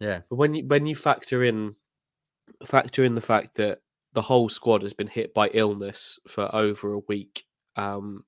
Yeah. 0.00 0.20
But 0.28 0.36
when 0.36 0.54
you 0.54 0.66
when 0.66 0.86
you 0.86 0.94
factor 0.94 1.42
in 1.42 1.76
factor 2.64 3.04
in 3.04 3.14
the 3.14 3.20
fact 3.20 3.56
that 3.56 3.80
the 4.12 4.22
whole 4.22 4.48
squad 4.48 4.82
has 4.82 4.92
been 4.92 5.08
hit 5.08 5.34
by 5.34 5.48
illness 5.48 6.18
for 6.28 6.52
over 6.54 6.92
a 6.92 7.00
week, 7.08 7.44
um, 7.76 8.24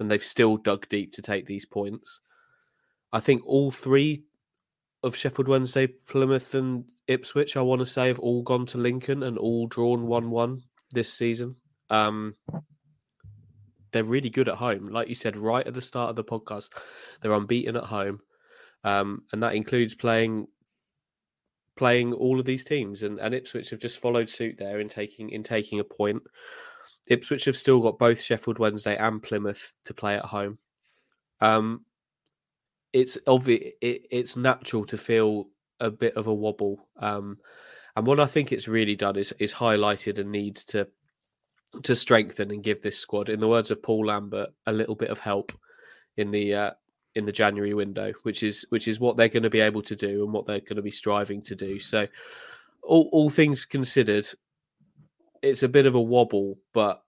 and 0.00 0.10
they've 0.10 0.24
still 0.24 0.56
dug 0.56 0.88
deep 0.88 1.12
to 1.12 1.22
take 1.22 1.46
these 1.46 1.66
points. 1.66 2.20
I 3.12 3.20
think 3.20 3.42
all 3.46 3.70
three 3.70 4.24
of 5.02 5.14
Sheffield 5.14 5.48
Wednesday, 5.48 5.86
Plymouth, 5.86 6.54
and 6.54 6.90
Ipswich, 7.06 7.56
I 7.56 7.62
want 7.62 7.80
to 7.80 7.86
say, 7.86 8.08
have 8.08 8.18
all 8.18 8.42
gone 8.42 8.66
to 8.66 8.78
Lincoln 8.78 9.22
and 9.22 9.38
all 9.38 9.66
drawn 9.66 10.06
one-one 10.06 10.62
this 10.90 11.12
season. 11.12 11.56
Um, 11.90 12.34
they're 13.92 14.04
really 14.04 14.30
good 14.30 14.48
at 14.48 14.56
home, 14.56 14.88
like 14.88 15.08
you 15.08 15.14
said 15.14 15.36
right 15.36 15.66
at 15.66 15.74
the 15.74 15.82
start 15.82 16.10
of 16.10 16.16
the 16.16 16.24
podcast. 16.24 16.68
They're 17.20 17.32
unbeaten 17.32 17.76
at 17.76 17.84
home, 17.84 18.20
um, 18.84 19.22
and 19.32 19.42
that 19.42 19.54
includes 19.54 19.94
playing 19.94 20.46
playing 21.76 22.12
all 22.12 22.38
of 22.38 22.44
these 22.44 22.62
teams. 22.62 23.02
And, 23.02 23.18
and 23.18 23.34
Ipswich 23.34 23.70
have 23.70 23.80
just 23.80 24.00
followed 24.00 24.28
suit 24.28 24.58
there 24.58 24.78
in 24.80 24.88
taking 24.88 25.30
in 25.30 25.42
taking 25.42 25.80
a 25.80 25.84
point. 25.84 26.22
Ipswich 27.10 27.44
have 27.44 27.56
still 27.56 27.80
got 27.80 27.98
both 27.98 28.20
Sheffield 28.20 28.58
Wednesday 28.58 28.96
and 28.96 29.22
Plymouth 29.22 29.74
to 29.84 29.92
play 29.92 30.14
at 30.14 30.24
home. 30.24 30.58
Um, 31.40 31.84
it's 32.92 33.18
obvious. 33.26 33.74
It, 33.80 34.06
it's 34.10 34.36
natural 34.36 34.84
to 34.86 34.96
feel 34.96 35.48
a 35.80 35.90
bit 35.90 36.16
of 36.16 36.26
a 36.26 36.34
wobble. 36.34 36.88
Um, 36.98 37.38
and 37.96 38.06
what 38.06 38.20
I 38.20 38.26
think 38.26 38.52
it's 38.52 38.68
really 38.68 38.96
done 38.96 39.16
is 39.16 39.32
is 39.38 39.52
highlighted 39.52 40.18
a 40.18 40.24
need 40.24 40.56
to 40.56 40.88
to 41.82 41.94
strengthen 41.94 42.50
and 42.50 42.62
give 42.62 42.80
this 42.80 42.98
squad, 42.98 43.28
in 43.28 43.40
the 43.40 43.48
words 43.48 43.70
of 43.70 43.82
Paul 43.82 44.06
Lambert, 44.06 44.50
a 44.66 44.72
little 44.72 44.96
bit 44.96 45.10
of 45.10 45.18
help 45.18 45.52
in 46.16 46.30
the 46.30 46.54
uh, 46.54 46.70
in 47.14 47.26
the 47.26 47.32
January 47.32 47.74
window, 47.74 48.12
which 48.22 48.42
is 48.42 48.64
which 48.70 48.86
is 48.86 49.00
what 49.00 49.16
they're 49.16 49.28
going 49.28 49.42
to 49.42 49.50
be 49.50 49.60
able 49.60 49.82
to 49.82 49.96
do 49.96 50.24
and 50.24 50.32
what 50.32 50.46
they're 50.46 50.60
going 50.60 50.76
to 50.76 50.82
be 50.82 50.90
striving 50.90 51.42
to 51.42 51.54
do. 51.54 51.78
So, 51.78 52.06
all 52.82 53.08
all 53.12 53.30
things 53.30 53.64
considered, 53.64 54.28
it's 55.42 55.62
a 55.62 55.68
bit 55.68 55.86
of 55.86 55.94
a 55.94 56.00
wobble, 56.00 56.58
but 56.72 57.02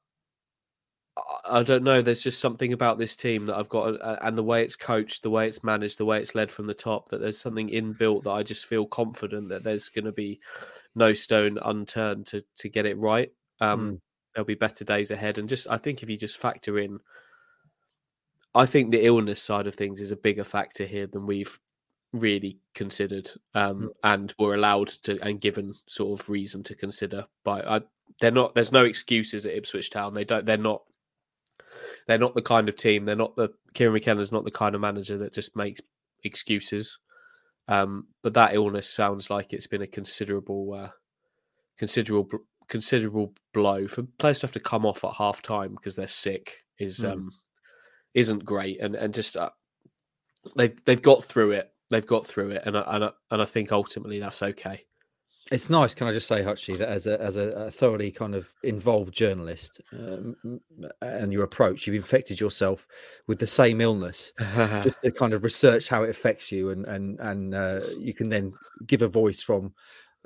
I- 1.46 1.62
don't 1.62 1.84
know. 1.84 2.00
There's 2.00 2.22
just 2.22 2.40
something 2.40 2.72
about 2.72 2.98
this 2.98 3.14
team 3.16 3.46
that 3.46 3.56
I've 3.56 3.68
got, 3.68 4.00
uh, 4.00 4.18
and 4.22 4.36
the 4.36 4.42
way 4.42 4.62
it's 4.62 4.76
coached, 4.76 5.22
the 5.22 5.30
way 5.30 5.46
it's 5.46 5.62
managed, 5.62 5.98
the 5.98 6.06
way 6.06 6.18
it's 6.20 6.34
led 6.34 6.50
from 6.50 6.66
the 6.66 6.74
top. 6.74 7.10
That 7.10 7.20
there's 7.20 7.38
something 7.38 7.68
inbuilt 7.68 8.24
that 8.24 8.30
I 8.30 8.42
just 8.42 8.64
feel 8.66 8.86
confident 8.86 9.50
that 9.50 9.62
there's 9.62 9.90
going 9.90 10.06
to 10.06 10.12
be 10.12 10.40
no 10.94 11.12
stone 11.12 11.58
unturned 11.62 12.26
to 12.28 12.44
to 12.58 12.68
get 12.68 12.86
it 12.86 12.96
right. 12.98 13.30
Um, 13.60 14.00
There'll 14.34 14.46
be 14.46 14.54
better 14.54 14.82
days 14.84 15.10
ahead, 15.10 15.36
and 15.36 15.46
just 15.46 15.66
I 15.68 15.76
think 15.76 16.02
if 16.02 16.08
you 16.08 16.16
just 16.16 16.38
factor 16.38 16.78
in, 16.78 17.00
I 18.54 18.64
think 18.64 18.90
the 18.90 19.04
illness 19.04 19.42
side 19.42 19.66
of 19.66 19.74
things 19.74 20.00
is 20.00 20.10
a 20.10 20.16
bigger 20.16 20.44
factor 20.44 20.86
here 20.86 21.06
than 21.06 21.26
we've 21.26 21.60
really 22.12 22.58
considered, 22.74 23.30
um, 23.54 23.92
and 24.02 24.34
were 24.38 24.54
allowed 24.54 24.88
to 24.88 25.18
and 25.20 25.38
given 25.40 25.74
sort 25.86 26.18
of 26.18 26.28
reason 26.30 26.62
to 26.62 26.74
consider. 26.74 27.26
But 27.44 27.68
I, 27.68 27.80
they're 28.20 28.30
not. 28.30 28.54
There's 28.54 28.72
no 28.72 28.84
excuses 28.84 29.46
at 29.46 29.54
Ipswich 29.54 29.90
Town. 29.90 30.14
They 30.14 30.24
don't. 30.24 30.44
They're 30.46 30.56
not. 30.56 30.82
They're 32.06 32.18
not 32.18 32.34
the 32.34 32.42
kind 32.42 32.68
of 32.68 32.76
team. 32.76 33.04
They're 33.04 33.16
not 33.16 33.36
the 33.36 33.50
Kieran 33.74 33.94
McKenna's 33.94 34.32
not 34.32 34.44
the 34.44 34.50
kind 34.50 34.74
of 34.74 34.80
manager 34.80 35.18
that 35.18 35.32
just 35.34 35.56
makes 35.56 35.80
excuses. 36.24 36.98
Um, 37.68 38.08
but 38.22 38.34
that 38.34 38.54
illness 38.54 38.88
sounds 38.88 39.30
like 39.30 39.52
it's 39.52 39.68
been 39.68 39.82
a 39.82 39.86
considerable, 39.86 40.74
uh, 40.74 40.90
considerable, 41.78 42.40
considerable 42.68 43.34
blow 43.54 43.86
for 43.86 44.02
players 44.18 44.40
to 44.40 44.46
have 44.46 44.52
to 44.52 44.60
come 44.60 44.84
off 44.84 45.04
at 45.04 45.14
half 45.14 45.42
time 45.42 45.72
because 45.74 45.96
they're 45.96 46.08
sick. 46.08 46.64
Is 46.78 46.98
Mm. 47.00 47.12
um, 47.12 47.30
isn't 48.14 48.44
great, 48.44 48.80
and 48.80 48.94
and 48.94 49.14
just 49.14 49.36
uh, 49.36 49.50
they've 50.56 50.74
they've 50.84 51.02
got 51.02 51.22
through 51.24 51.52
it. 51.52 51.70
They've 51.90 52.06
got 52.06 52.26
through 52.26 52.50
it, 52.50 52.62
and 52.66 52.76
I, 52.76 52.82
and 52.88 53.04
I, 53.04 53.10
and 53.30 53.42
I 53.42 53.44
think 53.44 53.70
ultimately 53.70 54.18
that's 54.18 54.42
okay. 54.42 54.84
It's 55.52 55.68
nice, 55.68 55.94
can 55.94 56.06
I 56.06 56.12
just 56.12 56.26
say, 56.26 56.42
Hutchie, 56.42 56.78
that 56.78 56.88
as 56.88 57.06
a 57.06 57.20
as 57.20 57.36
a, 57.36 57.48
a 57.50 57.70
thoroughly 57.70 58.10
kind 58.10 58.34
of 58.34 58.50
involved 58.62 59.12
journalist, 59.12 59.82
um, 59.92 60.34
and 61.02 61.30
your 61.30 61.44
approach, 61.44 61.86
you've 61.86 61.96
infected 61.96 62.40
yourself 62.40 62.86
with 63.26 63.38
the 63.38 63.46
same 63.46 63.82
illness, 63.82 64.32
just 64.38 65.00
to 65.02 65.12
kind 65.12 65.34
of 65.34 65.44
research 65.44 65.88
how 65.88 66.04
it 66.04 66.10
affects 66.10 66.50
you, 66.50 66.70
and 66.70 66.86
and 66.86 67.20
and 67.20 67.54
uh, 67.54 67.80
you 67.98 68.14
can 68.14 68.30
then 68.30 68.54
give 68.86 69.02
a 69.02 69.08
voice 69.08 69.42
from 69.42 69.74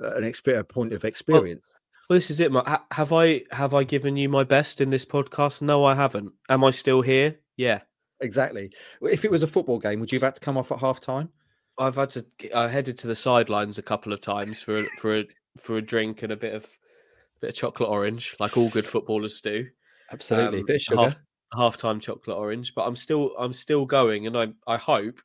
uh, 0.01 0.15
an 0.15 0.23
experience, 0.23 0.67
point 0.69 0.93
of 0.93 1.03
experience. 1.03 1.67
Well, 1.73 2.07
well, 2.09 2.17
this 2.17 2.31
is 2.31 2.39
it. 2.39 2.49
Mark. 2.49 2.81
Have 2.93 3.11
I 3.11 3.43
have 3.51 3.73
I 3.73 3.83
given 3.83 4.15
you 4.15 4.29
my 4.29 4.45
best 4.45 4.79
in 4.79 4.91
this 4.91 5.03
podcast? 5.03 5.61
No, 5.61 5.83
I 5.83 5.95
haven't. 5.95 6.31
Am 6.47 6.63
I 6.63 6.71
still 6.71 7.01
here? 7.01 7.35
Yeah, 7.57 7.81
exactly. 8.21 8.71
If 9.01 9.25
it 9.25 9.31
was 9.31 9.43
a 9.43 9.47
football 9.47 9.79
game, 9.79 9.99
would 9.99 10.13
you 10.13 10.19
have 10.19 10.27
had 10.27 10.35
to 10.35 10.41
come 10.41 10.55
off 10.55 10.71
at 10.71 10.79
half 10.79 11.01
time? 11.01 11.31
I've 11.77 11.95
had 11.95 12.09
to. 12.11 12.25
I 12.55 12.67
headed 12.67 12.97
to 12.99 13.07
the 13.07 13.15
sidelines 13.15 13.77
a 13.77 13.83
couple 13.83 14.13
of 14.13 14.21
times 14.21 14.61
for 14.61 14.83
for 14.97 15.19
a, 15.19 15.25
for 15.59 15.77
a 15.77 15.81
drink 15.81 16.23
and 16.23 16.31
a 16.31 16.37
bit 16.37 16.53
of 16.53 16.63
a 16.63 17.39
bit 17.41 17.49
of 17.51 17.55
chocolate 17.55 17.89
orange, 17.89 18.35
like 18.39 18.57
all 18.57 18.69
good 18.69 18.87
footballers 18.87 19.39
do. 19.41 19.67
Absolutely, 20.11 20.61
um, 20.61 20.65
bit 20.65 20.77
of 20.77 20.81
sugar. 20.81 21.01
Half, 21.01 21.15
half 21.55 21.77
time 21.77 21.99
chocolate 21.99 22.37
orange, 22.37 22.73
but 22.73 22.87
I'm 22.87 22.95
still 22.95 23.33
I'm 23.37 23.53
still 23.53 23.85
going, 23.85 24.27
and 24.27 24.37
I 24.37 24.47
I 24.65 24.77
hope 24.77 25.21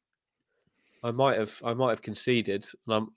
I 1.03 1.11
might 1.11 1.39
have 1.39 1.61
I 1.65 1.75
might 1.75 1.91
have 1.91 2.03
conceded, 2.03 2.67
and 2.87 2.95
I'm 2.95 3.09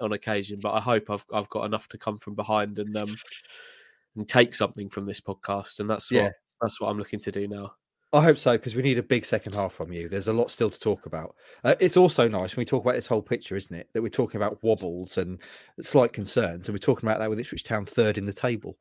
on 0.00 0.12
occasion, 0.12 0.60
but 0.62 0.72
I 0.72 0.80
hope 0.80 1.10
I've 1.10 1.26
I've 1.32 1.48
got 1.48 1.64
enough 1.64 1.88
to 1.88 1.98
come 1.98 2.18
from 2.18 2.34
behind 2.34 2.78
and 2.78 2.96
um 2.96 3.16
and 4.16 4.28
take 4.28 4.54
something 4.54 4.88
from 4.88 5.06
this 5.06 5.20
podcast, 5.20 5.80
and 5.80 5.88
that's 5.88 6.10
what 6.10 6.18
yeah. 6.18 6.30
that's 6.60 6.80
what 6.80 6.88
I'm 6.88 6.98
looking 6.98 7.20
to 7.20 7.32
do 7.32 7.48
now. 7.48 7.74
I 8.14 8.20
hope 8.20 8.36
so 8.36 8.52
because 8.52 8.74
we 8.74 8.82
need 8.82 8.98
a 8.98 9.02
big 9.02 9.24
second 9.24 9.54
half 9.54 9.72
from 9.72 9.90
you. 9.90 10.08
There's 10.08 10.28
a 10.28 10.34
lot 10.34 10.50
still 10.50 10.68
to 10.68 10.78
talk 10.78 11.06
about. 11.06 11.34
Uh, 11.64 11.76
it's 11.80 11.96
also 11.96 12.28
nice 12.28 12.54
when 12.54 12.60
we 12.60 12.66
talk 12.66 12.84
about 12.84 12.94
this 12.94 13.06
whole 13.06 13.22
picture, 13.22 13.56
isn't 13.56 13.74
it? 13.74 13.88
That 13.94 14.02
we're 14.02 14.08
talking 14.08 14.36
about 14.36 14.62
wobbles 14.62 15.16
and 15.16 15.38
slight 15.80 16.12
concerns, 16.12 16.68
and 16.68 16.74
we're 16.74 16.78
talking 16.78 17.08
about 17.08 17.20
that 17.20 17.30
with 17.30 17.40
Ipswich 17.40 17.64
Town 17.64 17.86
third 17.86 18.18
in 18.18 18.26
the 18.26 18.32
table, 18.32 18.76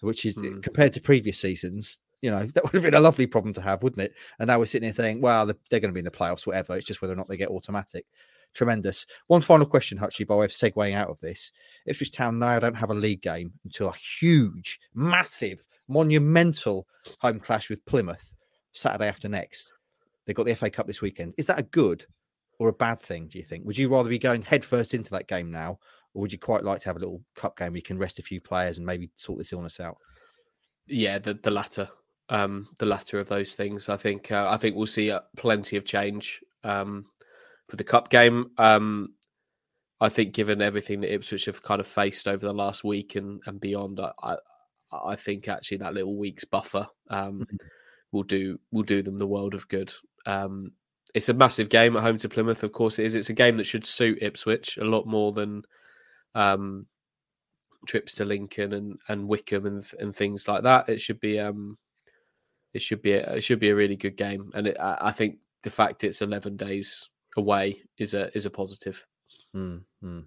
which 0.00 0.24
is 0.24 0.36
mm. 0.36 0.62
compared 0.62 0.92
to 0.92 1.00
previous 1.00 1.38
seasons. 1.40 1.98
You 2.22 2.30
know 2.30 2.46
that 2.46 2.62
would 2.62 2.74
have 2.74 2.82
been 2.82 2.94
a 2.94 3.00
lovely 3.00 3.26
problem 3.26 3.54
to 3.54 3.60
have, 3.60 3.82
wouldn't 3.82 4.02
it? 4.02 4.14
And 4.38 4.46
now 4.46 4.60
we're 4.60 4.66
sitting 4.66 4.86
here 4.86 4.94
saying, 4.94 5.20
"Well, 5.20 5.46
they're 5.46 5.80
going 5.80 5.90
to 5.90 5.92
be 5.92 6.00
in 6.00 6.04
the 6.04 6.10
playoffs, 6.12 6.46
whatever." 6.46 6.76
It's 6.76 6.86
just 6.86 7.02
whether 7.02 7.12
or 7.12 7.16
not 7.16 7.28
they 7.28 7.36
get 7.36 7.50
automatic. 7.50 8.06
Tremendous. 8.54 9.04
One 9.26 9.40
final 9.40 9.66
question, 9.66 9.98
Hutchie, 9.98 10.26
by 10.26 10.36
way 10.36 10.44
of 10.44 10.50
segueing 10.52 10.94
out 10.94 11.10
of 11.10 11.20
this. 11.20 11.50
Ipswich 11.86 12.12
Town 12.12 12.38
now 12.38 12.60
don't 12.60 12.74
have 12.74 12.90
a 12.90 12.94
league 12.94 13.20
game 13.20 13.52
until 13.64 13.88
a 13.88 13.94
huge, 14.20 14.78
massive, 14.94 15.66
monumental 15.88 16.86
home 17.18 17.40
clash 17.40 17.68
with 17.68 17.84
Plymouth 17.84 18.32
Saturday 18.76 19.08
after 19.08 19.28
next. 19.28 19.72
They've 20.24 20.36
got 20.36 20.46
the 20.46 20.54
FA 20.54 20.70
Cup 20.70 20.86
this 20.86 21.00
weekend. 21.02 21.34
Is 21.36 21.46
that 21.46 21.58
a 21.58 21.64
good 21.64 22.06
or 22.58 22.68
a 22.68 22.72
bad 22.72 23.00
thing, 23.00 23.28
do 23.28 23.38
you 23.38 23.44
think? 23.44 23.64
Would 23.64 23.78
you 23.78 23.88
rather 23.88 24.08
be 24.08 24.18
going 24.18 24.42
headfirst 24.42 24.94
into 24.94 25.10
that 25.12 25.28
game 25.28 25.50
now, 25.50 25.78
or 26.14 26.22
would 26.22 26.32
you 26.32 26.38
quite 26.38 26.64
like 26.64 26.80
to 26.80 26.88
have 26.88 26.96
a 26.96 27.00
little 27.00 27.22
cup 27.34 27.56
game 27.56 27.72
where 27.72 27.76
you 27.76 27.82
can 27.82 27.98
rest 27.98 28.18
a 28.18 28.22
few 28.22 28.40
players 28.40 28.78
and 28.78 28.86
maybe 28.86 29.10
sort 29.14 29.38
this 29.38 29.52
illness 29.52 29.80
out? 29.80 29.98
Yeah, 30.86 31.18
the, 31.18 31.34
the 31.34 31.50
latter. 31.50 31.88
Um, 32.28 32.68
the 32.78 32.86
latter 32.86 33.20
of 33.20 33.28
those 33.28 33.54
things. 33.54 33.88
I 33.88 33.96
think 33.96 34.32
uh, 34.32 34.48
I 34.50 34.56
think 34.56 34.74
we'll 34.74 34.86
see 34.86 35.12
uh, 35.12 35.20
plenty 35.36 35.76
of 35.76 35.84
change 35.84 36.42
um, 36.64 37.06
for 37.68 37.76
the 37.76 37.84
cup 37.84 38.10
game. 38.10 38.50
Um, 38.58 39.14
I 40.00 40.08
think, 40.08 40.34
given 40.34 40.60
everything 40.60 41.02
that 41.02 41.14
Ipswich 41.14 41.44
have 41.44 41.62
kind 41.62 41.78
of 41.78 41.86
faced 41.86 42.26
over 42.26 42.44
the 42.44 42.52
last 42.52 42.82
week 42.82 43.14
and, 43.14 43.40
and 43.46 43.60
beyond, 43.60 44.00
I, 44.00 44.36
I 44.92 45.14
think 45.14 45.46
actually 45.46 45.78
that 45.78 45.94
little 45.94 46.18
week's 46.18 46.44
buffer 46.44 46.88
um, 47.10 47.40
mm-hmm 47.40 47.56
will 48.16 48.22
do 48.22 48.58
will 48.72 48.82
do 48.82 49.02
them 49.02 49.18
the 49.18 49.26
world 49.26 49.54
of 49.54 49.68
good. 49.68 49.92
Um, 50.24 50.72
it's 51.14 51.28
a 51.28 51.34
massive 51.34 51.68
game 51.68 51.96
at 51.96 52.02
home 52.02 52.18
to 52.18 52.28
Plymouth, 52.28 52.62
of 52.62 52.72
course 52.72 52.98
it 52.98 53.06
is. 53.06 53.14
It's 53.14 53.30
a 53.30 53.34
game 53.34 53.56
that 53.58 53.64
should 53.64 53.86
suit 53.86 54.22
Ipswich 54.22 54.76
a 54.76 54.84
lot 54.84 55.06
more 55.06 55.32
than 55.32 55.62
um, 56.34 56.86
trips 57.86 58.14
to 58.16 58.24
Lincoln 58.24 58.72
and, 58.72 58.98
and 59.08 59.28
Wycombe 59.28 59.66
and 59.66 59.84
and 60.00 60.14
things 60.14 60.48
like 60.48 60.64
that. 60.64 60.88
It 60.88 61.00
should 61.00 61.20
be 61.20 61.38
um, 61.38 61.78
it 62.74 62.82
should 62.82 63.02
be 63.02 63.12
a, 63.12 63.34
it 63.34 63.42
should 63.42 63.60
be 63.60 63.70
a 63.70 63.76
really 63.76 63.96
good 63.96 64.16
game, 64.16 64.50
and 64.54 64.66
it, 64.66 64.76
I, 64.78 65.12
think 65.12 65.38
the 65.62 65.70
fact 65.70 66.04
it's 66.04 66.22
eleven 66.22 66.56
days 66.56 67.08
away 67.36 67.82
is 67.98 68.14
a 68.14 68.34
is 68.36 68.46
a 68.46 68.50
positive. 68.50 69.06
Mm, 69.54 69.82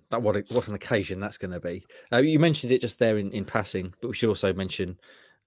That 0.09 0.23
what 0.23 0.35
a, 0.35 0.43
what 0.49 0.67
an 0.67 0.73
occasion 0.73 1.19
that's 1.19 1.37
going 1.37 1.51
to 1.51 1.59
be. 1.59 1.85
Uh, 2.11 2.17
you 2.17 2.39
mentioned 2.39 2.71
it 2.71 2.81
just 2.81 2.97
there 2.97 3.19
in, 3.19 3.31
in 3.31 3.45
passing, 3.45 3.93
but 4.01 4.07
we 4.07 4.13
should 4.15 4.29
also 4.29 4.53
mention, 4.53 4.97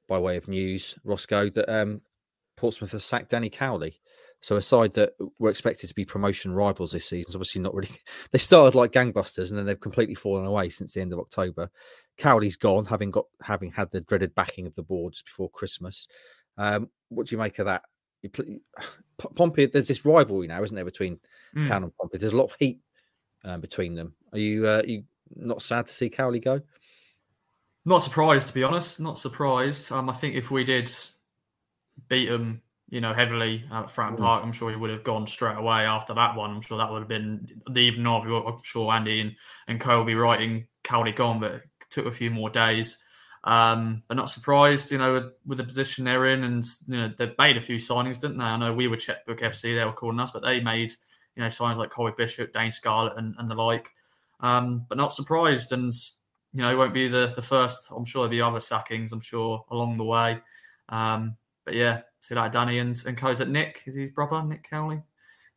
by 0.09 0.19
way 0.19 0.37
of 0.37 0.47
news, 0.47 0.95
Roscoe, 1.03 1.51
that 1.51 1.69
um, 1.69 2.01
Portsmouth 2.63 2.93
have 2.93 3.03
sacked 3.03 3.31
Danny 3.31 3.51
Cowley. 3.51 3.99
So 4.41 4.55
a 4.55 4.63
side 4.63 4.93
that 4.93 5.15
were 5.41 5.51
expected 5.51 5.89
to 5.89 5.95
be 5.97 6.05
promotion 6.05 6.55
rivals 6.55 6.93
this 6.93 7.09
season 7.09 7.29
is 7.29 7.35
obviously 7.35 7.61
not 7.61 7.75
really. 7.75 7.91
They 8.31 8.39
started 8.39 8.77
like 8.77 8.93
gangbusters 8.93 9.51
and 9.51 9.59
then 9.59 9.67
they've 9.67 9.81
completely 9.81 10.15
fallen 10.15 10.47
away 10.47 10.69
since 10.69 10.95
the 10.95 11.01
end 11.01 11.13
of 11.13 11.19
October. 11.19 11.71
Cowley's 12.19 12.57
gone, 12.57 12.85
having 12.85 13.11
got 13.11 13.27
having 13.43 13.73
had 13.73 13.91
the 13.91 14.01
dreaded 14.01 14.37
backing 14.37 14.69
of 14.69 14.77
the 14.77 14.83
board 14.85 15.15
just 15.15 15.25
before 15.25 15.51
Christmas. 15.51 16.07
Um, 16.57 16.89
what 17.09 17.27
do 17.27 17.35
you 17.35 17.39
make 17.39 17.59
of 17.59 17.67
that? 17.67 17.83
You, 18.23 18.61
Pompey, 19.35 19.67
there's 19.67 19.89
this 19.89 20.05
rivalry 20.05 20.47
now, 20.47 20.63
isn't 20.63 20.77
there, 20.77 20.85
between 20.85 21.19
mm. 21.57 21.67
Town 21.67 21.83
and 21.83 21.97
Pompey? 21.97 22.19
There's 22.19 22.33
a 22.33 22.37
lot 22.37 22.45
of 22.53 22.57
heat 22.61 22.79
um, 23.45 23.61
between 23.61 23.97
them. 23.97 24.15
Are 24.33 24.39
you 24.39 24.69
uh, 24.69 24.83
you 24.87 25.03
not 25.35 25.63
sad 25.63 25.89
to 25.89 25.93
see 25.93 26.11
Cowley 26.11 26.39
go? 26.39 26.61
Not 27.85 28.05
surprised, 28.05 28.47
to 28.49 28.55
be 28.55 28.63
honest. 28.63 29.01
Not 29.01 29.19
surprised. 29.19 29.91
Um, 29.91 30.09
I 30.09 30.13
think 30.13 30.37
if 30.37 30.53
we 30.53 30.63
did 30.63 30.89
beat 32.09 32.29
them, 32.29 32.63
you 32.89 33.01
know, 33.01 33.13
heavily 33.13 33.65
at 33.71 33.87
Fratton 33.87 34.17
mm. 34.17 34.19
Park. 34.19 34.45
I'm 34.45 34.53
sure 34.53 34.71
he 34.71 34.77
would 34.77 34.91
have 34.91 35.05
gone 35.05 35.27
straight 35.27 35.57
away 35.57 35.87
after 35.87 36.15
that 36.15 36.37
one. 36.37 36.51
I'm 36.51 36.63
sure 36.63 36.79
that 36.79 36.91
would 36.91 37.01
have 37.01 37.09
been 37.09 37.47
the 37.71 37.81
even 37.81 38.07
of. 38.07 38.27
I'm 38.27 38.63
sure 38.63 38.93
Andy 38.93 39.21
and, 39.21 39.37
and 39.69 39.81
Co 39.81 39.99
will 39.99 40.05
be 40.05 40.15
writing 40.15 40.67
Cowley 40.85 41.13
gone, 41.13 41.41
but 41.41 41.53
it 41.53 41.63
took 41.91 42.07
a 42.07 42.13
few 42.13 42.31
more 42.31 42.51
days. 42.51 43.03
Um, 43.45 44.05
but 44.07 44.17
not 44.17 44.31
surprised, 44.31 44.93
you 44.93 44.99
know, 44.99 45.15
with, 45.15 45.33
with, 45.45 45.59
the 45.59 45.65
position 45.65 46.05
they're 46.05 46.27
in, 46.27 46.45
and 46.45 46.65
you 46.87 46.97
know 46.97 47.13
they 47.19 47.35
made 47.39 47.57
a 47.57 47.61
few 47.61 47.75
signings, 47.75 48.21
didn't 48.21 48.39
they? 48.39 48.45
I 48.45 48.57
know 48.57 48.73
we 48.73 48.87
were 48.87 48.97
Checkbook 48.97 49.41
FC, 49.41 49.77
they 49.77 49.85
were 49.85 49.93
calling 49.93 50.21
us, 50.21 50.31
but 50.31 50.45
they 50.45 50.61
made 50.61 50.93
you 51.35 51.43
know 51.43 51.49
signings 51.49 51.77
like 51.77 51.91
Colby 51.91 52.15
Bishop, 52.17 52.53
Dane 52.53 52.71
Scarlett, 52.71 53.17
and, 53.17 53.35
and 53.39 53.49
the 53.49 53.55
like. 53.55 53.91
Um, 54.39 54.87
but 54.89 54.97
not 54.97 55.13
surprised, 55.13 55.73
and 55.73 55.93
you 56.53 56.63
know, 56.63 56.71
it 56.71 56.77
won't 56.77 56.95
be 56.95 57.09
the 57.09 57.33
the 57.35 57.43
first. 57.43 57.89
I'm 57.91 58.05
sure 58.05 58.21
there'll 58.21 58.31
be 58.31 58.43
other 58.43 58.61
sackings. 58.61 59.13
I'm 59.13 59.21
sure 59.21 59.65
along 59.71 59.97
the 59.97 60.05
way. 60.05 60.41
Um, 60.89 61.37
but 61.65 61.75
yeah, 61.75 62.03
see 62.21 62.35
like 62.35 62.53
Danny 62.53 62.79
and 62.79 63.03
and 63.07 63.17
Co's 63.17 63.41
at 63.41 63.49
Nick 63.49 63.83
is 63.87 63.95
his 63.95 64.11
brother 64.11 64.43
Nick 64.43 64.69
Cowley. 64.69 65.03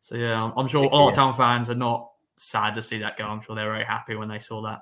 So 0.01 0.15
yeah, 0.15 0.43
I'm, 0.43 0.53
I'm 0.57 0.67
sure 0.67 0.83
Nick, 0.83 0.91
a 0.91 0.95
lot 0.95 1.03
yeah. 1.05 1.09
of 1.09 1.15
town 1.15 1.33
fans 1.33 1.69
are 1.69 1.75
not 1.75 2.11
sad 2.35 2.75
to 2.75 2.83
see 2.83 2.99
that 2.99 3.17
go. 3.17 3.25
I'm 3.25 3.41
sure 3.41 3.55
they're 3.55 3.71
very 3.71 3.85
happy 3.85 4.15
when 4.15 4.27
they 4.27 4.39
saw 4.39 4.61
that. 4.63 4.81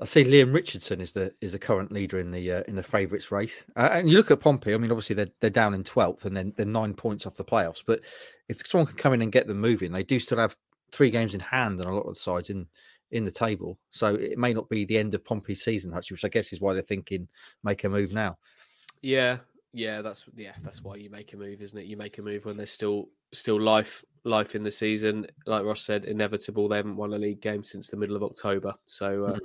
I 0.00 0.06
see 0.06 0.24
Liam 0.24 0.54
Richardson 0.54 1.00
is 1.02 1.12
the 1.12 1.34
is 1.42 1.52
the 1.52 1.58
current 1.58 1.92
leader 1.92 2.18
in 2.18 2.30
the 2.30 2.50
uh, 2.50 2.62
in 2.66 2.74
the 2.74 2.82
favourites 2.82 3.30
race, 3.30 3.64
uh, 3.76 3.90
and 3.92 4.08
you 4.08 4.16
look 4.16 4.30
at 4.30 4.40
Pompey. 4.40 4.72
I 4.72 4.78
mean, 4.78 4.90
obviously 4.90 5.14
they're 5.14 5.28
they're 5.40 5.50
down 5.50 5.74
in 5.74 5.84
twelfth, 5.84 6.24
and 6.24 6.34
then 6.34 6.54
they're 6.56 6.64
nine 6.64 6.94
points 6.94 7.26
off 7.26 7.36
the 7.36 7.44
playoffs. 7.44 7.82
But 7.86 8.00
if 8.48 8.66
someone 8.66 8.86
can 8.86 8.96
come 8.96 9.12
in 9.12 9.20
and 9.20 9.30
get 9.30 9.46
them 9.46 9.60
moving, 9.60 9.92
they 9.92 10.02
do 10.02 10.18
still 10.18 10.38
have 10.38 10.56
three 10.90 11.10
games 11.10 11.34
in 11.34 11.40
hand, 11.40 11.80
and 11.80 11.88
a 11.88 11.92
lot 11.92 12.06
of 12.06 12.14
the 12.14 12.20
sides 12.20 12.48
in 12.48 12.66
in 13.10 13.26
the 13.26 13.30
table. 13.30 13.78
So 13.90 14.14
it 14.14 14.38
may 14.38 14.54
not 14.54 14.70
be 14.70 14.86
the 14.86 14.96
end 14.96 15.12
of 15.12 15.24
Pompey's 15.24 15.62
season, 15.62 15.92
actually, 15.92 16.14
which 16.14 16.24
I 16.24 16.28
guess 16.28 16.52
is 16.52 16.62
why 16.62 16.72
they're 16.72 16.82
thinking 16.82 17.28
make 17.62 17.84
a 17.84 17.88
move 17.90 18.12
now. 18.12 18.38
Yeah, 19.02 19.38
yeah, 19.72 20.02
that's 20.02 20.24
yeah, 20.34 20.52
that's 20.62 20.82
why 20.82 20.96
you 20.96 21.10
make 21.10 21.32
a 21.32 21.36
move, 21.36 21.60
isn't 21.60 21.78
it? 21.78 21.86
You 21.86 21.96
make 21.96 22.18
a 22.18 22.22
move 22.22 22.44
when 22.44 22.56
there's 22.56 22.72
still 22.72 23.08
still 23.32 23.60
life 23.60 24.04
life 24.24 24.54
in 24.54 24.64
the 24.64 24.70
season. 24.70 25.26
Like 25.46 25.64
Ross 25.64 25.82
said, 25.82 26.04
inevitable. 26.04 26.68
They 26.68 26.76
haven't 26.76 26.96
won 26.96 27.12
a 27.12 27.18
league 27.18 27.40
game 27.40 27.62
since 27.62 27.88
the 27.88 27.96
middle 27.96 28.16
of 28.16 28.22
October, 28.22 28.74
so 28.86 29.26
uh, 29.26 29.32
mm. 29.34 29.38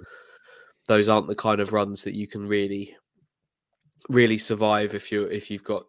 those 0.88 1.08
aren't 1.08 1.28
the 1.28 1.36
kind 1.36 1.62
of 1.62 1.74
runs 1.74 2.04
that 2.04 2.16
you 2.16 2.28
can 2.28 2.48
really 2.48 2.96
really 4.10 4.38
survive 4.38 4.94
if 4.94 5.12
you're 5.12 5.30
if 5.30 5.50
you've 5.50 5.64
got 5.64 5.84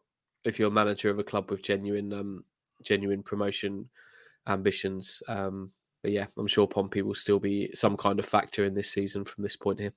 if 0.44 0.59
you're 0.59 0.68
a 0.68 0.72
manager 0.72 1.11
of 1.11 1.18
a 1.18 1.25
club 1.25 1.51
with 1.51 1.62
genuine 1.62 2.12
um 2.12 2.44
genuine 2.83 3.22
promotion 3.22 3.88
ambitions. 4.46 5.22
Um, 5.29 5.72
but 6.03 6.12
yeah, 6.12 6.27
I'm 6.38 6.46
sure 6.46 6.68
Pompey 6.68 7.03
will 7.03 7.14
still 7.14 7.40
be 7.40 7.70
some 7.75 7.96
kind 7.96 8.18
of 8.18 8.27
factor 8.27 8.64
in 8.64 8.75
this 8.75 8.90
season 8.90 9.25
from 9.25 9.42
this 9.42 9.57
point 9.57 9.81
here. 9.81 9.92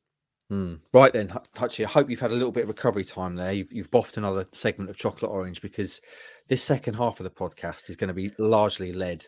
Mm. 0.52 0.80
Right 0.94 1.14
then, 1.14 1.28
Hutchie, 1.28 1.86
I 1.86 1.88
hope 1.88 2.10
you've 2.10 2.20
had 2.20 2.32
a 2.32 2.36
little 2.36 2.52
bit 2.52 2.64
of 2.64 2.70
recovery 2.70 3.06
time 3.06 3.36
there. 3.36 3.52
You've, 3.52 3.72
you've 3.72 3.92
boffed 3.92 4.18
another 4.18 4.48
segment 4.52 4.90
of 4.90 4.98
chocolate 4.98 5.32
orange 5.32 5.62
because 5.62 6.02
this 6.48 6.64
second 6.64 6.96
half 6.96 7.20
of 7.20 7.24
the 7.24 7.30
podcast 7.30 7.90
is 7.90 7.96
going 7.96 8.08
to 8.08 8.16
be 8.16 8.32
largely 8.40 8.92
led 8.92 9.26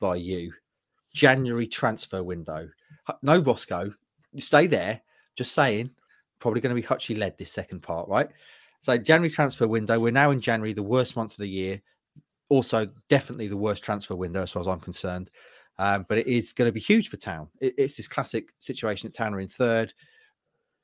by 0.00 0.16
you. 0.16 0.52
January 1.14 1.66
transfer 1.66 2.22
window. 2.22 2.68
No 3.22 3.38
Roscoe, 3.38 3.92
you 4.32 4.42
stay 4.42 4.66
there. 4.66 5.00
Just 5.36 5.52
saying, 5.52 5.90
probably 6.40 6.60
going 6.60 6.74
to 6.74 6.80
be 6.80 6.86
Hutchie 6.86 7.16
led 7.16 7.38
this 7.38 7.52
second 7.52 7.80
part, 7.80 8.08
right? 8.08 8.28
So 8.80 8.98
January 8.98 9.30
transfer 9.30 9.68
window. 9.68 10.00
We're 10.00 10.12
now 10.12 10.30
in 10.30 10.40
January, 10.40 10.72
the 10.72 10.82
worst 10.82 11.14
month 11.14 11.32
of 11.32 11.38
the 11.38 11.48
year. 11.48 11.80
Also, 12.48 12.88
definitely 13.08 13.48
the 13.48 13.56
worst 13.56 13.82
transfer 13.82 14.14
window 14.14 14.42
as 14.42 14.50
far 14.50 14.60
as 14.60 14.66
I'm 14.66 14.80
concerned. 14.80 15.30
Um, 15.78 16.06
but 16.08 16.18
it 16.18 16.26
is 16.26 16.52
going 16.52 16.68
to 16.68 16.72
be 16.72 16.80
huge 16.80 17.08
for 17.08 17.18
Town. 17.18 17.48
It, 17.60 17.74
it's 17.78 17.96
this 17.96 18.08
classic 18.08 18.50
situation 18.58 19.08
that 19.08 19.16
Town 19.16 19.34
are 19.34 19.40
in 19.40 19.48
third 19.48 19.92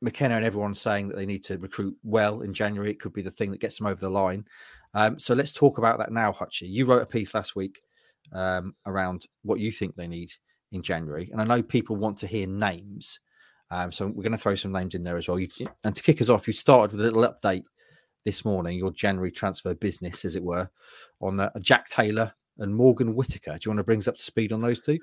McKenna 0.02 0.36
and 0.36 0.44
everyone 0.44 0.74
saying 0.74 1.08
that 1.08 1.16
they 1.16 1.26
need 1.26 1.44
to 1.44 1.58
recruit 1.58 1.96
well 2.02 2.42
in 2.42 2.52
January. 2.52 2.90
It 2.90 3.00
could 3.00 3.12
be 3.12 3.22
the 3.22 3.30
thing 3.30 3.50
that 3.50 3.60
gets 3.60 3.78
them 3.78 3.86
over 3.86 4.00
the 4.00 4.10
line. 4.10 4.44
Um, 4.94 5.18
so 5.18 5.34
let's 5.34 5.52
talk 5.52 5.78
about 5.78 5.98
that 5.98 6.12
now, 6.12 6.32
Hutchie. 6.32 6.68
You 6.68 6.86
wrote 6.86 7.02
a 7.02 7.06
piece 7.06 7.34
last 7.34 7.56
week 7.56 7.80
um, 8.32 8.74
around 8.86 9.26
what 9.42 9.60
you 9.60 9.72
think 9.72 9.94
they 9.94 10.08
need 10.08 10.32
in 10.70 10.82
January, 10.82 11.28
and 11.32 11.40
I 11.40 11.44
know 11.44 11.62
people 11.62 11.96
want 11.96 12.18
to 12.18 12.26
hear 12.26 12.46
names. 12.46 13.20
Um, 13.70 13.90
so 13.90 14.06
we're 14.06 14.22
going 14.22 14.32
to 14.32 14.38
throw 14.38 14.54
some 14.54 14.72
names 14.72 14.94
in 14.94 15.02
there 15.02 15.16
as 15.16 15.28
well. 15.28 15.38
You, 15.38 15.48
and 15.82 15.96
to 15.96 16.02
kick 16.02 16.20
us 16.20 16.28
off, 16.28 16.46
you 16.46 16.52
started 16.52 16.94
with 16.94 17.06
a 17.06 17.10
little 17.10 17.32
update 17.32 17.64
this 18.24 18.44
morning, 18.44 18.76
your 18.76 18.90
January 18.92 19.30
transfer 19.30 19.74
business, 19.74 20.24
as 20.24 20.36
it 20.36 20.42
were, 20.42 20.68
on 21.20 21.40
uh, 21.40 21.50
Jack 21.60 21.88
Taylor 21.88 22.34
and 22.58 22.74
Morgan 22.74 23.14
Whitaker. 23.14 23.52
Do 23.52 23.60
you 23.64 23.70
want 23.70 23.78
to 23.78 23.84
bring 23.84 23.98
us 23.98 24.08
up 24.08 24.16
to 24.16 24.22
speed 24.22 24.52
on 24.52 24.60
those 24.60 24.80
two? 24.80 24.98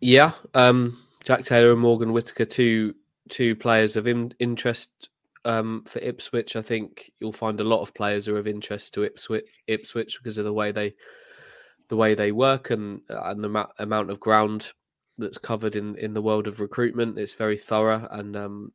Yeah, 0.00 0.32
um, 0.54 0.98
Jack 1.24 1.44
Taylor 1.44 1.72
and 1.72 1.80
Morgan 1.80 2.12
Whitaker, 2.12 2.44
two 2.44 2.94
two 3.28 3.56
players 3.56 3.96
of 3.96 4.06
in, 4.06 4.32
interest 4.38 5.08
um, 5.44 5.84
for 5.86 6.00
Ipswich. 6.00 6.56
I 6.56 6.62
think 6.62 7.12
you'll 7.20 7.32
find 7.32 7.60
a 7.60 7.64
lot 7.64 7.80
of 7.80 7.94
players 7.94 8.28
are 8.28 8.38
of 8.38 8.46
interest 8.46 8.94
to 8.94 9.04
Ipswich, 9.04 9.44
Ipswich 9.66 10.18
because 10.18 10.38
of 10.38 10.44
the 10.44 10.52
way 10.52 10.72
they 10.72 10.94
the 11.88 11.96
way 11.96 12.14
they 12.14 12.32
work 12.32 12.70
and 12.70 13.00
and 13.08 13.42
the 13.42 13.48
ma- 13.48 13.68
amount 13.78 14.10
of 14.10 14.18
ground 14.18 14.72
that's 15.18 15.38
covered 15.38 15.76
in 15.76 15.96
in 15.96 16.14
the 16.14 16.22
world 16.22 16.46
of 16.46 16.60
recruitment. 16.60 17.18
It's 17.18 17.34
very 17.34 17.56
thorough, 17.56 18.06
and 18.10 18.36
um, 18.36 18.72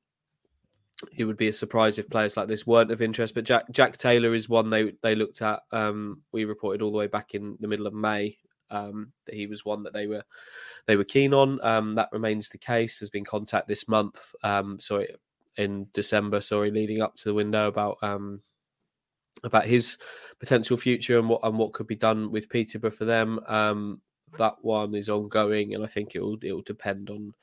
it 1.18 1.26
would 1.26 1.38
be 1.38 1.50
a 1.50 1.54
surprise 1.54 2.00
if 2.00 2.10
players 2.10 2.38
like 2.38 2.48
this 2.48 2.66
weren't 2.66 2.92
of 2.92 3.02
interest. 3.02 3.36
But 3.36 3.46
Jack 3.46 3.66
Jack 3.72 3.98
Taylor 3.98 4.34
is 4.34 4.50
one 4.50 4.70
they 4.70 4.94
they 5.04 5.16
looked 5.16 5.42
at. 5.42 5.60
Um, 5.72 6.22
we 6.32 6.46
reported 6.46 6.82
all 6.82 6.92
the 6.92 6.98
way 6.98 7.08
back 7.08 7.34
in 7.34 7.58
the 7.60 7.68
middle 7.68 7.88
of 7.88 7.94
May 7.94 8.38
um, 8.72 9.12
that 9.26 9.36
he 9.36 9.46
was 9.46 9.66
one 9.66 9.84
that 9.84 9.94
they 9.94 10.08
were 10.08 10.24
they 10.88 10.96
were 10.96 11.04
keen 11.04 11.34
on. 11.34 11.60
Um, 11.62 11.96
that 11.96 12.10
remains 12.12 12.50
the 12.50 12.58
case. 12.58 13.00
There's 13.00 13.10
been 13.10 13.26
contact 13.26 13.68
this 13.68 13.88
month, 13.88 14.34
um, 14.44 14.80
sorry, 14.80 15.16
in 15.58 15.88
December, 15.94 16.42
sorry, 16.42 16.72
leading 16.72 17.02
up 17.02 17.16
to 17.18 17.26
the 17.26 17.34
window 17.34 17.68
about 17.68 17.98
um, 18.02 18.42
about 19.44 19.66
his 19.66 19.98
potential 20.40 20.78
future 20.78 21.20
and 21.20 21.30
what 21.30 21.42
and 21.44 21.58
what 21.58 21.74
could 21.74 21.88
be 21.88 21.96
done 21.96 22.32
with 22.32 22.50
Peterborough 22.50 22.92
for 22.92 23.06
them. 23.06 23.40
Um, 23.48 24.02
that 24.38 24.56
one 24.62 24.96
is 24.96 25.10
ongoing, 25.10 25.76
and 25.76 25.84
I 25.84 25.88
think 25.88 26.16
it 26.16 26.22
will 26.22 26.38
it 26.42 26.54
will 26.54 26.62
depend 26.62 27.10
on 27.10 27.34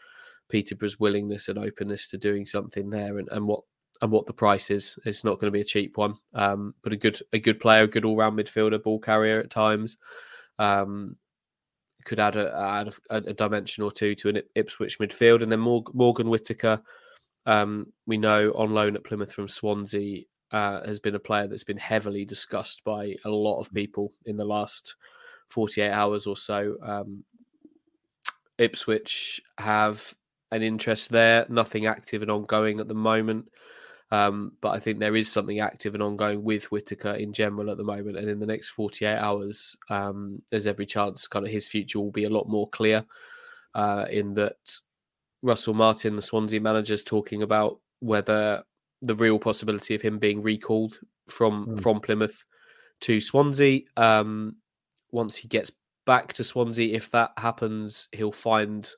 Peterborough's 0.48 0.98
willingness 0.98 1.48
and 1.48 1.58
openness 1.58 2.08
to 2.08 2.18
doing 2.18 2.46
something 2.46 2.90
there, 2.90 3.18
and, 3.18 3.28
and 3.30 3.46
what 3.46 3.64
and 4.00 4.10
what 4.10 4.26
the 4.26 4.32
price 4.32 4.70
is. 4.70 4.98
It's 5.04 5.24
not 5.24 5.34
going 5.34 5.48
to 5.48 5.56
be 5.56 5.60
a 5.60 5.64
cheap 5.64 5.96
one, 5.96 6.14
um, 6.34 6.74
but 6.82 6.92
a 6.92 6.96
good 6.96 7.20
a 7.32 7.38
good 7.38 7.60
player, 7.60 7.82
a 7.82 7.88
good 7.88 8.04
all 8.04 8.16
round 8.16 8.38
midfielder, 8.38 8.82
ball 8.82 8.98
carrier 8.98 9.40
at 9.40 9.50
times. 9.50 9.96
Um, 10.58 11.16
could 12.04 12.18
add 12.18 12.36
a 12.36 12.90
add 13.10 13.26
a, 13.26 13.34
dimension 13.34 13.84
or 13.84 13.92
two 13.92 14.14
to 14.14 14.28
an 14.30 14.42
Ipswich 14.54 14.98
midfield, 14.98 15.42
and 15.42 15.52
then 15.52 15.60
Morgan 15.60 16.28
Whitaker. 16.28 16.82
Um, 17.46 17.92
we 18.06 18.16
know 18.16 18.52
on 18.52 18.74
loan 18.74 18.96
at 18.96 19.04
Plymouth 19.04 19.32
from 19.32 19.48
Swansea 19.48 20.24
uh, 20.50 20.86
has 20.86 20.98
been 20.98 21.14
a 21.14 21.20
player 21.20 21.46
that's 21.46 21.64
been 21.64 21.78
heavily 21.78 22.24
discussed 22.24 22.82
by 22.84 23.14
a 23.24 23.30
lot 23.30 23.60
of 23.60 23.72
people 23.72 24.12
in 24.26 24.36
the 24.36 24.44
last 24.44 24.96
48 25.48 25.90
hours 25.90 26.26
or 26.26 26.36
so. 26.36 26.76
Um, 26.82 27.24
Ipswich 28.58 29.40
have 29.58 30.14
an 30.50 30.62
interest 30.62 31.10
there, 31.10 31.46
nothing 31.48 31.86
active 31.86 32.22
and 32.22 32.30
ongoing 32.30 32.80
at 32.80 32.88
the 32.88 32.94
moment. 32.94 33.50
Um, 34.10 34.52
but 34.62 34.70
I 34.70 34.78
think 34.78 34.98
there 34.98 35.16
is 35.16 35.30
something 35.30 35.60
active 35.60 35.94
and 35.94 36.02
ongoing 36.02 36.42
with 36.42 36.70
Whitaker 36.72 37.12
in 37.12 37.32
general 37.32 37.70
at 37.70 37.76
the 37.76 37.84
moment. 37.84 38.16
And 38.16 38.28
in 38.28 38.40
the 38.40 38.46
next 38.46 38.70
48 38.70 39.16
hours, 39.16 39.76
um, 39.90 40.42
there's 40.50 40.66
every 40.66 40.86
chance 40.86 41.26
kind 41.26 41.44
of 41.44 41.52
his 41.52 41.68
future 41.68 42.00
will 42.00 42.10
be 42.10 42.24
a 42.24 42.30
lot 42.30 42.48
more 42.48 42.68
clear 42.68 43.04
uh, 43.74 44.06
in 44.10 44.34
that 44.34 44.80
Russell 45.42 45.74
Martin, 45.74 46.16
the 46.16 46.22
Swansea 46.22 46.60
manager, 46.60 46.94
is 46.94 47.04
talking 47.04 47.42
about 47.42 47.80
whether 48.00 48.64
the 49.02 49.14
real 49.14 49.38
possibility 49.38 49.94
of 49.94 50.02
him 50.02 50.18
being 50.18 50.42
recalled 50.42 50.98
from 51.28 51.66
mm. 51.66 51.82
from 51.82 52.00
Plymouth 52.00 52.44
to 53.00 53.20
Swansea. 53.20 53.82
Um, 53.96 54.56
once 55.10 55.36
he 55.36 55.48
gets 55.48 55.70
back 56.06 56.32
to 56.34 56.44
Swansea, 56.44 56.94
if 56.96 57.10
that 57.12 57.32
happens, 57.36 58.08
he'll 58.12 58.32
find 58.32 58.90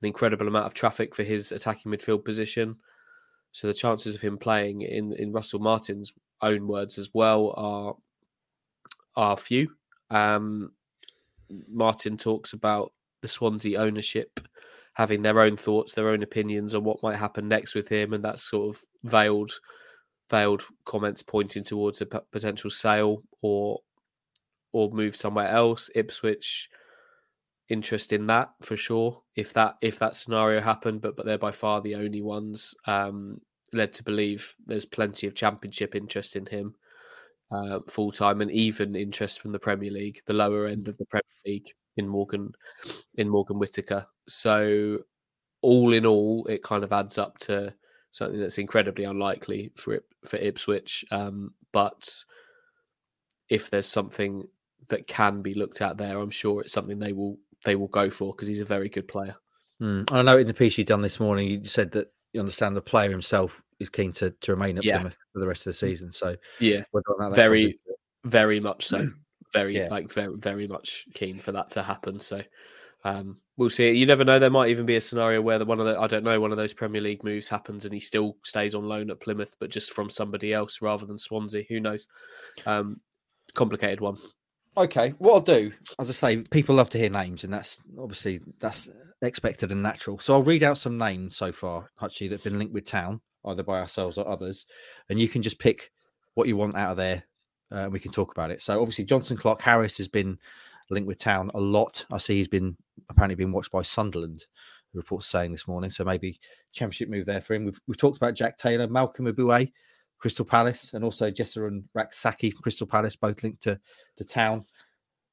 an 0.00 0.06
incredible 0.06 0.48
amount 0.48 0.66
of 0.66 0.74
traffic 0.74 1.14
for 1.14 1.22
his 1.22 1.52
attacking 1.52 1.92
midfield 1.92 2.24
position. 2.24 2.76
So 3.52 3.66
the 3.66 3.74
chances 3.74 4.14
of 4.14 4.20
him 4.20 4.38
playing 4.38 4.82
in 4.82 5.12
in 5.14 5.32
Russell 5.32 5.60
Martin's 5.60 6.12
own 6.40 6.66
words 6.66 6.98
as 6.98 7.10
well 7.12 7.54
are 7.56 7.94
are 9.16 9.36
few. 9.36 9.72
Um, 10.10 10.72
Martin 11.68 12.16
talks 12.16 12.52
about 12.52 12.92
the 13.20 13.28
Swansea 13.28 13.78
ownership 13.78 14.40
having 14.94 15.22
their 15.22 15.40
own 15.40 15.56
thoughts, 15.56 15.94
their 15.94 16.08
own 16.08 16.22
opinions 16.22 16.74
on 16.74 16.84
what 16.84 17.02
might 17.02 17.16
happen 17.16 17.48
next 17.48 17.74
with 17.74 17.88
him, 17.88 18.12
and 18.12 18.24
that 18.24 18.38
sort 18.38 18.74
of 18.74 18.82
veiled 19.04 19.52
veiled 20.30 20.62
comments 20.84 21.22
pointing 21.22 21.64
towards 21.64 22.00
a 22.00 22.06
p- 22.06 22.18
potential 22.30 22.70
sale 22.70 23.22
or 23.42 23.80
or 24.72 24.90
move 24.90 25.14
somewhere 25.16 25.48
else. 25.48 25.90
Ipswich 25.94 26.68
interest 27.72 28.12
in 28.12 28.26
that 28.26 28.50
for 28.60 28.76
sure. 28.76 29.22
If 29.34 29.52
that 29.54 29.76
if 29.80 29.98
that 29.98 30.16
scenario 30.16 30.60
happened, 30.60 31.00
but 31.00 31.16
but 31.16 31.26
they're 31.26 31.38
by 31.38 31.52
far 31.52 31.80
the 31.80 31.96
only 31.96 32.22
ones 32.22 32.74
um, 32.86 33.40
led 33.72 33.94
to 33.94 34.04
believe 34.04 34.54
there's 34.66 34.84
plenty 34.84 35.26
of 35.26 35.34
championship 35.34 35.94
interest 35.94 36.36
in 36.36 36.46
him. 36.46 36.74
Uh, 37.50 37.80
full 37.86 38.10
time 38.10 38.40
and 38.40 38.50
even 38.50 38.96
interest 38.96 39.40
from 39.40 39.52
the 39.52 39.58
Premier 39.58 39.90
League, 39.90 40.20
the 40.26 40.32
lower 40.32 40.66
end 40.66 40.88
of 40.88 40.96
the 40.96 41.04
Premier 41.04 41.22
League 41.44 41.70
in 41.96 42.08
Morgan 42.08 42.52
in 43.14 43.28
Morgan 43.28 43.58
Whitaker. 43.58 44.06
So 44.28 45.00
all 45.62 45.92
in 45.92 46.06
all, 46.06 46.46
it 46.46 46.62
kind 46.62 46.84
of 46.84 46.92
adds 46.92 47.18
up 47.18 47.38
to 47.40 47.74
something 48.10 48.40
that's 48.40 48.58
incredibly 48.58 49.04
unlikely 49.04 49.72
for 49.76 49.94
it, 49.94 50.04
for 50.24 50.36
Ipswich. 50.36 51.04
Um, 51.10 51.54
but 51.72 52.08
if 53.48 53.70
there's 53.70 53.86
something 53.86 54.44
that 54.88 55.06
can 55.06 55.42
be 55.42 55.54
looked 55.54 55.80
at 55.80 55.96
there, 55.96 56.18
I'm 56.18 56.30
sure 56.30 56.60
it's 56.60 56.72
something 56.72 56.98
they 56.98 57.12
will 57.12 57.38
they 57.64 57.76
will 57.76 57.88
go 57.88 58.10
for 58.10 58.32
because 58.32 58.48
he's 58.48 58.60
a 58.60 58.64
very 58.64 58.88
good 58.88 59.08
player. 59.08 59.36
Mm. 59.80 60.10
I 60.12 60.22
know 60.22 60.38
in 60.38 60.46
the 60.46 60.54
piece 60.54 60.78
you've 60.78 60.86
done 60.86 61.02
this 61.02 61.20
morning, 61.20 61.48
you 61.48 61.64
said 61.64 61.92
that 61.92 62.10
you 62.32 62.40
understand 62.40 62.76
the 62.76 62.82
player 62.82 63.10
himself 63.10 63.60
is 63.80 63.88
keen 63.88 64.12
to, 64.12 64.30
to 64.40 64.52
remain 64.52 64.78
at 64.78 64.84
yeah. 64.84 64.98
Plymouth 64.98 65.18
for 65.32 65.40
the 65.40 65.46
rest 65.46 65.66
of 65.66 65.72
the 65.72 65.78
season. 65.78 66.12
So 66.12 66.36
yeah, 66.60 66.84
very 67.30 67.78
very 68.24 68.60
much 68.60 68.86
so. 68.86 69.08
Very 69.52 69.76
yeah. 69.76 69.88
like 69.90 70.10
very 70.10 70.34
very 70.34 70.66
much 70.66 71.04
keen 71.12 71.38
for 71.38 71.52
that 71.52 71.72
to 71.72 71.82
happen. 71.82 72.20
So 72.20 72.40
um, 73.04 73.36
we'll 73.58 73.68
see. 73.68 73.90
You 73.92 74.06
never 74.06 74.24
know. 74.24 74.38
There 74.38 74.48
might 74.48 74.70
even 74.70 74.86
be 74.86 74.96
a 74.96 75.00
scenario 75.02 75.42
where 75.42 75.58
the 75.58 75.66
one 75.66 75.78
of 75.78 75.84
the 75.84 76.00
I 76.00 76.06
don't 76.06 76.24
know 76.24 76.40
one 76.40 76.52
of 76.52 76.56
those 76.56 76.72
Premier 76.72 77.02
League 77.02 77.22
moves 77.22 77.50
happens 77.50 77.84
and 77.84 77.92
he 77.92 78.00
still 78.00 78.38
stays 78.44 78.74
on 78.74 78.88
loan 78.88 79.10
at 79.10 79.20
Plymouth, 79.20 79.56
but 79.60 79.68
just 79.68 79.92
from 79.92 80.08
somebody 80.08 80.54
else 80.54 80.80
rather 80.80 81.04
than 81.04 81.18
Swansea. 81.18 81.64
Who 81.68 81.80
knows? 81.80 82.08
Um, 82.64 83.00
complicated 83.54 84.00
one. 84.00 84.16
Okay, 84.74 85.10
what 85.18 85.32
I'll 85.34 85.40
do, 85.40 85.72
as 85.98 86.08
I 86.08 86.12
say, 86.12 86.36
people 86.38 86.74
love 86.74 86.88
to 86.90 86.98
hear 86.98 87.10
names, 87.10 87.44
and 87.44 87.52
that's 87.52 87.78
obviously 87.98 88.40
that's 88.58 88.88
expected 89.20 89.70
and 89.70 89.82
natural. 89.82 90.18
So 90.18 90.32
I'll 90.32 90.42
read 90.42 90.62
out 90.62 90.78
some 90.78 90.96
names 90.96 91.36
so 91.36 91.52
far, 91.52 91.90
actually, 92.02 92.28
that've 92.28 92.42
been 92.42 92.58
linked 92.58 92.72
with 92.72 92.86
town, 92.86 93.20
either 93.44 93.62
by 93.62 93.80
ourselves 93.80 94.16
or 94.16 94.26
others, 94.26 94.64
and 95.10 95.20
you 95.20 95.28
can 95.28 95.42
just 95.42 95.58
pick 95.58 95.90
what 96.34 96.48
you 96.48 96.56
want 96.56 96.74
out 96.74 96.92
of 96.92 96.96
there, 96.96 97.24
uh, 97.70 97.80
and 97.80 97.92
we 97.92 98.00
can 98.00 98.12
talk 98.12 98.32
about 98.32 98.50
it. 98.50 98.62
So 98.62 98.80
obviously, 98.80 99.04
Jonson 99.04 99.36
Clarke-Harris 99.36 99.98
has 99.98 100.08
been 100.08 100.38
linked 100.88 101.06
with 101.06 101.18
town 101.18 101.50
a 101.52 101.60
lot. 101.60 102.06
I 102.10 102.16
see 102.16 102.36
he's 102.36 102.48
been 102.48 102.76
apparently 103.10 103.34
been 103.34 103.52
watched 103.52 103.72
by 103.72 103.82
Sunderland. 103.82 104.46
The 104.94 105.00
report's 105.00 105.26
saying 105.26 105.52
this 105.52 105.68
morning, 105.68 105.90
so 105.90 106.02
maybe 106.02 106.40
championship 106.72 107.10
move 107.10 107.26
there 107.26 107.42
for 107.42 107.52
him. 107.52 107.66
We've, 107.66 107.80
we've 107.86 107.98
talked 107.98 108.16
about 108.16 108.34
Jack 108.34 108.56
Taylor, 108.56 108.88
Malcolm 108.88 109.26
Ebiowei, 109.26 109.70
Crystal 110.22 110.44
Palace, 110.44 110.94
and 110.94 111.04
also 111.04 111.32
Jesurun 111.32 111.68
and 111.68 111.84
Rak-Sakyi 111.94 112.52
from 112.52 112.62
Crystal 112.62 112.86
Palace, 112.86 113.16
both 113.16 113.42
linked 113.42 113.64
to, 113.64 113.78
to 114.16 114.24
town. 114.24 114.64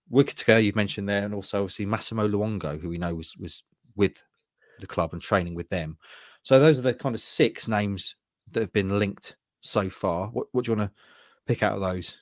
Whitaker, 0.10 0.58
you've 0.58 0.76
mentioned 0.76 1.08
there, 1.08 1.24
and 1.24 1.36
also 1.36 1.60
obviously 1.60 1.86
Massimo 1.86 2.28
Luongo, 2.28 2.82
who 2.82 2.90
we 2.90 2.98
know 2.98 3.14
was 3.14 3.38
was 3.38 3.64
with 3.96 4.24
the 4.80 4.88
club 4.88 5.14
and 5.14 5.22
training 5.22 5.54
with 5.54 5.70
them. 5.70 6.00
So 6.42 6.60
those 6.60 6.80
are 6.80 6.82
the 6.82 6.96
kind 6.96 7.14
of 7.14 7.22
six 7.22 7.68
names 7.68 8.16
that 8.52 8.62
have 8.62 8.74
been 8.74 8.98
linked 8.98 9.36
so 9.62 9.92
far. 9.92 10.30
What, 10.30 10.48
what 10.54 10.66
do 10.66 10.72
you 10.72 10.78
want 10.78 10.90
to 10.90 10.96
pick 11.46 11.62
out 11.62 11.76
of 11.76 11.82
those? 11.82 12.16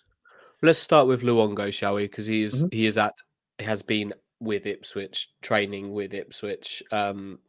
Let's 0.61 0.79
start 0.79 1.07
with 1.07 1.21
Luongo, 1.21 1.71
shall 1.71 1.95
we? 1.95 2.03
Because 2.03 2.25
he's 2.25 2.55
mm-hmm. 2.55 2.75
he 2.75 2.85
is 2.85 2.97
at 2.97 3.13
he 3.57 3.63
has 3.63 3.81
been 3.81 4.13
with 4.41 4.65
Ipswich, 4.65 5.29
training 5.41 5.93
with 5.93 6.13
Ipswich, 6.13 6.83
um, 6.91 7.39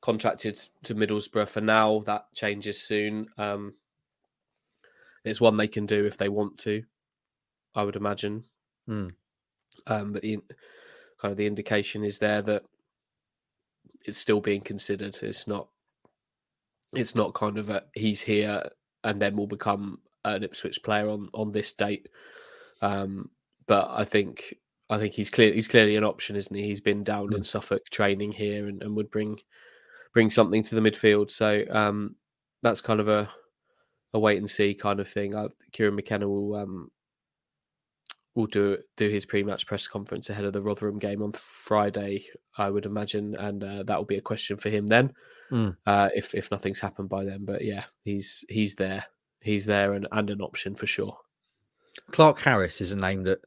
contracted 0.00 0.58
to 0.82 0.96
Middlesbrough 0.96 1.48
for 1.48 1.60
now. 1.60 2.00
That 2.00 2.24
changes 2.34 2.82
soon. 2.82 3.28
Um, 3.38 3.74
it's 5.26 5.40
one 5.40 5.56
they 5.56 5.68
can 5.68 5.86
do 5.86 6.04
if 6.04 6.16
they 6.16 6.28
want 6.28 6.58
to, 6.58 6.84
I 7.74 7.82
would 7.82 7.96
imagine. 7.96 8.44
Mm. 8.88 9.12
Um, 9.86 10.12
but 10.12 10.22
the 10.22 10.38
kind 11.20 11.32
of 11.32 11.36
the 11.36 11.46
indication 11.46 12.04
is 12.04 12.18
there 12.18 12.42
that 12.42 12.62
it's 14.04 14.18
still 14.18 14.40
being 14.40 14.60
considered. 14.60 15.18
It's 15.22 15.46
not. 15.46 15.68
It's 16.94 17.14
not 17.14 17.34
kind 17.34 17.58
of 17.58 17.68
a 17.68 17.82
he's 17.94 18.22
here 18.22 18.70
and 19.02 19.20
then 19.20 19.36
will 19.36 19.48
become 19.48 19.98
an 20.24 20.44
Ipswich 20.44 20.82
player 20.82 21.08
on 21.08 21.28
on 21.34 21.52
this 21.52 21.72
date. 21.72 22.08
Um, 22.80 23.30
but 23.66 23.90
I 23.90 24.04
think 24.04 24.54
I 24.88 24.98
think 24.98 25.14
he's 25.14 25.30
clear 25.30 25.52
he's 25.52 25.68
clearly 25.68 25.96
an 25.96 26.04
option, 26.04 26.36
isn't 26.36 26.54
he? 26.54 26.62
He's 26.62 26.80
been 26.80 27.02
down 27.02 27.30
mm. 27.30 27.36
in 27.36 27.44
Suffolk 27.44 27.90
training 27.90 28.32
here 28.32 28.68
and, 28.68 28.82
and 28.82 28.94
would 28.94 29.10
bring 29.10 29.40
bring 30.14 30.30
something 30.30 30.62
to 30.62 30.74
the 30.74 30.80
midfield. 30.80 31.30
So 31.30 31.64
um, 31.70 32.14
that's 32.62 32.80
kind 32.80 33.00
of 33.00 33.08
a 33.08 33.28
a 34.14 34.18
wait 34.18 34.38
and 34.38 34.50
see 34.50 34.74
kind 34.74 35.00
of 35.00 35.08
thing. 35.08 35.34
I, 35.34 35.48
Kieran 35.72 35.94
McKenna 35.96 36.28
will 36.28 36.54
um, 36.54 36.90
will 38.34 38.46
do 38.46 38.78
do 38.96 39.08
his 39.08 39.26
pre-match 39.26 39.66
press 39.66 39.86
conference 39.86 40.28
ahead 40.30 40.44
of 40.44 40.52
the 40.52 40.62
Rotherham 40.62 40.98
game 40.98 41.22
on 41.22 41.32
Friday, 41.32 42.26
I 42.56 42.70
would 42.70 42.86
imagine, 42.86 43.34
and 43.34 43.64
uh, 43.64 43.82
that 43.84 43.96
will 43.96 44.04
be 44.04 44.18
a 44.18 44.22
question 44.22 44.56
for 44.56 44.68
him 44.70 44.86
then, 44.86 45.12
Mm. 45.50 45.76
uh, 45.86 46.10
if 46.14 46.34
if 46.34 46.50
nothing's 46.50 46.80
happened 46.80 47.08
by 47.08 47.24
then. 47.24 47.44
But 47.44 47.64
yeah, 47.64 47.84
he's 48.04 48.44
he's 48.48 48.74
there, 48.74 49.06
he's 49.40 49.66
there, 49.66 49.94
and, 49.94 50.06
and 50.12 50.30
an 50.30 50.40
option 50.42 50.74
for 50.74 50.86
sure. 50.86 51.18
Clarke-Harris 52.10 52.80
is 52.80 52.92
a 52.92 52.96
name 52.96 53.22
that 53.22 53.38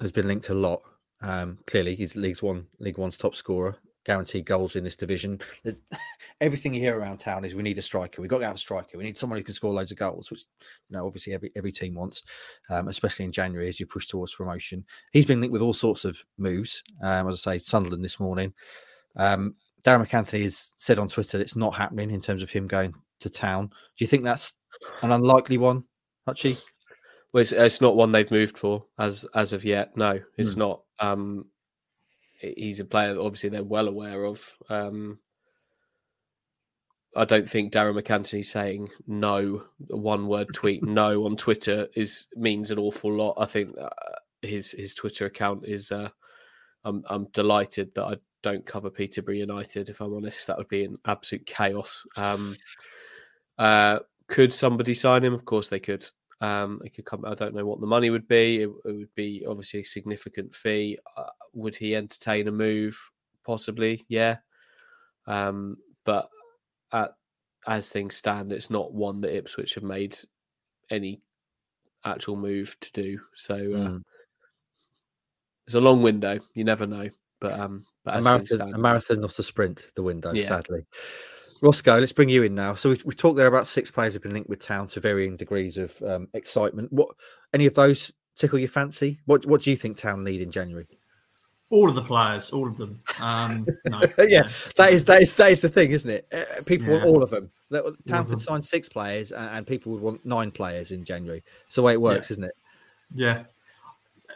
has 0.00 0.12
been 0.12 0.28
linked 0.28 0.48
a 0.50 0.54
lot. 0.54 0.82
Um, 1.22 1.58
clearly, 1.66 1.96
he's 1.96 2.16
League 2.16 2.42
One, 2.42 2.66
League 2.78 2.98
One's 2.98 3.16
top 3.16 3.34
scorer, 3.34 3.76
guaranteed 4.04 4.46
goals 4.46 4.76
in 4.76 4.84
this 4.84 4.96
division. 4.96 5.40
There's, 5.62 5.80
everything 6.40 6.74
you 6.74 6.80
hear 6.80 6.98
around 6.98 7.18
town 7.18 7.44
is 7.44 7.54
we 7.54 7.62
need 7.62 7.78
a 7.78 7.82
striker. 7.82 8.20
We've 8.20 8.30
got 8.30 8.38
to 8.38 8.46
have 8.46 8.56
a 8.56 8.58
striker. 8.58 8.98
We 8.98 9.04
need 9.04 9.16
someone 9.16 9.38
who 9.38 9.44
can 9.44 9.54
score 9.54 9.72
loads 9.72 9.92
of 9.92 9.98
goals, 9.98 10.30
which 10.30 10.44
you 10.88 10.96
know 10.96 11.06
obviously 11.06 11.32
every 11.32 11.50
every 11.56 11.72
team 11.72 11.94
wants, 11.94 12.22
um, 12.70 12.88
especially 12.88 13.24
in 13.24 13.32
January 13.32 13.68
as 13.68 13.80
you 13.80 13.86
push 13.86 14.06
towards 14.06 14.34
promotion. 14.34 14.84
He's 15.12 15.26
been 15.26 15.40
linked 15.40 15.52
with 15.52 15.62
all 15.62 15.74
sorts 15.74 16.04
of 16.04 16.24
moves. 16.38 16.82
Um, 17.02 17.28
as 17.28 17.46
I 17.46 17.56
say, 17.56 17.64
Sunderland 17.64 18.04
this 18.04 18.20
morning. 18.20 18.54
Um, 19.16 19.54
Darragh 19.84 20.08
MacAnthony 20.08 20.44
has 20.44 20.72
said 20.76 20.98
on 20.98 21.08
Twitter 21.08 21.40
it's 21.40 21.56
not 21.56 21.74
happening 21.74 22.10
in 22.10 22.20
terms 22.20 22.42
of 22.42 22.50
him 22.50 22.66
going 22.66 22.94
to 23.20 23.30
town. 23.30 23.66
Do 23.66 24.04
you 24.04 24.06
think 24.06 24.24
that's 24.24 24.54
an 25.02 25.12
unlikely 25.12 25.58
one, 25.58 25.84
Hutchie? 26.26 26.60
Well, 27.32 27.42
it's, 27.42 27.52
it's 27.52 27.80
not 27.80 27.96
one 27.96 28.12
they've 28.12 28.30
moved 28.30 28.58
for 28.58 28.84
as 28.98 29.24
as 29.34 29.52
of 29.52 29.64
yet. 29.64 29.96
No, 29.96 30.20
it's 30.38 30.56
not. 30.56 30.82
Um, 31.00 31.46
he's 32.56 32.80
a 32.80 32.84
player 32.84 33.14
that 33.14 33.20
obviously 33.20 33.50
they're 33.50 33.62
well 33.64 33.88
aware 33.88 34.24
of. 34.24 34.54
Um, 34.68 35.18
I 37.16 37.24
don't 37.24 37.48
think 37.48 37.72
Darragh 37.72 37.94
MacAnthony 37.94 38.44
saying 38.44 38.90
no, 39.06 39.64
a 39.90 39.96
one 39.96 40.26
word 40.26 40.48
tweet 40.52 40.82
no 40.84 41.24
on 41.26 41.36
Twitter 41.36 41.88
is 41.94 42.26
means 42.34 42.70
an 42.70 42.78
awful 42.78 43.12
lot. 43.12 43.34
I 43.38 43.46
think 43.46 43.76
uh, 43.78 43.88
his 44.42 44.72
his 44.72 44.94
Twitter 44.94 45.26
account 45.26 45.64
is. 45.64 45.92
Uh, 45.92 46.10
I'm 46.84 47.02
I'm 47.08 47.26
delighted 47.32 47.94
that 47.94 48.04
I 48.04 48.16
don't 48.42 48.66
cover 48.66 48.90
Peterborough 48.90 49.34
United. 49.34 49.88
If 49.88 50.00
I'm 50.00 50.14
honest, 50.14 50.46
that 50.46 50.58
would 50.58 50.68
be 50.68 50.84
an 50.84 50.98
absolute 51.06 51.46
chaos. 51.46 52.06
Um, 52.16 52.56
uh, 53.58 54.00
could 54.28 54.52
somebody 54.52 54.94
sign 54.94 55.24
him? 55.24 55.32
Of 55.34 55.44
course 55.44 55.68
they 55.68 55.80
could. 55.80 56.06
Um, 56.44 56.80
it 56.84 56.94
could 56.94 57.04
come. 57.06 57.24
I 57.24 57.34
don't 57.34 57.54
know 57.54 57.64
what 57.64 57.80
the 57.80 57.86
money 57.86 58.10
would 58.10 58.28
be. 58.28 58.62
It, 58.62 58.70
it 58.84 58.92
would 58.92 59.14
be 59.14 59.44
obviously 59.48 59.80
a 59.80 59.84
significant 59.84 60.54
fee. 60.54 60.98
Uh, 61.16 61.30
would 61.52 61.76
he 61.76 61.96
entertain 61.96 62.48
a 62.48 62.52
move? 62.52 62.98
Possibly, 63.44 64.04
yeah. 64.08 64.36
Um, 65.26 65.78
but 66.04 66.28
at, 66.92 67.12
as 67.66 67.88
things 67.88 68.16
stand, 68.16 68.52
it's 68.52 68.70
not 68.70 68.92
one 68.92 69.20
that 69.22 69.36
Ipswich 69.36 69.74
have 69.74 69.84
made 69.84 70.18
any 70.90 71.22
actual 72.04 72.36
move 72.36 72.76
to 72.80 72.92
do. 72.92 73.20
So 73.36 73.54
uh, 73.54 73.88
Mm. 73.88 74.02
it's 75.66 75.74
a 75.74 75.80
long 75.80 76.02
window. 76.02 76.40
You 76.54 76.64
never 76.64 76.86
know. 76.86 77.08
But 77.40 77.58
um, 77.58 77.86
but 78.04 78.16
a 78.16 78.22
marathon, 78.22 78.46
stand, 78.46 78.74
a 78.74 78.78
marathon, 78.78 79.20
not 79.20 79.38
a 79.38 79.42
sprint. 79.42 79.86
The 79.96 80.02
window, 80.02 80.32
Yeah. 80.32 80.48
sadly. 80.48 80.86
Roscoe, 81.62 81.98
let's 81.98 82.12
bring 82.12 82.28
you 82.28 82.42
in 82.42 82.54
now. 82.54 82.74
So 82.74 82.90
we've, 82.90 83.04
we've 83.04 83.16
talked 83.16 83.36
there 83.36 83.46
about 83.46 83.66
six 83.66 83.90
players 83.90 84.12
have 84.12 84.22
been 84.22 84.32
linked 84.34 84.48
with 84.50 84.60
town 84.60 84.86
to 84.88 85.00
varying 85.00 85.36
degrees 85.36 85.78
of 85.78 85.94
um, 86.02 86.28
excitement. 86.34 86.92
What 86.92 87.08
any 87.52 87.66
of 87.66 87.74
those 87.74 88.12
tickle 88.36 88.58
your 88.58 88.68
fancy? 88.68 89.20
What 89.26 89.46
What 89.46 89.62
do 89.62 89.70
you 89.70 89.76
think 89.76 89.96
town 89.96 90.24
need 90.24 90.40
in 90.42 90.50
January? 90.50 90.86
All 91.70 91.88
of 91.88 91.94
the 91.94 92.02
players, 92.02 92.50
all 92.50 92.68
of 92.68 92.76
them. 92.76 93.00
Um, 93.20 93.66
no, 93.86 94.02
Yeah. 94.18 94.48
That 94.76 94.92
is 94.92 95.04
that 95.06 95.22
is 95.22 95.34
that 95.36 95.50
is 95.52 95.60
the 95.62 95.68
thing, 95.68 95.90
isn't 95.92 96.10
it? 96.10 96.26
Uh, 96.32 96.44
People 96.66 96.92
want 96.92 97.04
all 97.04 97.22
of 97.22 97.30
them. 97.30 97.50
That- 97.70 97.84
Town 98.06 98.26
could 98.26 98.40
sign 98.40 98.62
six 98.62 98.88
players, 98.88 99.32
and, 99.32 99.48
and 99.56 99.66
people 99.66 99.92
would 99.92 100.02
want 100.02 100.24
nine 100.26 100.50
players 100.50 100.92
in 100.92 101.04
January. 101.04 101.42
It's 101.66 101.76
the 101.76 101.82
way 101.82 101.94
it 101.94 102.00
works, 102.00 102.30
isn't 102.30 102.44
it? 102.44 102.54
Yeah. 103.14 103.44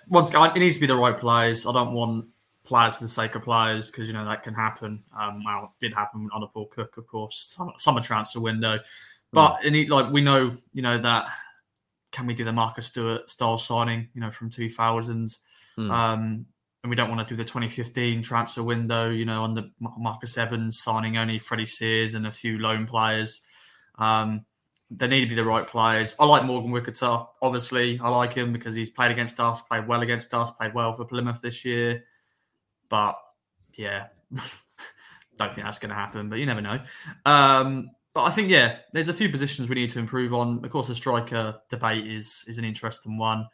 Once 0.08 0.30
again, 0.30 0.50
it 0.56 0.58
needs 0.58 0.76
to 0.76 0.80
be 0.80 0.86
the 0.86 0.96
right 0.96 1.16
players. 1.18 1.66
I 1.66 1.72
don't 1.72 1.92
want 1.92 2.26
players 2.68 2.94
for 2.94 3.04
the 3.04 3.08
sake 3.08 3.34
of 3.34 3.42
players 3.42 3.90
because 3.90 4.06
you 4.06 4.14
know 4.14 4.24
that 4.24 4.42
can 4.42 4.54
happen. 4.54 5.02
Um, 5.18 5.42
well, 5.44 5.74
it 5.80 5.84
did 5.84 5.94
happen 5.94 6.28
on 6.32 6.42
a 6.42 6.46
Paul 6.46 6.66
Cook, 6.66 6.96
of 6.96 7.06
course, 7.06 7.54
summer, 7.56 7.72
summer 7.78 8.00
transfer 8.00 8.40
window. 8.40 8.78
But 9.32 9.64
it 9.64 9.72
need, 9.72 9.90
like 9.90 10.12
we 10.12 10.22
know, 10.22 10.56
you 10.72 10.82
know 10.82 10.98
that 10.98 11.26
can 12.12 12.26
we 12.26 12.34
do 12.34 12.44
the 12.44 12.52
Marcus 12.52 12.86
Stewart 12.86 13.28
style 13.28 13.58
signing? 13.58 14.08
You 14.14 14.20
know, 14.20 14.30
from 14.30 14.50
two 14.50 14.70
thousands. 14.70 15.40
Mm. 15.76 15.90
Um, 15.90 16.46
and 16.82 16.90
we 16.90 16.96
don't 16.96 17.10
want 17.10 17.26
to 17.26 17.34
do 17.34 17.36
the 17.36 17.44
2015 17.44 18.22
transfer 18.22 18.62
window, 18.62 19.10
you 19.10 19.24
know, 19.24 19.42
on 19.42 19.52
the 19.52 19.70
Marcus 19.80 20.38
Evans 20.38 20.80
signing 20.80 21.16
only 21.16 21.38
Freddie 21.38 21.66
Sears 21.66 22.14
and 22.14 22.26
a 22.26 22.30
few 22.30 22.58
loan 22.58 22.86
players. 22.86 23.44
Um, 23.98 24.44
they 24.90 25.08
need 25.08 25.20
to 25.20 25.26
be 25.26 25.34
the 25.34 25.44
right 25.44 25.66
players. 25.66 26.14
I 26.18 26.24
like 26.24 26.44
Morgan 26.44 26.70
Whitaker, 26.70 27.26
obviously. 27.42 27.98
I 28.00 28.08
like 28.08 28.32
him 28.32 28.52
because 28.52 28.74
he's 28.74 28.90
played 28.90 29.10
against 29.10 29.38
us, 29.40 29.60
played 29.60 29.86
well 29.86 30.02
against 30.02 30.32
us, 30.32 30.50
played 30.52 30.72
well 30.72 30.92
for 30.92 31.04
Plymouth 31.04 31.42
this 31.42 31.64
year. 31.64 32.04
But 32.88 33.18
yeah, 33.76 34.06
don't 35.38 35.54
think 35.54 35.64
that's 35.64 35.78
going 35.78 35.90
to 35.90 35.94
happen, 35.94 36.28
but 36.28 36.38
you 36.38 36.46
never 36.46 36.60
know. 36.60 36.80
Um, 37.24 37.90
but 38.14 38.24
I 38.24 38.30
think, 38.30 38.48
yeah, 38.48 38.78
there's 38.92 39.08
a 39.08 39.14
few 39.14 39.28
positions 39.28 39.68
we 39.68 39.76
need 39.76 39.90
to 39.90 39.98
improve 39.98 40.34
on. 40.34 40.64
Of 40.64 40.70
course, 40.70 40.88
the 40.88 40.94
striker 40.94 41.60
debate 41.68 42.06
is 42.06 42.44
is 42.48 42.58
an 42.58 42.64
interesting 42.64 43.16
one. 43.16 43.46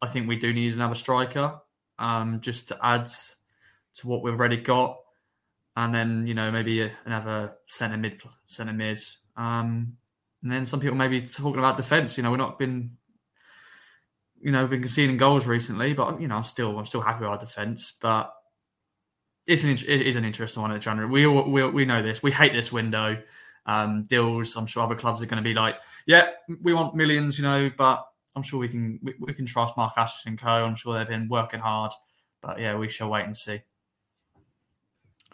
I 0.00 0.08
think 0.08 0.28
we 0.28 0.36
do 0.36 0.52
need 0.52 0.74
another 0.74 0.94
striker 0.94 1.58
um, 1.98 2.40
just 2.40 2.68
to 2.68 2.78
add 2.82 3.08
to 3.94 4.06
what 4.06 4.22
we've 4.22 4.34
already 4.34 4.58
got, 4.58 4.98
and 5.76 5.94
then 5.94 6.26
you 6.26 6.34
know 6.34 6.50
maybe 6.50 6.90
another 7.04 7.54
centre 7.66 7.96
mid, 7.96 8.20
centre 8.46 8.72
mid, 8.72 9.00
um, 9.36 9.96
and 10.42 10.52
then 10.52 10.66
some 10.66 10.80
people 10.80 10.96
maybe 10.96 11.20
talking 11.22 11.58
about 11.58 11.76
defence. 11.76 12.16
You 12.16 12.22
know, 12.22 12.30
we're 12.30 12.36
not 12.36 12.58
been, 12.58 12.96
you 14.40 14.52
know, 14.52 14.62
we've 14.62 14.70
been 14.70 14.80
conceding 14.80 15.16
goals 15.16 15.46
recently, 15.46 15.92
but 15.92 16.20
you 16.20 16.28
know, 16.28 16.36
I'm 16.36 16.44
still 16.44 16.78
I'm 16.78 16.86
still 16.86 17.00
happy 17.02 17.20
with 17.20 17.30
our 17.30 17.38
defence, 17.38 17.92
but. 18.00 18.32
It's 19.48 19.62
an 19.62 19.70
it 19.70 19.88
is 19.88 20.16
an 20.16 20.24
interesting 20.24 20.60
one 20.60 20.72
at 20.72 20.74
the 20.74 20.80
January. 20.80 21.08
We 21.08 21.24
all, 21.24 21.48
we 21.48 21.64
we 21.70 21.84
know 21.84 22.02
this. 22.02 22.20
We 22.20 22.32
hate 22.32 22.52
this 22.52 22.72
window. 22.72 23.22
Um, 23.64 24.02
deals. 24.02 24.56
I'm 24.56 24.66
sure 24.66 24.82
other 24.82 24.96
clubs 24.96 25.22
are 25.22 25.26
going 25.26 25.40
to 25.40 25.48
be 25.48 25.54
like, 25.54 25.76
yeah, 26.04 26.30
we 26.62 26.72
want 26.72 26.96
millions, 26.96 27.38
you 27.38 27.44
know, 27.44 27.70
but 27.76 28.04
I'm 28.36 28.42
sure 28.42 28.60
we 28.60 28.68
can 28.68 29.00
we, 29.02 29.14
we 29.18 29.32
can 29.32 29.46
trust 29.46 29.76
Mark 29.76 29.94
Ashton 29.96 30.36
Co. 30.36 30.48
I'm 30.48 30.76
sure 30.76 30.96
they've 30.96 31.08
been 31.08 31.28
working 31.28 31.60
hard, 31.60 31.92
but 32.42 32.60
yeah, 32.60 32.76
we 32.76 32.88
shall 32.88 33.08
wait 33.08 33.24
and 33.24 33.36
see. 33.36 33.62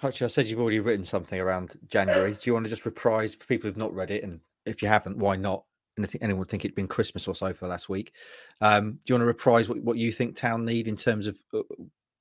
Actually, 0.03 0.25
I 0.25 0.29
said 0.29 0.47
you've 0.47 0.61
already 0.61 0.81
written 0.81 1.05
something 1.05 1.39
around 1.39 1.79
January. 1.89 2.33
Do 2.33 2.41
you 2.45 2.55
want 2.55 2.65
to 2.65 2.71
just 2.71 2.87
reprise 2.87 3.35
for 3.35 3.47
people 3.47 3.69
who've 3.69 3.77
not 3.77 3.95
read 3.95 4.11
it? 4.11 4.25
And 4.25 4.41
if 4.65 4.83
you 4.83 4.89
haven't, 4.89 5.19
why 5.19 5.37
not? 5.37 5.65
Think 5.97 6.23
anyone 6.23 6.41
would 6.41 6.49
think 6.49 6.65
it'd 6.65 6.75
been 6.75 6.89
Christmas 6.89 7.29
or 7.29 7.35
so 7.35 7.53
for 7.53 7.65
the 7.65 7.71
last 7.71 7.89
week. 7.89 8.13
Um, 8.61 8.93
do 8.93 8.99
you 9.07 9.15
want 9.15 9.23
to 9.23 9.27
reprise 9.27 9.69
what, 9.69 9.83
what 9.83 9.99
you 9.99 10.11
think 10.11 10.37
Town 10.37 10.65
need 10.65 10.89
in 10.89 10.97
terms 10.97 11.27
of 11.27 11.37
uh, 11.53 11.61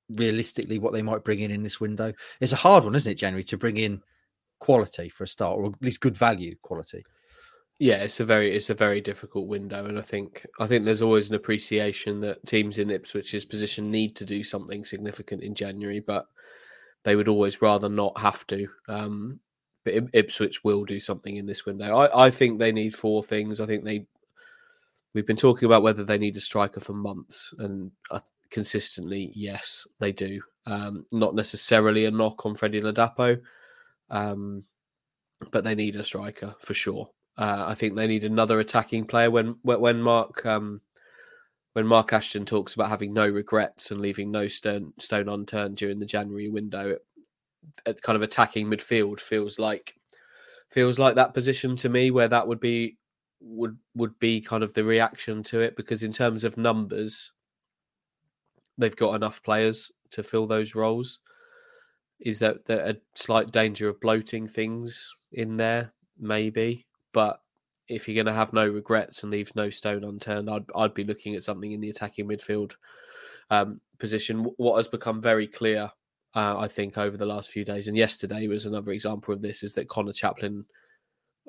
realistically 0.10 0.78
what 0.78 0.92
they 0.92 1.02
might 1.02 1.24
bring 1.24 1.40
in 1.40 1.52
in 1.52 1.64
this 1.64 1.80
window? 1.80 2.14
It's 2.42 2.52
a 2.52 2.58
hard 2.58 2.84
one, 2.84 2.96
isn't 2.96 3.12
it, 3.12 3.16
January, 3.16 3.46
to 3.46 3.58
bring 3.58 3.78
in 3.78 4.02
quality 4.60 5.10
for 5.10 5.24
a 5.24 5.28
start, 5.28 5.58
or 5.58 5.66
at 5.68 5.82
least 5.82 6.02
good 6.02 6.18
value 6.18 6.56
quality. 6.62 7.04
Yeah, 7.80 8.04
it's 8.04 8.20
a 8.20 8.26
very 8.26 8.52
it's 8.52 8.70
a 8.70 8.76
very 8.76 9.02
difficult 9.02 9.48
window, 9.48 9.86
and 9.86 9.98
I 9.98 10.04
think 10.04 10.46
I 10.60 10.68
think 10.68 10.86
there's 10.86 11.02
always 11.02 11.30
an 11.30 11.36
appreciation 11.36 12.20
that 12.20 12.46
teams 12.46 12.78
in 12.78 12.90
Ipswich's 12.90 13.44
position 13.44 13.90
need 13.90 14.16
to 14.18 14.26
do 14.26 14.44
something 14.44 14.86
significant 14.86 15.42
in 15.42 15.56
January, 15.56 16.00
but 16.00 16.28
they 17.04 17.16
would 17.16 17.28
always 17.28 17.62
rather 17.62 17.90
not 17.90 18.20
have 18.20 18.46
to. 18.48 18.68
Um, 18.88 19.40
but 19.84 20.10
Ipswich 20.14 20.64
will 20.64 20.86
do 20.86 21.00
something 21.00 21.38
in 21.38 21.46
this 21.46 21.66
window. 21.66 21.96
I, 21.96 22.26
I 22.26 22.30
think 22.30 22.60
they 22.60 22.72
need 22.72 22.96
four 22.96 23.24
things. 23.24 23.60
I 23.60 23.66
think 23.66 23.84
they 23.84 24.06
we've 25.14 25.28
been 25.28 25.36
talking 25.36 25.66
about 25.66 25.84
whether 25.84 26.04
they 26.04 26.18
need 26.18 26.38
a 26.38 26.42
striker 26.42 26.80
for 26.80 26.94
months, 26.94 27.54
and 27.58 27.92
uh, 28.10 28.20
consistently, 28.50 29.32
yes, 29.36 29.88
they 30.00 30.12
do. 30.12 30.42
Um, 30.66 31.06
not 31.12 31.34
necessarily 31.34 32.06
a 32.06 32.12
knock 32.12 32.46
on 32.46 32.54
Freddie 32.54 32.82
Ladapo, 32.82 33.42
um, 34.10 34.64
but 35.52 35.64
they 35.64 35.76
need 35.76 35.96
a 35.96 36.04
striker 36.04 36.56
for 36.60 36.74
sure. 36.74 37.10
Uh, 37.38 37.66
I 37.68 37.74
think 37.74 37.96
they 37.96 38.08
need 38.08 38.24
another 38.24 38.60
attacking 38.60 39.06
player. 39.06 39.32
When 39.32 39.56
when 39.64 40.02
Mark 40.02 40.46
um, 40.46 40.82
when 41.74 41.88
Mark 41.88 42.14
Ashton 42.14 42.46
talks 42.46 42.76
about 42.76 42.90
having 42.90 43.14
no 43.14 43.28
regrets 43.28 43.92
and 43.92 44.02
leaving 44.02 44.30
no 44.30 44.48
stone 44.48 44.94
stone 45.00 45.30
unturned 45.30 45.78
during 45.78 46.00
the 46.00 46.06
January 46.06 46.50
window, 46.50 46.90
it 46.90 47.06
kind 48.02 48.16
of 48.16 48.22
attacking 48.22 48.68
midfield 48.68 49.20
feels 49.20 49.60
like 49.60 49.96
feels 50.70 50.98
like 50.98 51.16
that 51.16 51.34
position 51.34 51.76
to 51.78 51.90
me, 51.90 52.12
where 52.12 52.28
that 52.28 52.48
would 52.48 52.60
be 52.60 52.98
would 53.42 53.78
would 53.96 54.20
be 54.20 54.40
kind 54.40 54.64
of 54.64 54.74
the 54.74 54.84
reaction 54.84 55.44
to 55.44 55.60
it 55.60 55.76
because 55.76 56.04
in 56.04 56.12
terms 56.12 56.44
of 56.44 56.58
numbers, 56.58 57.34
they've 58.78 58.96
got 58.96 59.16
enough 59.16 59.44
players 59.44 59.92
to 60.12 60.24
fill 60.24 60.48
those 60.48 60.76
roles. 60.76 61.20
Is 62.20 62.40
that 62.40 62.66
there 62.66 62.88
a 62.88 62.98
slight 63.16 63.52
danger 63.52 63.90
of 63.90 64.00
bloating 64.00 64.48
things 64.48 65.14
in 65.32 65.58
there? 65.58 65.94
Maybe, 66.20 66.86
but 67.14 67.42
if 67.88 68.08
you're 68.08 68.16
going 68.16 68.32
to 68.32 68.40
have 68.40 68.54
no 68.54 68.68
regrets 68.68 69.24
and 69.24 69.32
leave 69.32 69.56
no 69.56 69.70
stone 69.70 70.04
unturned, 70.04 70.50
I'd 70.50 70.66
I'd 70.76 70.94
be 70.94 71.04
looking 71.04 71.36
at 71.36 71.44
something 71.44 71.72
in 71.72 71.82
the 71.82 71.90
attacking 71.90 72.28
midfield 72.28 72.76
um, 73.50 73.82
position. 74.00 74.46
What 74.58 74.78
has 74.78 74.88
become 74.88 75.22
very 75.22 75.48
clear, 75.48 75.92
uh, 76.36 76.58
I 76.58 76.68
think, 76.68 76.98
over 76.98 77.18
the 77.18 77.26
last 77.26 77.52
few 77.52 77.66
days, 77.66 77.88
and 77.88 77.98
yesterday 77.98 78.48
was 78.48 78.66
another 78.66 78.92
example 78.92 79.34
of 79.34 79.42
this, 79.42 79.64
is 79.64 79.74
that 79.74 79.90
Conor 79.90 80.14
Chaplin, 80.14 80.66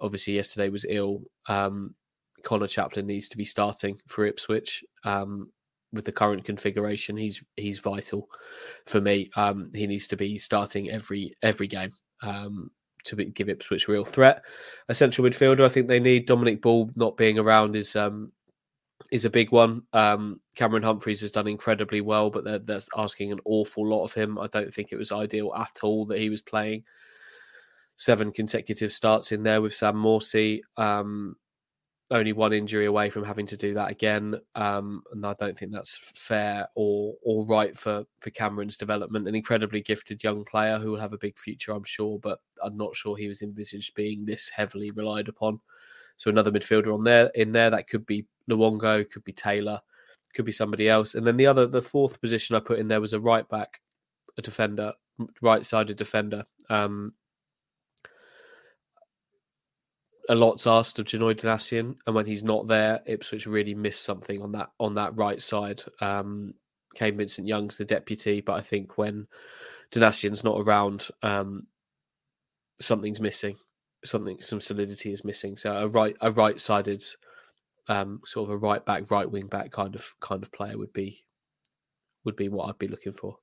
obviously 0.01 0.35
yesterday 0.35 0.68
was 0.68 0.87
ill. 0.89 1.22
Um, 1.49 1.95
Conor 2.43 2.66
Chaplin 2.66 3.07
needs 3.07 3.28
to 3.28 3.37
be 3.37 3.45
starting 3.45 4.01
for 4.07 4.26
Ipswich. 4.26 4.85
Um, 5.05 5.51
with 5.93 6.05
the 6.07 6.12
current 6.12 6.45
configuration, 6.45 7.16
he's 7.16 7.45
he's 7.57 7.78
vital 7.78 8.28
for 8.87 9.01
me. 9.01 9.30
Um, 9.37 9.70
he 9.74 9.87
needs 9.87 10.09
to 10.09 10.16
be 10.16 10.39
starting 10.39 10.91
every 10.91 11.35
every 11.43 11.66
game 11.66 11.93
um, 12.22 12.70
to 13.05 13.16
be, 13.16 13.26
give 13.26 13.49
Ipswich 13.49 13.89
real 13.89 14.05
threat. 14.05 14.43
A 14.89 14.95
central 14.95 15.26
midfielder, 15.26 15.64
I 15.64 15.68
think 15.68 15.89
they 15.89 16.01
need 16.01 16.26
Dominic 16.26 16.62
Ball 16.62 16.91
not 16.97 17.16
being 17.16 17.39
around 17.39 17.76
is 17.76 17.95
um, 17.95 18.33
is 19.12 19.26
a 19.26 19.30
big 19.30 19.52
one. 19.52 19.82
Um, 19.92 20.40
Cameron 20.54 20.82
Humphreys 20.82 21.20
has 21.20 21.30
done 21.30 21.46
incredibly 21.46 22.00
well, 22.00 22.30
but 22.30 22.44
they're, 22.44 22.80
asking 22.96 23.30
an 23.30 23.40
awful 23.44 23.86
lot 23.86 24.04
of 24.04 24.14
him. 24.14 24.38
I 24.38 24.46
don't 24.46 24.72
think 24.72 24.90
it 24.90 24.96
was 24.96 25.12
ideal 25.12 25.52
at 25.54 25.80
all 25.82 26.06
that 26.06 26.18
he 26.18 26.30
was 26.30 26.40
playing 26.40 26.84
seven 27.96 28.32
consecutive 28.32 28.90
starts 28.90 29.30
in 29.30 29.42
there 29.42 29.60
with 29.60 29.74
Sam 29.74 29.96
Morsy. 29.96 30.62
Um, 30.78 31.36
only 32.10 32.32
one 32.32 32.54
injury 32.54 32.86
away 32.86 33.10
from 33.10 33.24
having 33.24 33.46
to 33.46 33.56
do 33.56 33.74
that 33.74 33.90
again, 33.90 34.34
um, 34.54 35.02
and 35.12 35.26
I 35.26 35.34
don't 35.38 35.56
think 35.56 35.72
that's 35.72 35.96
fair 36.14 36.68
or 36.74 37.14
or 37.22 37.46
right 37.46 37.76
for 37.76 38.04
for 38.20 38.30
Cameron's 38.30 38.78
development. 38.78 39.28
An 39.28 39.34
incredibly 39.34 39.82
gifted 39.82 40.24
young 40.24 40.44
player 40.44 40.78
who 40.78 40.92
will 40.92 41.00
have 41.00 41.12
a 41.12 41.18
big 41.18 41.38
future, 41.38 41.72
I'm 41.72 41.84
sure, 41.84 42.18
but 42.18 42.38
I'm 42.62 42.78
not 42.78 42.96
sure 42.96 43.16
he 43.16 43.28
was 43.28 43.42
envisaged 43.42 43.94
being 43.94 44.24
this 44.24 44.48
heavily 44.48 44.90
relied 44.90 45.28
upon. 45.28 45.60
So 46.16 46.30
another 46.30 46.52
midfielder 46.52 46.92
on 46.94 47.04
there 47.04 47.30
in 47.34 47.52
there 47.52 47.70
that 47.70 47.88
could 47.88 48.06
be 48.06 48.26
Luongo, 48.50 49.08
could 49.10 49.24
be 49.24 49.32
Taylor, 49.32 49.80
could 50.34 50.44
be 50.44 50.52
somebody 50.52 50.88
else, 50.88 51.14
and 51.14 51.26
then 51.26 51.36
the 51.36 51.46
other 51.46 51.66
the 51.66 51.82
fourth 51.82 52.20
position 52.20 52.56
I 52.56 52.60
put 52.60 52.78
in 52.78 52.88
there 52.88 53.00
was 53.00 53.12
a 53.12 53.20
right 53.20 53.48
back, 53.48 53.80
a 54.36 54.42
defender, 54.42 54.92
right 55.40 55.64
sided 55.64 55.96
defender. 55.96 56.44
Um, 56.70 57.14
a 60.28 60.34
lot's 60.34 60.66
asked 60.66 60.98
of 60.98 61.06
Janoi 61.06 61.34
Donacien, 61.34 61.96
and 62.06 62.14
when 62.14 62.26
he's 62.26 62.44
not 62.44 62.68
there, 62.68 63.02
Ipswich 63.06 63.46
really 63.46 63.74
miss 63.74 63.98
something 63.98 64.40
on 64.42 64.52
that 64.52 64.70
on 64.78 64.94
that 64.94 65.16
right 65.16 65.40
side. 65.42 65.82
Um, 66.00 66.54
Kane 66.94 67.16
Vincent 67.16 67.46
Young's 67.46 67.76
the 67.76 67.84
deputy, 67.84 68.40
but 68.40 68.54
I 68.54 68.60
think 68.60 68.98
when 68.98 69.26
Donacien's 69.90 70.44
not 70.44 70.60
around, 70.60 71.08
um, 71.22 71.66
something's 72.80 73.20
missing. 73.20 73.56
Something, 74.05 74.40
some 74.40 74.61
solidity 74.61 75.12
is 75.12 75.24
missing. 75.24 75.57
So 75.57 75.76
a 75.76 75.88
right, 75.88 76.16
a 76.20 76.30
right-sided, 76.30 77.05
um, 77.88 78.20
sort 78.24 78.48
of 78.48 78.55
a 78.55 78.59
right 78.59 78.84
back, 78.84 79.11
right 79.11 79.30
wing 79.30 79.46
back 79.46 79.70
kind 79.70 79.94
of 79.94 80.12
kind 80.20 80.42
of 80.42 80.53
player 80.53 80.76
would 80.78 80.92
be 80.92 81.24
would 82.24 82.36
be 82.36 82.48
what 82.48 82.68
I'd 82.68 82.78
be 82.78 82.88
looking 82.88 83.12
for. 83.12 83.36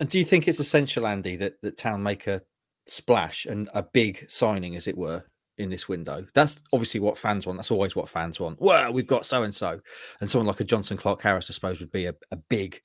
And 0.00 0.08
do 0.08 0.18
you 0.18 0.24
think 0.24 0.48
it's 0.48 0.60
essential, 0.60 1.06
Andy, 1.06 1.36
that 1.36 1.60
that 1.62 1.76
Town 1.76 2.02
make 2.02 2.26
a 2.26 2.42
splash 2.86 3.46
and 3.46 3.68
a 3.74 3.82
big 3.82 4.28
signing, 4.28 4.76
as 4.76 4.86
it 4.86 4.96
were, 4.96 5.24
in 5.58 5.70
this 5.70 5.88
window. 5.88 6.26
That's 6.34 6.58
obviously 6.72 7.00
what 7.00 7.18
fans 7.18 7.46
want. 7.46 7.58
That's 7.58 7.70
always 7.70 7.94
what 7.94 8.08
fans 8.08 8.40
want. 8.40 8.60
Well, 8.60 8.92
we've 8.92 9.06
got 9.06 9.26
so 9.26 9.42
and 9.42 9.54
so, 9.54 9.80
and 10.20 10.30
someone 10.30 10.46
like 10.46 10.60
a 10.60 10.64
Jonson 10.64 10.98
Clarke-Harris, 10.98 11.50
I 11.50 11.52
suppose, 11.52 11.80
would 11.80 11.92
be 11.92 12.06
a, 12.06 12.14
a 12.30 12.36
big 12.36 12.80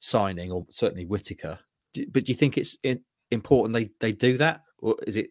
signing, 0.00 0.50
or 0.50 0.66
certainly 0.70 1.04
Whitaker. 1.04 1.58
But 2.10 2.24
do 2.24 2.32
you 2.32 2.34
think 2.34 2.58
it's 2.58 2.76
important 3.30 3.74
they 3.74 3.90
they 4.00 4.12
do 4.12 4.36
that, 4.38 4.62
or 4.78 4.96
is 5.06 5.16
it? 5.16 5.30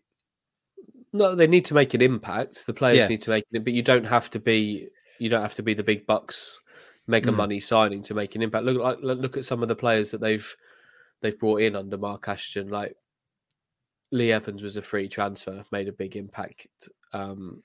No, 1.13 1.35
they 1.35 1.47
need 1.47 1.65
to 1.65 1.75
make 1.75 1.93
an 1.93 2.01
impact. 2.01 2.65
The 2.65 2.73
players 2.73 2.99
yeah. 2.99 3.07
need 3.07 3.21
to 3.21 3.29
make 3.29 3.45
it, 3.51 3.63
but 3.63 3.73
you 3.73 3.83
don't 3.83 4.05
have 4.05 4.29
to 4.31 4.39
be. 4.39 4.89
You 5.19 5.29
don't 5.29 5.43
have 5.43 5.55
to 5.55 5.63
be 5.63 5.75
the 5.75 5.83
big 5.83 6.07
bucks, 6.07 6.59
mega 7.07 7.31
mm. 7.31 7.35
money 7.35 7.59
signing 7.59 8.01
to 8.03 8.15
make 8.15 8.35
an 8.35 8.41
impact. 8.41 8.65
Look, 8.65 8.77
like, 8.77 8.97
look 9.01 9.37
at 9.37 9.45
some 9.45 9.61
of 9.61 9.69
the 9.69 9.75
players 9.75 10.11
that 10.11 10.21
they've 10.21 10.55
they've 11.21 11.37
brought 11.37 11.61
in 11.61 11.75
under 11.75 11.97
Mark 11.97 12.27
Ashton, 12.27 12.69
like 12.69 12.95
Lee 14.11 14.31
Evans 14.31 14.61
was 14.61 14.77
a 14.77 14.81
free 14.81 15.07
transfer, 15.07 15.63
made 15.71 15.87
a 15.87 15.93
big 15.93 16.15
impact. 16.15 16.67
Um, 17.13 17.63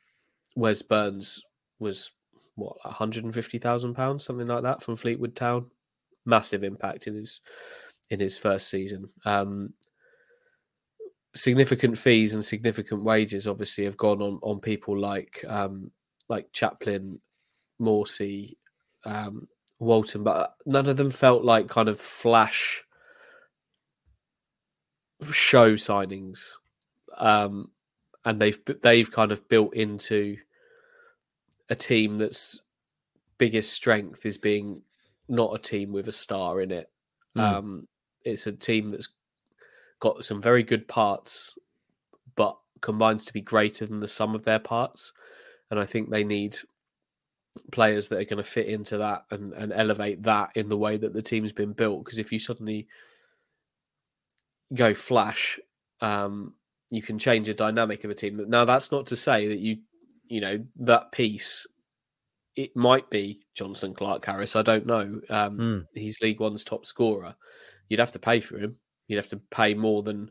Wes 0.56 0.82
Burns 0.82 1.42
was 1.78 2.12
what 2.54 2.76
150,000 2.84 3.94
pounds, 3.94 4.24
something 4.24 4.46
like 4.46 4.62
that, 4.62 4.82
from 4.82 4.96
Fleetwood 4.96 5.36
Town. 5.36 5.66
Massive 6.24 6.64
impact 6.64 7.06
in 7.06 7.14
his 7.14 7.40
in 8.10 8.20
his 8.20 8.38
first 8.38 8.68
season. 8.68 9.10
Um, 9.24 9.74
significant 11.34 11.98
fees 11.98 12.34
and 12.34 12.44
significant 12.44 13.02
wages 13.02 13.46
obviously 13.46 13.84
have 13.84 13.96
gone 13.96 14.22
on 14.22 14.38
on 14.42 14.60
people 14.60 14.98
like 14.98 15.44
um, 15.46 15.90
like 16.28 16.52
Chaplin, 16.52 17.20
Morsy, 17.80 18.56
um, 19.04 19.48
Walton, 19.78 20.22
but 20.22 20.54
none 20.66 20.88
of 20.88 20.96
them 20.96 21.10
felt 21.10 21.44
like 21.44 21.68
kind 21.68 21.88
of 21.88 22.00
flash 22.00 22.84
show 25.32 25.74
signings, 25.74 26.54
um, 27.16 27.70
and 28.24 28.40
they've 28.40 28.58
they've 28.82 29.10
kind 29.10 29.32
of 29.32 29.48
built 29.48 29.74
into 29.74 30.36
a 31.70 31.74
team 31.74 32.18
that's 32.18 32.60
biggest 33.36 33.72
strength 33.72 34.26
is 34.26 34.38
being 34.38 34.82
not 35.28 35.54
a 35.54 35.58
team 35.58 35.92
with 35.92 36.08
a 36.08 36.12
star 36.12 36.60
in 36.60 36.70
it. 36.70 36.90
Mm. 37.36 37.40
Um, 37.40 37.88
it's 38.24 38.46
a 38.46 38.52
team 38.52 38.90
that's 38.90 39.08
got 40.00 40.24
some 40.24 40.40
very 40.40 40.62
good 40.62 40.86
parts, 40.88 41.58
but 42.36 42.56
combines 42.80 43.24
to 43.24 43.32
be 43.32 43.40
greater 43.40 43.86
than 43.86 44.00
the 44.00 44.08
sum 44.08 44.34
of 44.34 44.44
their 44.44 44.58
parts. 44.58 45.12
And 45.70 45.80
I 45.80 45.84
think 45.84 46.10
they 46.10 46.24
need 46.24 46.56
players 47.72 48.08
that 48.08 48.18
are 48.18 48.24
going 48.24 48.42
to 48.42 48.44
fit 48.44 48.66
into 48.66 48.98
that 48.98 49.24
and, 49.30 49.52
and 49.52 49.72
elevate 49.72 50.22
that 50.22 50.50
in 50.54 50.68
the 50.68 50.76
way 50.76 50.96
that 50.96 51.12
the 51.12 51.22
team's 51.22 51.52
been 51.52 51.72
built. 51.72 52.04
Because 52.04 52.18
if 52.18 52.32
you 52.32 52.38
suddenly 52.38 52.86
go 54.72 54.94
flash, 54.94 55.58
um, 56.00 56.54
you 56.90 57.02
can 57.02 57.18
change 57.18 57.48
the 57.48 57.54
dynamic 57.54 58.04
of 58.04 58.10
a 58.10 58.14
team. 58.14 58.42
Now, 58.48 58.64
that's 58.64 58.92
not 58.92 59.06
to 59.06 59.16
say 59.16 59.48
that 59.48 59.58
you, 59.58 59.78
you 60.28 60.40
know, 60.40 60.64
that 60.76 61.12
piece. 61.12 61.66
It 62.56 62.74
might 62.74 63.08
be 63.08 63.46
Jonson 63.56 63.94
Clarke-Harris. 63.94 64.56
I 64.56 64.62
don't 64.62 64.86
know. 64.86 65.20
Um, 65.30 65.58
mm. 65.58 65.84
He's 65.94 66.20
League 66.20 66.40
One's 66.40 66.64
top 66.64 66.86
scorer. 66.86 67.34
You'd 67.88 68.00
have 68.00 68.12
to 68.12 68.18
pay 68.18 68.40
for 68.40 68.58
him. 68.58 68.76
You'd 69.08 69.16
have 69.16 69.28
to 69.28 69.40
pay 69.50 69.74
more 69.74 70.02
than 70.02 70.30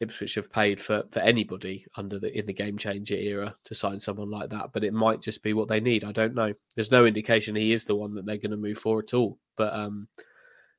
Ipswich 0.00 0.36
have 0.36 0.52
paid 0.52 0.80
for 0.80 1.02
for 1.10 1.20
anybody 1.20 1.84
under 1.96 2.20
the 2.20 2.36
in 2.36 2.46
the 2.46 2.52
game 2.52 2.78
changer 2.78 3.16
era 3.16 3.56
to 3.64 3.74
sign 3.74 3.98
someone 3.98 4.30
like 4.30 4.50
that. 4.50 4.70
But 4.72 4.84
it 4.84 4.94
might 4.94 5.20
just 5.20 5.42
be 5.42 5.54
what 5.54 5.68
they 5.68 5.80
need. 5.80 6.04
I 6.04 6.12
don't 6.12 6.34
know. 6.34 6.54
There's 6.76 6.92
no 6.92 7.04
indication 7.04 7.56
he 7.56 7.72
is 7.72 7.84
the 7.84 7.96
one 7.96 8.14
that 8.14 8.24
they're 8.24 8.36
going 8.36 8.52
to 8.52 8.56
move 8.56 8.78
for 8.78 9.00
at 9.00 9.12
all. 9.12 9.38
But 9.56 9.74
um, 9.74 10.06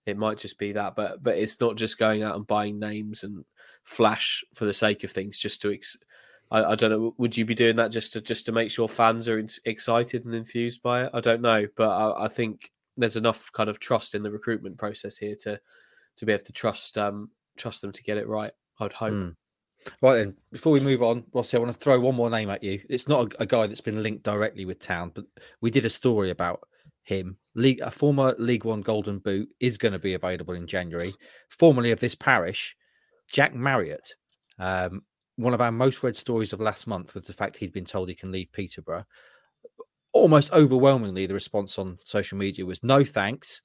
it 0.06 0.18
might 0.18 0.38
just 0.38 0.58
be 0.58 0.72
that, 0.74 0.95
but 0.95 1.22
but 1.22 1.38
it's 1.38 1.60
not 1.60 1.76
just 1.76 2.00
going 2.00 2.24
out 2.24 2.36
and 2.36 2.47
buying 2.47 2.80
names 2.80 3.24
and 3.24 3.43
flash 3.84 4.43
for 4.56 4.66
the 4.66 4.74
sake 4.74 5.04
of 5.04 5.12
things 5.12 5.38
just 5.38 5.62
to. 5.64 5.74
Ex- 5.74 5.97
I, 6.50 6.64
I 6.64 6.76
don't 6.76 6.89
know. 6.89 7.14
Would 7.18 7.36
you 7.36 7.45
be 7.45 7.56
doing 7.56 7.76
that 7.76 7.91
just 7.91 8.14
to 8.14 8.22
just 8.22 8.45
to 8.45 8.54
make 8.54 8.72
sure 8.72 8.88
fans 8.88 9.28
are 9.28 9.39
in- 9.39 9.50
excited 9.66 10.26
and 10.26 10.34
enthused 10.34 10.82
by 10.82 11.04
it? 11.04 11.12
I 11.14 11.20
don't 11.20 11.41
know, 11.41 11.68
but 11.76 11.89
I, 11.89 12.26
I, 12.26 12.28
think 12.30 12.72
there's 12.97 13.18
enough 13.18 13.52
kind 13.52 13.70
of 13.70 13.80
trust 13.80 14.16
in 14.16 14.24
the 14.24 14.32
recruitment 14.32 14.78
process 14.78 15.18
here 15.18 15.36
to 15.41 15.60
to 16.18 16.26
be 16.26 16.34
able 16.34 16.43
to 16.45 16.54
trust 16.54 16.97
um 16.97 17.30
trust 17.60 17.82
them 17.82 17.91
to 17.91 18.03
get 18.03 18.18
it 18.18 18.28
right. 18.28 18.51
I'd 18.80 18.93
hope. 18.93 19.14
Mm. 19.14 19.36
Right 20.01 20.18
then, 20.18 20.36
before 20.51 20.74
we 20.74 20.80
move 20.80 21.01
on, 21.01 21.24
Rossi, 21.34 21.55
I 21.55 21.60
want 21.60 21.74
to 21.74 21.80
throw 21.80 21.99
one 21.99 22.16
more 22.16 22.30
name 22.30 22.49
at 22.49 22.64
you. 22.64 22.82
It's 22.89 23.07
not 23.07 23.34
a, 23.34 23.43
a 23.43 23.45
guy 23.45 23.68
that's 23.68 23.82
been 23.82 24.03
linked 24.03 24.24
directly 24.24 24.66
with 24.66 24.80
Town, 24.80 25.12
but 25.14 25.26
we 25.62 25.72
did 25.72 25.86
a 25.86 25.89
story 25.89 26.30
about 26.30 26.62
him. 27.03 27.38
League, 27.55 27.80
a 27.82 27.91
former 27.91 28.36
League 28.38 28.66
One 28.66 28.82
Golden 28.82 29.20
Boot 29.20 29.49
is 29.60 29.78
going 29.78 29.93
to 29.93 29.99
be 29.99 30.14
available 30.14 30.53
in 30.53 30.68
January. 30.68 31.14
Formerly 31.49 31.91
of 31.91 31.99
this 31.99 32.16
parish, 32.16 32.76
Jack 33.32 33.53
Marriott. 33.53 34.16
Um, 34.57 35.03
one 35.38 35.53
of 35.53 35.62
our 35.62 35.72
most 35.72 36.03
read 36.03 36.18
stories 36.18 36.51
of 36.51 36.60
last 36.60 36.86
month 36.86 37.16
was 37.16 37.26
the 37.26 37.34
fact 37.34 37.57
he'd 37.57 37.74
been 37.74 37.86
told 37.86 38.10
he 38.10 38.16
can 38.16 38.32
leave 38.32 38.51
Peterborough. 38.51 39.05
Almost 40.12 40.51
overwhelmingly, 40.51 41.26
the 41.26 41.34
response 41.34 41.80
on 41.80 41.99
social 42.03 42.38
media 42.38 42.66
was 42.66 42.84
no 42.84 43.05
thanks. 43.05 43.62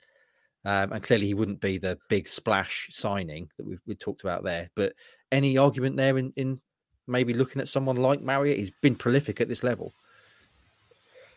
Um, 0.64 0.92
and 0.92 1.02
clearly, 1.02 1.26
he 1.26 1.34
wouldn't 1.34 1.60
be 1.60 1.78
the 1.78 1.98
big 2.08 2.26
splash 2.26 2.88
signing 2.90 3.50
that 3.56 3.66
we've, 3.66 3.80
we 3.86 3.94
talked 3.94 4.22
about 4.22 4.44
there. 4.44 4.70
But 4.74 4.94
any 5.30 5.58
argument 5.58 5.96
there 5.96 6.16
in, 6.16 6.32
in 6.36 6.60
maybe 7.06 7.34
looking 7.34 7.60
at 7.60 7.68
someone 7.68 7.96
like 7.96 8.22
Marriott? 8.22 8.58
He's 8.58 8.72
been 8.80 8.96
prolific 8.96 9.40
at 9.40 9.48
this 9.48 9.62
level. 9.62 9.92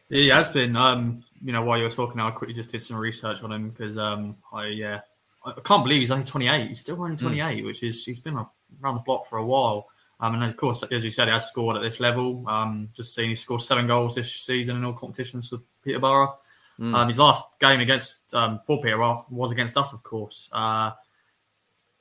He 0.09 0.27
has 0.29 0.49
been. 0.49 0.75
Um, 0.75 1.23
you 1.43 1.51
know, 1.51 1.61
while 1.61 1.77
you 1.77 1.83
were 1.83 1.89
talking, 1.89 2.19
I 2.21 2.31
quickly 2.31 2.55
just 2.55 2.69
did 2.69 2.81
some 2.81 2.97
research 2.97 3.43
on 3.43 3.51
him 3.51 3.69
because 3.69 3.97
um, 3.97 4.37
I 4.53 4.67
yeah, 4.67 5.01
I 5.45 5.53
can't 5.63 5.83
believe 5.83 5.99
he's 5.99 6.11
only 6.11 6.25
28. 6.25 6.67
He's 6.69 6.79
still 6.79 7.01
only 7.01 7.15
28, 7.15 7.63
mm. 7.63 7.65
which 7.65 7.83
is 7.83 8.05
he's 8.05 8.19
been 8.19 8.35
around 8.35 8.95
the 8.95 9.01
block 9.01 9.27
for 9.27 9.37
a 9.37 9.45
while. 9.45 9.87
Um, 10.19 10.33
and 10.35 10.43
of 10.43 10.57
course, 10.57 10.83
as 10.83 11.05
you 11.05 11.11
said, 11.11 11.27
he 11.27 11.31
has 11.31 11.47
scored 11.47 11.75
at 11.75 11.83
this 11.83 11.99
level. 11.99 12.47
Um, 12.47 12.89
just 12.93 13.13
seeing 13.13 13.29
he 13.29 13.35
scored 13.35 13.61
seven 13.61 13.85
goals 13.85 14.15
this 14.15 14.33
season 14.33 14.77
in 14.77 14.83
all 14.83 14.93
competitions 14.93 15.49
for 15.49 15.59
Peterborough. 15.83 16.37
Mm. 16.79 16.93
Um, 16.93 17.07
his 17.07 17.17
last 17.17 17.59
game 17.59 17.79
against 17.79 18.33
um, 18.33 18.59
for 18.65 18.81
Peterborough 18.81 19.25
was 19.29 19.51
against 19.51 19.77
us, 19.77 19.93
of 19.93 20.03
course. 20.03 20.49
Uh, 20.53 20.91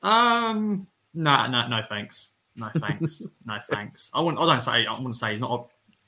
um, 0.02 0.86
no, 1.14 1.46
no, 1.46 1.66
no, 1.68 1.82
thanks. 1.82 2.30
No 2.56 2.70
thanks. 2.76 3.26
no 3.44 3.58
thanks. 3.70 4.10
I 4.14 4.20
wouldn't. 4.20 4.42
I 4.42 4.46
don't 4.46 4.60
say. 4.60 4.86
I 4.86 4.92
wouldn't 4.92 5.14
say 5.14 5.32
he's 5.32 5.40
not 5.40 5.60
a 5.60 5.64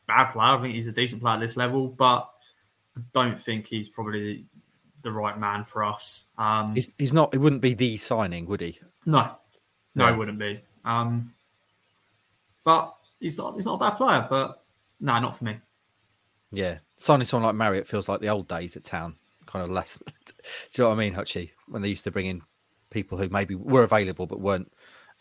bad 0.07 0.33
player. 0.33 0.57
I 0.57 0.61
think 0.61 0.75
he's 0.75 0.87
a 0.87 0.93
decent 0.93 1.23
player 1.23 1.35
at 1.35 1.41
this 1.41 1.57
level, 1.57 1.89
but 1.89 2.31
I 2.97 3.01
don't 3.13 3.39
think 3.39 3.67
he's 3.67 3.89
probably 3.89 4.45
the 5.03 5.13
right 5.13 5.39
man 5.39 5.65
for 5.65 5.85
us. 5.85 6.25
Um, 6.37 6.75
he's, 6.75 6.91
he's 6.99 7.13
not. 7.13 7.35
It 7.35 7.39
wouldn't 7.39 7.63
be 7.63 7.75
the 7.75 7.97
signing, 7.97 8.47
would 8.47 8.61
he? 8.61 8.79
No, 9.07 9.33
no, 9.95 10.09
it 10.09 10.17
wouldn't 10.17 10.39
be. 10.39 10.61
Um, 10.85 11.33
but 12.65 12.95
he's 13.19 13.39
not. 13.39 13.55
He's 13.55 13.65
not 13.65 13.75
a 13.75 13.91
bad 13.91 13.97
player, 13.97 14.27
but 14.29 14.63
no, 15.01 15.19
not 15.21 15.37
for 15.37 15.45
me. 15.45 15.57
Yeah, 16.51 16.79
signing 16.99 17.25
someone 17.27 17.47
like 17.47 17.57
Marriott 17.57 17.87
feels 17.87 18.09
like 18.09 18.21
the 18.21 18.29
old 18.29 18.49
days 18.49 18.77
at 18.77 18.85
town. 18.85 19.17
kind 19.47 19.65
of 19.65 19.71
less. 19.71 19.97
Do 20.27 20.33
you 20.75 20.85
know 20.85 20.91
what 20.91 20.97
I 20.97 20.99
mean, 20.99 21.15
Hutchie? 21.15 21.51
When 21.69 21.83
they 21.83 21.89
used 21.89 22.05
to 22.05 22.11
bring 22.11 22.27
in 22.27 22.43
people 22.91 23.19
who 23.19 23.29
maybe 23.29 23.55
were 23.55 23.83
available 23.83 24.27
but 24.27 24.41
weren't. 24.41 24.71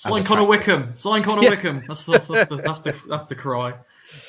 as 0.03 0.09
Sign 0.11 0.23
Connor. 0.23 0.43
Wickham. 0.45 0.95
Sign 0.95 1.23
Connor 1.23 1.43
Yeah. 1.43 1.49
Wickham. 1.51 1.81
That's, 1.87 2.05
that's, 2.05 2.27
that's, 2.27 2.49
the, 2.49 2.57
that's 2.57 2.79
the 2.81 3.01
that's 3.09 3.25
the 3.27 3.35
cry. 3.35 3.73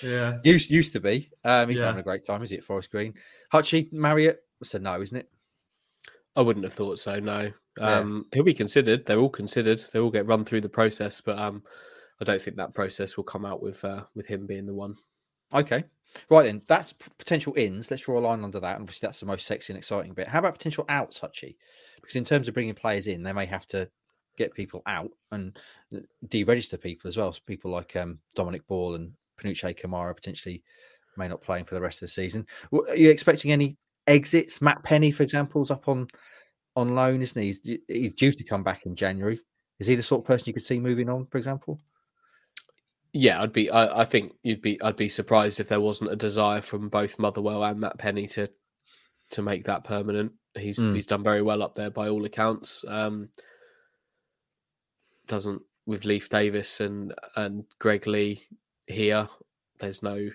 Yeah. 0.02 0.38
Used 0.44 0.70
used 0.70 0.92
to 0.94 1.00
be. 1.00 1.30
Um, 1.44 1.68
he's 1.68 1.78
Yeah. 1.78 1.86
having 1.86 2.00
a 2.00 2.04
great 2.04 2.26
time, 2.26 2.42
is 2.42 2.50
he, 2.50 2.56
at 2.58 2.64
Forest 2.64 2.90
Green? 2.90 3.14
Hutchie, 3.52 3.92
Marriott. 3.92 4.42
Said 4.64 4.82
no, 4.82 5.00
isn't 5.00 5.16
it? 5.16 5.28
I 6.34 6.40
wouldn't 6.42 6.64
have 6.64 6.72
thought 6.74 6.98
so. 6.98 7.18
No, 7.20 7.52
Yeah. 7.78 7.98
um, 7.98 8.26
he'll 8.32 8.42
be 8.44 8.54
considered. 8.54 9.06
They're 9.06 9.18
all 9.18 9.28
considered. 9.28 9.80
They 9.92 9.98
all 10.00 10.10
get 10.10 10.26
run 10.26 10.44
through 10.44 10.60
the 10.62 10.68
process, 10.68 11.20
but 11.20 11.38
um, 11.38 11.62
I 12.20 12.24
don't 12.24 12.40
think 12.42 12.56
that 12.56 12.74
process 12.74 13.16
will 13.16 13.24
come 13.24 13.44
out 13.44 13.62
with 13.62 13.84
uh, 13.84 14.04
with 14.14 14.26
him 14.26 14.46
being 14.46 14.66
the 14.66 14.74
one. 14.74 14.96
Okay. 15.52 15.84
Right 16.30 16.44
then, 16.44 16.62
that's 16.66 16.94
potential 17.18 17.54
ins. 17.56 17.90
Let's 17.90 18.02
draw 18.02 18.18
a 18.18 18.20
line 18.20 18.44
under 18.44 18.60
that. 18.60 18.76
And 18.76 18.82
Obviously, 18.82 19.06
that's 19.06 19.20
the 19.20 19.26
most 19.26 19.46
sexy 19.46 19.72
and 19.72 19.78
exciting 19.78 20.14
bit. 20.14 20.28
How 20.28 20.38
about 20.40 20.54
potential 20.54 20.84
outs, 20.88 21.20
Hutchie? 21.20 21.56
Because 22.00 22.16
in 22.16 22.24
terms 22.24 22.48
of 22.48 22.54
bringing 22.54 22.74
players 22.74 23.06
in, 23.06 23.22
they 23.22 23.32
may 23.32 23.46
have 23.46 23.66
to 23.68 23.88
get 24.36 24.54
people 24.54 24.82
out 24.86 25.10
and 25.32 25.58
uh, 25.94 25.98
deregister 26.26 26.80
people 26.80 27.08
as 27.08 27.16
well. 27.16 27.32
So 27.32 27.40
people 27.46 27.70
like 27.70 27.94
um, 27.96 28.18
Dominic 28.34 28.66
Ball 28.66 28.94
and 28.94 29.12
Panutche 29.40 29.76
Camara 29.76 30.14
potentially 30.14 30.62
may 31.16 31.28
not 31.28 31.42
playing 31.42 31.64
for 31.64 31.74
the 31.74 31.80
rest 31.80 32.02
of 32.02 32.08
the 32.08 32.12
season. 32.12 32.46
Are 32.72 32.96
you 32.96 33.10
expecting 33.10 33.52
any 33.52 33.76
exits? 34.06 34.62
Matt 34.62 34.82
Penny, 34.82 35.10
for 35.10 35.22
example, 35.22 35.62
is 35.62 35.70
up 35.70 35.88
on 35.88 36.08
on 36.76 36.94
loan, 36.94 37.20
isn't 37.20 37.42
he? 37.42 37.48
He's, 37.48 37.78
he's 37.88 38.14
due 38.14 38.32
to 38.32 38.44
come 38.44 38.62
back 38.62 38.86
in 38.86 38.94
January. 38.94 39.40
Is 39.80 39.88
he 39.88 39.96
the 39.96 40.02
sort 40.02 40.22
of 40.22 40.26
person 40.26 40.44
you 40.46 40.52
could 40.52 40.64
see 40.64 40.78
moving 40.78 41.08
on, 41.08 41.26
for 41.26 41.38
example? 41.38 41.80
Yeah, 43.12 43.40
I'd 43.42 43.52
be. 43.52 43.70
I, 43.70 44.02
I 44.02 44.04
think 44.04 44.34
you'd 44.42 44.62
be. 44.62 44.80
I'd 44.82 44.96
be 44.96 45.08
surprised 45.08 45.60
if 45.60 45.68
there 45.68 45.80
wasn't 45.80 46.12
a 46.12 46.16
desire 46.16 46.60
from 46.60 46.88
both 46.88 47.18
Motherwell 47.18 47.64
and 47.64 47.80
Matt 47.80 47.98
Penny 47.98 48.26
to 48.28 48.50
to 49.30 49.42
make 49.42 49.64
that 49.64 49.84
permanent. 49.84 50.32
He's 50.54 50.78
Mm. 50.78 50.94
he's 50.94 51.06
done 51.06 51.22
very 51.22 51.42
well 51.42 51.62
up 51.62 51.74
there 51.74 51.90
by 51.90 52.08
all 52.08 52.24
accounts. 52.24 52.84
Um, 52.86 53.30
doesn't 55.26 55.62
with 55.86 56.04
Leif 56.04 56.28
Davis 56.28 56.80
and 56.80 57.14
and 57.36 57.64
Greg 57.78 58.06
Leigh 58.06 58.42
here. 58.86 59.28
There's 59.78 60.02
no 60.02 60.30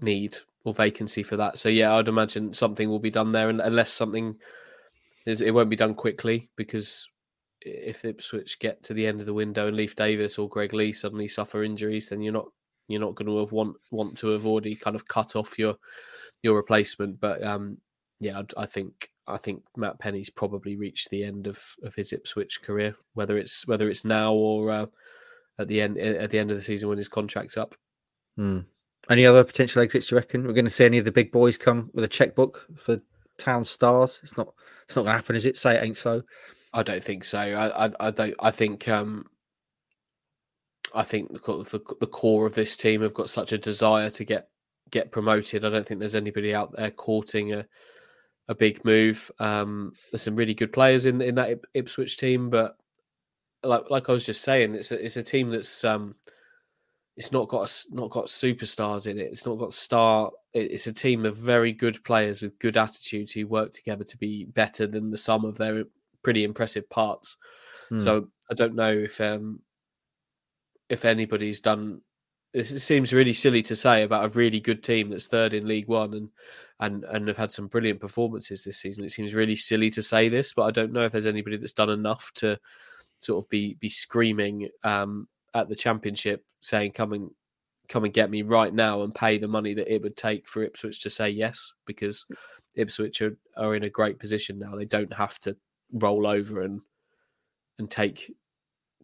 need 0.00 0.36
or 0.64 0.74
vacancy 0.74 1.22
for 1.22 1.36
that. 1.36 1.58
So 1.58 1.68
yeah, 1.68 1.94
I'd 1.94 2.08
imagine 2.08 2.54
something 2.54 2.88
will 2.88 2.98
be 2.98 3.10
done 3.10 3.32
there, 3.32 3.48
and 3.48 3.60
unless 3.60 3.92
something 3.92 4.36
is, 5.26 5.40
it 5.40 5.52
won't 5.52 5.70
be 5.70 5.76
done 5.76 5.94
quickly 5.94 6.50
because 6.56 7.08
if 7.64 8.04
Ipswich 8.04 8.58
get 8.58 8.82
to 8.84 8.94
the 8.94 9.06
end 9.06 9.20
of 9.20 9.26
the 9.26 9.34
window 9.34 9.68
and 9.68 9.76
Leif 9.76 9.96
Davis 9.96 10.38
or 10.38 10.48
Greg 10.48 10.72
Leigh 10.72 10.92
suddenly 10.92 11.28
suffer 11.28 11.62
injuries, 11.62 12.08
then 12.08 12.20
you're 12.22 12.32
not 12.32 12.46
you're 12.88 13.00
not 13.00 13.14
going 13.14 13.26
to 13.26 13.54
want 13.54 13.76
want 13.90 14.18
to 14.18 14.28
have 14.28 14.46
already 14.46 14.74
kind 14.74 14.94
of 14.94 15.08
cut 15.08 15.36
off 15.36 15.58
your 15.58 15.76
your 16.42 16.56
replacement. 16.56 17.20
But 17.20 17.42
um, 17.42 17.78
yeah, 18.20 18.40
I'd- 18.40 18.54
I 18.56 18.66
think 18.66 19.10
I 19.26 19.38
think 19.38 19.62
Matt 19.76 19.98
Penny's 19.98 20.28
probably 20.30 20.76
reached 20.76 21.08
the 21.08 21.24
end 21.24 21.46
of, 21.46 21.58
of 21.82 21.94
his 21.94 22.12
Ipswich 22.12 22.60
career, 22.62 22.94
whether 23.14 23.38
it's 23.38 23.66
whether 23.66 23.88
it's 23.88 24.04
now 24.04 24.34
or 24.34 24.70
uh, 24.70 24.86
at 25.58 25.68
the 25.68 25.80
end 25.80 25.96
at 25.98 26.30
the 26.30 26.38
end 26.38 26.50
of 26.50 26.56
the 26.56 26.62
season 26.62 26.88
when 26.88 26.98
his 26.98 27.08
contract's 27.08 27.56
up. 27.56 27.74
Hmm. 28.36 28.60
Any 29.08 29.26
other 29.26 29.44
potential 29.44 29.82
exits? 29.82 30.10
You 30.10 30.16
reckon 30.16 30.46
we're 30.46 30.54
going 30.54 30.64
to 30.64 30.70
see 30.70 30.84
any 30.84 30.98
of 30.98 31.04
the 31.04 31.12
big 31.12 31.30
boys 31.30 31.58
come 31.58 31.90
with 31.92 32.04
a 32.04 32.08
checkbook 32.08 32.66
for 32.76 33.00
town 33.38 33.64
stars? 33.64 34.20
It's 34.22 34.36
not. 34.36 34.54
It's 34.86 34.96
not 34.96 35.02
going 35.02 35.12
to 35.12 35.18
happen, 35.18 35.36
is 35.36 35.46
it? 35.46 35.56
Say 35.56 35.76
it 35.76 35.82
ain't 35.82 35.96
so. 35.96 36.22
I 36.74 36.82
don't 36.82 37.02
think 37.02 37.24
so. 37.24 37.38
I 37.38 37.86
I, 37.86 37.90
I 38.00 38.10
don't. 38.10 38.34
I 38.40 38.50
think 38.50 38.88
um, 38.88 39.26
I 40.92 41.04
think 41.04 41.32
the, 41.32 41.38
the 41.38 41.96
the 42.00 42.06
core 42.06 42.46
of 42.46 42.54
this 42.54 42.76
team 42.76 43.00
have 43.02 43.14
got 43.14 43.30
such 43.30 43.52
a 43.52 43.58
desire 43.58 44.10
to 44.10 44.24
get 44.24 44.48
get 44.90 45.12
promoted. 45.12 45.64
I 45.64 45.70
don't 45.70 45.86
think 45.86 46.00
there's 46.00 46.16
anybody 46.16 46.54
out 46.54 46.74
there 46.76 46.90
courting 46.90 47.52
a 47.52 47.64
a 48.48 48.54
big 48.54 48.84
move. 48.84 49.30
Um, 49.38 49.92
there's 50.10 50.22
some 50.22 50.36
really 50.36 50.52
good 50.52 50.72
players 50.72 51.06
in 51.06 51.22
in 51.22 51.36
that 51.36 51.60
Ipswich 51.74 52.16
team, 52.16 52.50
but 52.50 52.76
like 53.62 53.88
like 53.88 54.08
I 54.08 54.12
was 54.12 54.26
just 54.26 54.42
saying, 54.42 54.74
it's 54.74 54.90
a, 54.90 55.04
it's 55.04 55.16
a 55.16 55.22
team 55.22 55.50
that's 55.50 55.84
um, 55.84 56.16
it's 57.16 57.30
not 57.30 57.48
got 57.48 57.70
a 57.70 57.94
not 57.94 58.10
got 58.10 58.26
superstars 58.26 59.06
in 59.06 59.18
it. 59.18 59.28
It's 59.30 59.46
not 59.46 59.58
got 59.58 59.72
star. 59.72 60.32
It's 60.52 60.88
a 60.88 60.92
team 60.92 61.24
of 61.24 61.36
very 61.36 61.72
good 61.72 62.02
players 62.02 62.42
with 62.42 62.58
good 62.58 62.76
attitudes 62.76 63.32
who 63.32 63.46
work 63.46 63.70
together 63.70 64.04
to 64.04 64.18
be 64.18 64.46
better 64.46 64.88
than 64.88 65.10
the 65.10 65.18
sum 65.18 65.44
of 65.44 65.56
their 65.56 65.84
pretty 66.24 66.42
impressive 66.42 66.88
parts. 66.90 67.36
Hmm. 67.88 67.98
So 67.98 68.28
I 68.50 68.54
don't 68.54 68.74
know 68.74 68.90
if 68.92 69.20
um 69.20 69.60
if 70.88 71.04
anybody's 71.04 71.60
done. 71.60 72.00
This 72.52 72.70
it 72.70 72.80
seems 72.80 73.12
really 73.12 73.32
silly 73.32 73.62
to 73.62 73.76
say 73.76 74.02
about 74.02 74.24
a 74.24 74.38
really 74.38 74.60
good 74.60 74.82
team 74.82 75.10
that's 75.10 75.26
third 75.26 75.54
in 75.54 75.68
League 75.68 75.88
One 75.88 76.14
and 76.14 76.28
and 76.80 77.04
and 77.04 77.28
have 77.28 77.36
had 77.36 77.52
some 77.52 77.66
brilliant 77.66 78.00
performances 78.00 78.64
this 78.64 78.78
season. 78.78 79.04
It 79.04 79.10
seems 79.10 79.34
really 79.34 79.56
silly 79.56 79.90
to 79.90 80.02
say 80.02 80.28
this, 80.28 80.52
but 80.52 80.62
I 80.62 80.70
don't 80.70 80.92
know 80.92 81.04
if 81.04 81.12
there's 81.12 81.26
anybody 81.26 81.56
that's 81.56 81.72
done 81.72 81.90
enough 81.90 82.32
to 82.36 82.58
sort 83.18 83.44
of 83.44 83.48
be 83.50 83.74
be 83.74 83.88
screaming 83.88 84.68
um, 84.82 85.28
at 85.54 85.68
the 85.68 85.76
championship, 85.76 86.44
saying 86.60 86.92
come 86.92 87.12
and 87.12 87.30
come 87.88 88.04
and 88.04 88.14
get 88.14 88.30
me 88.30 88.42
right 88.42 88.72
now 88.72 89.02
and 89.02 89.14
pay 89.14 89.38
the 89.38 89.48
money 89.48 89.74
that 89.74 89.92
it 89.92 90.02
would 90.02 90.16
take 90.16 90.48
for 90.48 90.62
Ipswich 90.62 91.02
to 91.02 91.10
say 91.10 91.28
yes, 91.28 91.74
because 91.86 92.24
Ipswich 92.76 93.20
are, 93.22 93.36
are 93.56 93.74
in 93.74 93.84
a 93.84 93.90
great 93.90 94.18
position 94.18 94.58
now. 94.58 94.74
They 94.74 94.86
don't 94.86 95.12
have 95.12 95.38
to 95.40 95.56
roll 95.94 96.26
over 96.26 96.62
and 96.62 96.80
and 97.78 97.90
take 97.90 98.32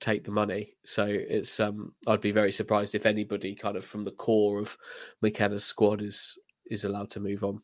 take 0.01 0.24
the 0.24 0.30
money. 0.30 0.74
So 0.84 1.05
it's 1.05 1.61
um 1.61 1.93
I'd 2.07 2.20
be 2.20 2.32
very 2.32 2.53
surprised 2.53 2.95
if 2.95 3.07
anybody 3.07 3.55
kind 3.55 3.76
of 3.76 3.84
from 3.84 4.05
the 4.05 4.12
core 4.12 4.59
of 4.59 4.76
McKenna's 5.22 5.64
squad 5.64 6.03
is 6.03 6.38
is 6.70 6.84
allowed 6.84 7.11
to 7.11 7.20
move 7.20 7.45
on. 7.45 7.62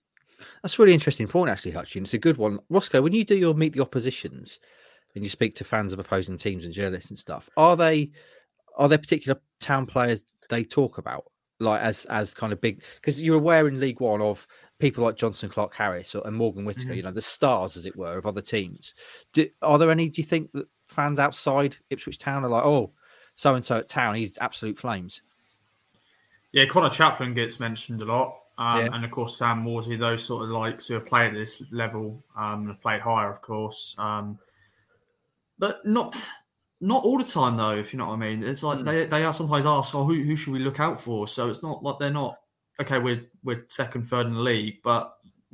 That's 0.62 0.79
a 0.79 0.83
really 0.83 0.95
interesting 0.95 1.29
point, 1.29 1.51
actually, 1.51 1.72
Hutchin. 1.72 2.03
It's 2.03 2.14
a 2.14 2.18
good 2.18 2.37
one. 2.37 2.59
Roscoe, 2.68 3.01
when 3.01 3.14
you 3.14 3.24
do 3.24 3.37
your 3.37 3.55
meet 3.55 3.72
the 3.72 3.81
oppositions 3.81 4.59
and 5.14 5.24
you 5.24 5.31
speak 5.31 5.55
to 5.57 5.64
fans 5.64 5.95
of 5.95 5.99
opposing 5.99 6.37
teams 6.37 6.66
and 6.66 6.74
journalists 6.74 7.11
and 7.11 7.18
stuff, 7.18 7.49
are 7.57 7.77
they 7.77 8.11
are 8.77 8.89
there 8.89 8.99
particular 8.99 9.41
town 9.61 9.87
players 9.87 10.22
they 10.51 10.64
talk 10.64 10.99
about? 10.99 11.24
Like 11.59 11.81
as 11.81 12.05
as 12.07 12.35
kind 12.35 12.53
of 12.53 12.61
big 12.61 12.83
because 12.97 13.22
you're 13.22 13.37
aware 13.37 13.66
in 13.66 13.81
League 13.81 14.01
One 14.01 14.20
of 14.20 14.47
people 14.79 15.03
like 15.05 15.16
Jonson 15.16 15.51
Clarke-Harris 15.51 16.14
or, 16.14 16.27
and 16.27 16.37
Morgan 16.37 16.64
Whitaker, 16.64 16.91
Mhm. 16.93 16.97
you 16.97 17.03
know, 17.03 17.11
the 17.11 17.22
stars 17.22 17.77
as 17.77 17.87
it 17.87 17.97
were 17.97 18.18
of 18.18 18.27
other 18.27 18.43
teams. 18.43 18.95
Do, 19.33 19.49
are 19.62 19.79
there 19.79 19.91
any 19.91 20.09
do 20.09 20.20
you 20.20 20.27
think 20.27 20.53
that 20.53 20.66
fans 20.87 21.18
outside 21.18 21.77
Ipswich 21.91 22.18
Town 22.18 22.45
are 22.45 22.49
like, 22.51 22.64
oh, 22.64 22.93
so 23.35 23.55
and 23.55 23.64
so 23.64 23.79
at 23.79 23.89
town, 23.89 24.14
he's 24.14 24.37
absolute 24.39 24.79
flames? 24.79 25.22
Yeah, 26.53 26.66
Conor 26.66 26.91
Chaplin 26.91 27.35
gets 27.35 27.61
mentioned 27.61 28.03
a 28.03 28.05
lot. 28.05 28.39
Um, 28.59 28.79
Yeah. 28.81 28.89
And 28.95 29.05
of 29.05 29.11
course, 29.11 29.37
Sam 29.37 29.62
Morsy, 29.64 29.99
those 29.99 30.24
sort 30.24 30.45
of 30.45 30.51
likes 30.51 30.87
who 30.87 30.95
have 30.95 31.07
played 31.07 31.29
at 31.29 31.35
this 31.35 31.62
level 31.70 32.22
um, 32.37 32.61
and 32.61 32.68
have 32.68 32.81
played 32.81 33.01
higher, 33.03 33.31
of 33.31 33.43
course. 33.43 33.95
Um, 33.99 34.39
but 35.59 35.85
not 35.87 36.14
not 36.79 37.05
all 37.05 37.16
the 37.16 37.24
time, 37.24 37.57
though, 37.57 37.70
if 37.74 37.93
you 37.95 37.99
know 37.99 38.07
what 38.09 38.12
I 38.12 38.16
mean. 38.16 38.43
It's 38.43 38.62
like 38.62 38.79
Mm. 38.81 38.85
they, 38.85 39.07
they 39.07 39.24
are 39.24 39.33
sometimes 39.33 39.64
asked, 39.64 39.95
oh, 39.95 40.05
who, 40.05 40.22
who 40.22 40.37
should 40.37 40.53
we 40.53 40.59
look 40.59 40.79
out 40.79 41.01
for? 41.01 41.27
So 41.27 41.49
it's 41.49 41.62
not 41.62 41.83
like 41.83 41.99
they're 41.99 42.11
not, 42.11 42.39
okay, 42.81 42.99
we're, 42.99 43.22
we're 43.45 43.64
second, 43.68 44.05
third 44.09 44.27
in 44.27 44.35
the 44.35 44.41
league. 44.41 44.77
But 44.83 45.12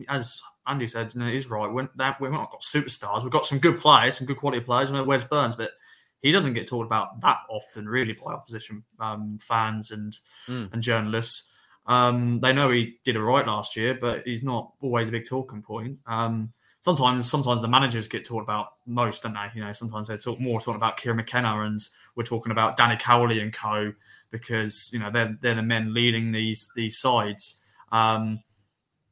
as 0.08 0.40
Andy 0.66 0.86
said, 0.86 1.14
and 1.14 1.22
it 1.24 1.34
is 1.34 1.48
right, 1.50 1.70
we're, 1.70 1.88
that, 1.96 2.20
we've 2.20 2.30
not 2.30 2.50
got 2.50 2.62
superstars. 2.62 3.22
We've 3.22 3.32
got 3.32 3.46
some 3.46 3.58
good 3.58 3.80
players, 3.80 4.18
some 4.18 4.26
good 4.26 4.36
quality 4.38 4.60
players. 4.60 4.90
You 4.90 4.96
know, 4.96 5.04
Wes 5.04 5.24
Burns, 5.24 5.56
but 5.56 5.72
he 6.20 6.30
doesn't 6.30 6.54
get 6.54 6.68
talked 6.68 6.86
about 6.86 7.20
that 7.20 7.38
often, 7.50 7.88
really, 7.88 8.12
by 8.12 8.32
opposition 8.32 8.84
um, 9.00 9.38
fans 9.40 9.90
and 9.90 10.16
Mm. 10.48 10.72
and 10.72 10.82
journalists. 10.82 11.50
Um, 11.86 12.38
they 12.40 12.52
know 12.52 12.70
he 12.70 12.98
did 13.04 13.16
it 13.16 13.20
right 13.22 13.44
last 13.46 13.76
year, 13.76 13.94
but 14.00 14.22
he's 14.24 14.44
not 14.44 14.72
always 14.80 15.08
a 15.08 15.12
big 15.12 15.24
talking 15.28 15.62
point. 15.62 15.98
Um, 16.06 16.52
sometimes, 16.82 17.30
sometimes 17.30 17.62
the 17.62 17.68
managers 17.68 18.06
get 18.06 18.24
talked 18.24 18.44
about 18.44 18.74
most, 18.86 19.22
don't 19.22 19.32
they? 19.32 19.48
You 19.54 19.64
know, 19.64 19.72
sometimes 19.72 20.08
they 20.08 20.16
talk 20.16 20.38
more 20.38 20.60
talking 20.60 20.76
about 20.76 20.98
Kieran 20.98 21.16
McKenna, 21.16 21.62
and 21.62 21.80
we're 22.14 22.24
talking 22.24 22.52
about 22.52 22.76
Danny 22.76 22.96
Cowley 22.96 23.40
and 23.40 23.52
co. 23.52 23.92
Because 24.30 24.90
you 24.92 24.98
know 24.98 25.10
they're 25.10 25.36
they're 25.40 25.54
the 25.54 25.62
men 25.62 25.94
leading 25.94 26.32
these 26.32 26.70
these 26.76 26.98
sides. 26.98 27.62
Um, 27.90 28.42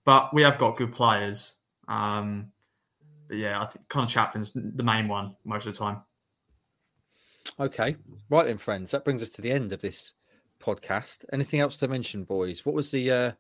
but 0.05 0.35
we 0.35 0.43
have 0.43 0.59
got 0.59 0.77
good 0.77 0.93
players. 0.93 1.57
Um, 1.89 2.53
but 3.29 3.37
yeah, 3.37 3.63
I 3.63 3.67
think 3.67 3.89
Conor 3.89 4.09
Chaplin's 4.09 4.53
the 4.55 4.83
main 4.83 5.09
one 5.09 5.37
most 5.45 5.67
of 5.67 5.73
the 5.73 5.79
time. 5.79 6.03
Okay. 7.59 7.97
Right 8.29 8.47
then, 8.47 8.59
friends. 8.59 8.91
That 8.91 9.05
brings 9.05 9.23
us 9.23 9.31
to 9.31 9.43
the 9.43 9.53
end 9.53 9.73
of 9.73 9.81
this 9.81 10.13
podcast. 10.63 11.25
Anything 11.33 11.61
else 11.61 11.77
to 11.79 11.89
mention, 11.89 12.25
boys? 12.25 12.65
What 12.65 12.75
was 12.75 12.91
the 12.91 13.11
uh 13.11 13.33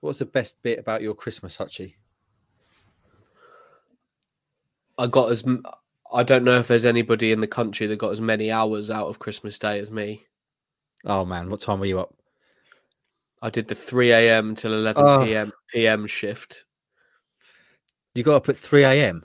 what 0.00 0.08
was 0.08 0.18
the 0.18 0.26
best 0.26 0.62
bit 0.62 0.78
about 0.78 1.02
your 1.02 1.14
Christmas, 1.14 1.58
Hutchie? 1.58 1.94
I 4.98 5.06
got 5.06 5.30
as 5.32 5.44
I 6.12 6.22
don't 6.22 6.44
know 6.44 6.58
if 6.58 6.68
there's 6.68 6.84
anybody 6.84 7.32
in 7.32 7.40
the 7.40 7.46
country 7.46 7.86
that 7.86 7.96
got 7.96 8.12
as 8.12 8.20
many 8.20 8.50
hours 8.50 8.90
out 8.90 9.08
of 9.08 9.18
Christmas 9.18 9.58
Day 9.58 9.78
as 9.78 9.90
me. 9.90 10.26
Oh 11.04 11.24
man, 11.24 11.48
what 11.50 11.60
time 11.60 11.80
were 11.80 11.86
you 11.86 12.00
up? 12.00 12.14
I 13.40 13.50
did 13.50 13.66
the 13.66 13.74
3 13.74 14.12
a.m. 14.12 14.54
till 14.54 14.72
11 14.72 15.02
Oh. 15.04 15.24
p.m. 15.24 15.52
p.m. 15.70 16.06
shift. 16.06 16.64
You 18.14 18.22
got 18.22 18.36
up 18.36 18.48
at 18.48 18.56
3 18.56 18.84
a.m. 18.84 19.24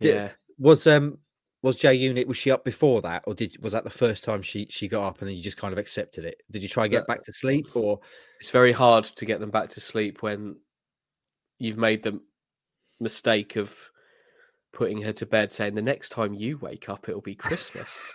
Did- 0.00 0.14
Yeah. 0.14 0.30
Was 0.58 0.86
um 0.86 1.18
was 1.62 1.76
J 1.76 1.94
Unit 1.94 2.28
was 2.28 2.36
she 2.36 2.50
up 2.50 2.64
before 2.64 3.00
that, 3.02 3.24
or 3.26 3.34
did 3.34 3.56
was 3.62 3.72
that 3.72 3.84
the 3.84 3.90
first 3.90 4.24
time 4.24 4.42
she 4.42 4.66
she 4.70 4.88
got 4.88 5.06
up 5.06 5.20
and 5.20 5.28
then 5.28 5.36
you 5.36 5.42
just 5.42 5.56
kind 5.56 5.72
of 5.72 5.78
accepted 5.78 6.24
it? 6.26 6.42
Did 6.50 6.62
you 6.62 6.68
try 6.68 6.84
and 6.84 6.90
get 6.92 7.06
back 7.06 7.24
to 7.24 7.32
sleep 7.32 7.74
or 7.74 8.00
It's 8.40 8.50
very 8.50 8.72
hard 8.72 9.04
to 9.04 9.24
get 9.24 9.40
them 9.40 9.50
back 9.50 9.70
to 9.70 9.80
sleep 9.80 10.22
when 10.22 10.56
you've 11.58 11.78
made 11.78 12.02
the 12.02 12.20
mistake 13.00 13.56
of 13.56 13.89
putting 14.72 15.02
her 15.02 15.12
to 15.12 15.26
bed, 15.26 15.52
saying 15.52 15.74
the 15.74 15.82
next 15.82 16.10
time 16.10 16.34
you 16.34 16.58
wake 16.58 16.88
up, 16.88 17.08
it'll 17.08 17.20
be 17.20 17.34
Christmas. 17.34 18.12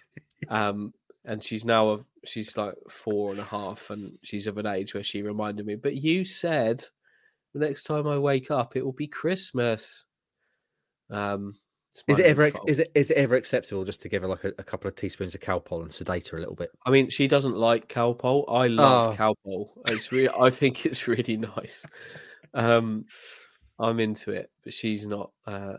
um, 0.48 0.92
and 1.24 1.42
she's 1.42 1.64
now 1.64 1.88
of 1.88 2.06
she's 2.24 2.56
like 2.56 2.74
four 2.88 3.30
and 3.30 3.40
a 3.40 3.44
half, 3.44 3.90
and 3.90 4.18
she's 4.22 4.46
of 4.46 4.58
an 4.58 4.66
age 4.66 4.94
where 4.94 5.02
she 5.02 5.22
reminded 5.22 5.66
me. 5.66 5.74
But 5.74 5.96
you 5.96 6.24
said 6.24 6.84
the 7.52 7.60
next 7.60 7.84
time 7.84 8.06
I 8.06 8.18
wake 8.18 8.50
up, 8.50 8.76
it 8.76 8.84
will 8.84 8.92
be 8.92 9.06
Christmas. 9.06 10.04
Um, 11.10 11.56
is 12.06 12.18
it 12.18 12.26
ever 12.26 12.50
is 12.66 12.78
it 12.78 12.92
is 12.94 13.10
it 13.10 13.16
ever 13.16 13.34
acceptable 13.34 13.84
just 13.84 14.02
to 14.02 14.08
give 14.08 14.22
her 14.22 14.28
like 14.28 14.44
a, 14.44 14.52
a, 14.58 14.64
couple 14.64 14.88
of 14.88 14.94
teaspoons 14.94 15.34
of 15.34 15.40
Calpol 15.40 15.82
and 15.82 15.92
sedate 15.92 16.28
her 16.28 16.36
a 16.36 16.40
little 16.40 16.54
bit? 16.54 16.70
I 16.86 16.90
mean, 16.90 17.10
she 17.10 17.26
doesn't 17.26 17.56
like 17.56 17.88
Calpol. 17.88 18.44
I 18.48 18.68
love 18.68 19.14
oh. 19.18 19.34
Calpol. 19.46 19.68
It's 19.86 20.12
really, 20.12 20.28
I 20.28 20.50
think 20.50 20.86
it's 20.86 21.08
really 21.08 21.36
nice. 21.56 21.84
Um, 22.54 23.06
I'm 23.78 24.00
into 24.00 24.30
it, 24.32 24.50
but 24.62 24.72
she's 24.72 25.06
not. 25.06 25.32
Uh, 25.46 25.74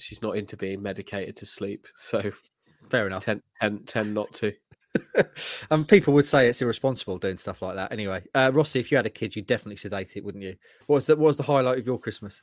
she's 0.00 0.22
not 0.22 0.36
into 0.36 0.56
being 0.56 0.82
medicated 0.82 1.36
to 1.36 1.46
sleep. 1.46 1.86
So 1.96 2.32
fair 2.88 3.06
enough. 3.06 3.24
Tend, 3.24 3.42
tend, 3.60 3.86
tend 3.86 4.14
not 4.14 4.32
to. 4.34 4.52
and 5.70 5.86
people 5.86 6.12
would 6.14 6.26
say 6.26 6.48
it's 6.48 6.60
irresponsible 6.60 7.18
doing 7.18 7.36
stuff 7.36 7.62
like 7.62 7.76
that. 7.76 7.92
Anyway, 7.92 8.22
uh, 8.34 8.50
Rossi, 8.52 8.80
if 8.80 8.90
you 8.90 8.96
had 8.96 9.06
a 9.06 9.10
kid, 9.10 9.36
you'd 9.36 9.46
definitely 9.46 9.76
sedate 9.76 10.16
it, 10.16 10.24
wouldn't 10.24 10.42
you? 10.42 10.56
What 10.86 10.96
was 10.96 11.06
the, 11.06 11.16
what 11.16 11.26
was 11.28 11.36
the 11.36 11.44
highlight 11.44 11.78
of 11.78 11.86
your 11.86 11.98
Christmas? 11.98 12.42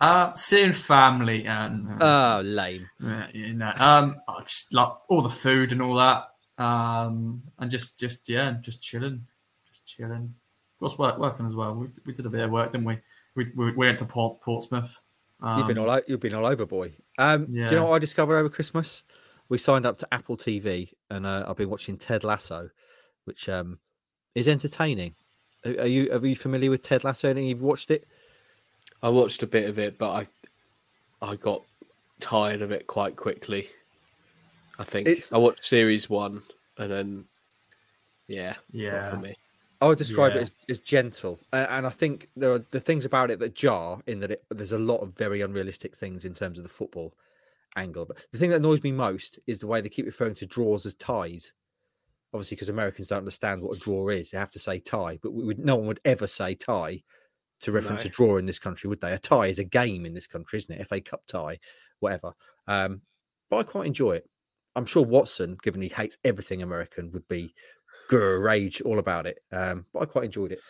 Uh, 0.00 0.32
seeing 0.34 0.72
family 0.72 1.44
and 1.44 1.90
uh, 2.00 2.38
oh, 2.38 2.42
lame. 2.42 2.88
Yeah, 3.00 3.26
you 3.32 3.54
know, 3.54 3.72
um, 3.76 4.16
just 4.44 4.72
like 4.72 4.92
all 5.08 5.22
the 5.22 5.28
food 5.28 5.72
and 5.72 5.82
all 5.82 5.96
that, 5.96 6.28
um, 6.56 7.42
and 7.58 7.70
just, 7.70 7.98
just 7.98 8.28
yeah, 8.28 8.56
just 8.60 8.80
chilling, 8.80 9.26
just 9.68 9.86
chilling. 9.86 10.34
Of 10.76 10.80
course, 10.80 10.98
work, 10.98 11.18
working 11.18 11.46
as 11.46 11.56
well. 11.56 11.74
We, 11.74 11.88
we 12.06 12.12
did 12.12 12.26
a 12.26 12.30
bit 12.30 12.42
of 12.42 12.50
work, 12.50 12.70
didn't 12.70 12.86
we? 12.86 12.98
We, 13.34 13.46
we, 13.56 13.72
we 13.72 13.72
went 13.72 13.98
to 13.98 14.04
Port, 14.04 14.40
Portsmouth. 14.40 15.00
Um, 15.40 15.58
you've 15.58 15.68
been 15.68 15.78
all 15.78 16.00
you've 16.06 16.20
been 16.20 16.34
all 16.34 16.46
over, 16.46 16.66
boy. 16.66 16.92
Um, 17.18 17.46
yeah. 17.48 17.66
Do 17.66 17.74
you 17.74 17.80
know 17.80 17.86
what 17.86 17.94
I 17.94 17.98
discovered 17.98 18.36
over 18.36 18.48
Christmas? 18.48 19.02
We 19.48 19.58
signed 19.58 19.86
up 19.86 19.98
to 19.98 20.08
Apple 20.12 20.36
TV, 20.36 20.92
and 21.10 21.24
uh, 21.24 21.44
I've 21.48 21.56
been 21.56 21.70
watching 21.70 21.96
Ted 21.96 22.24
Lasso, 22.24 22.70
which 23.24 23.48
um, 23.48 23.78
is 24.34 24.48
entertaining. 24.48 25.14
Are, 25.64 25.80
are 25.80 25.86
you 25.86 26.10
are 26.12 26.24
you 26.26 26.36
familiar 26.36 26.70
with 26.70 26.82
Ted 26.82 27.04
Lasso? 27.04 27.28
Anything 27.28 27.48
you've 27.48 27.62
watched 27.62 27.90
it? 27.90 28.06
I 29.02 29.08
watched 29.08 29.42
a 29.42 29.46
bit 29.46 29.68
of 29.68 29.78
it, 29.78 29.96
but 29.98 30.10
I 30.10 31.26
I 31.30 31.36
got 31.36 31.62
tired 32.20 32.62
of 32.62 32.72
it 32.72 32.86
quite 32.86 33.16
quickly. 33.16 33.68
I 34.78 34.84
think 34.84 35.08
it's... 35.08 35.32
I 35.32 35.38
watched 35.38 35.64
series 35.64 36.10
one, 36.10 36.42
and 36.76 36.90
then 36.90 37.24
yeah, 38.26 38.56
yeah, 38.72 39.08
for 39.08 39.16
me. 39.16 39.34
I 39.80 39.86
would 39.86 39.98
describe 39.98 40.32
yeah. 40.32 40.40
it 40.40 40.42
as, 40.42 40.52
as 40.68 40.80
gentle, 40.80 41.38
and 41.52 41.86
I 41.86 41.90
think 41.90 42.28
there 42.34 42.52
are 42.52 42.64
the 42.70 42.80
things 42.80 43.04
about 43.04 43.30
it 43.30 43.38
that 43.38 43.54
jar 43.54 44.00
in 44.06 44.20
that 44.20 44.32
it, 44.32 44.44
there's 44.50 44.72
a 44.72 44.78
lot 44.78 44.98
of 44.98 45.16
very 45.16 45.40
unrealistic 45.40 45.96
things 45.96 46.24
in 46.24 46.34
terms 46.34 46.58
of 46.58 46.64
the 46.64 46.70
football 46.70 47.14
angle. 47.76 48.04
But 48.04 48.26
the 48.32 48.38
thing 48.38 48.50
that 48.50 48.56
annoys 48.56 48.82
me 48.82 48.90
most 48.90 49.38
is 49.46 49.58
the 49.58 49.68
way 49.68 49.80
they 49.80 49.88
keep 49.88 50.06
referring 50.06 50.34
to 50.36 50.46
draws 50.46 50.84
as 50.84 50.94
ties. 50.94 51.52
Obviously, 52.34 52.56
because 52.56 52.68
Americans 52.68 53.08
don't 53.08 53.18
understand 53.18 53.62
what 53.62 53.76
a 53.76 53.80
draw 53.80 54.08
is, 54.08 54.30
they 54.30 54.38
have 54.38 54.50
to 54.50 54.58
say 54.58 54.80
tie. 54.80 55.18
But 55.22 55.32
would, 55.32 55.58
no 55.58 55.76
one 55.76 55.86
would 55.86 56.00
ever 56.04 56.26
say 56.26 56.54
tie 56.54 57.02
to 57.60 57.72
reference 57.72 58.04
no. 58.04 58.08
a 58.08 58.10
draw 58.12 58.36
in 58.36 58.46
this 58.46 58.58
country, 58.58 58.88
would 58.88 59.00
they? 59.00 59.12
A 59.12 59.18
tie 59.18 59.46
is 59.46 59.58
a 59.58 59.64
game 59.64 60.04
in 60.04 60.14
this 60.14 60.26
country, 60.26 60.58
isn't 60.58 60.74
it? 60.74 60.86
FA 60.86 61.00
Cup 61.00 61.22
tie, 61.26 61.58
whatever. 62.00 62.32
Um, 62.66 63.02
but 63.48 63.58
I 63.58 63.62
quite 63.62 63.86
enjoy 63.86 64.12
it. 64.12 64.28
I'm 64.76 64.86
sure 64.86 65.04
Watson, 65.04 65.56
given 65.62 65.82
he 65.82 65.88
hates 65.88 66.18
everything 66.22 66.62
American, 66.62 67.10
would 67.12 67.26
be 67.28 67.54
rage 68.16 68.80
all 68.80 68.98
about 68.98 69.26
it. 69.26 69.42
Um, 69.52 69.86
but 69.92 70.00
I 70.00 70.04
quite 70.06 70.24
enjoyed 70.24 70.52
it. 70.52 70.60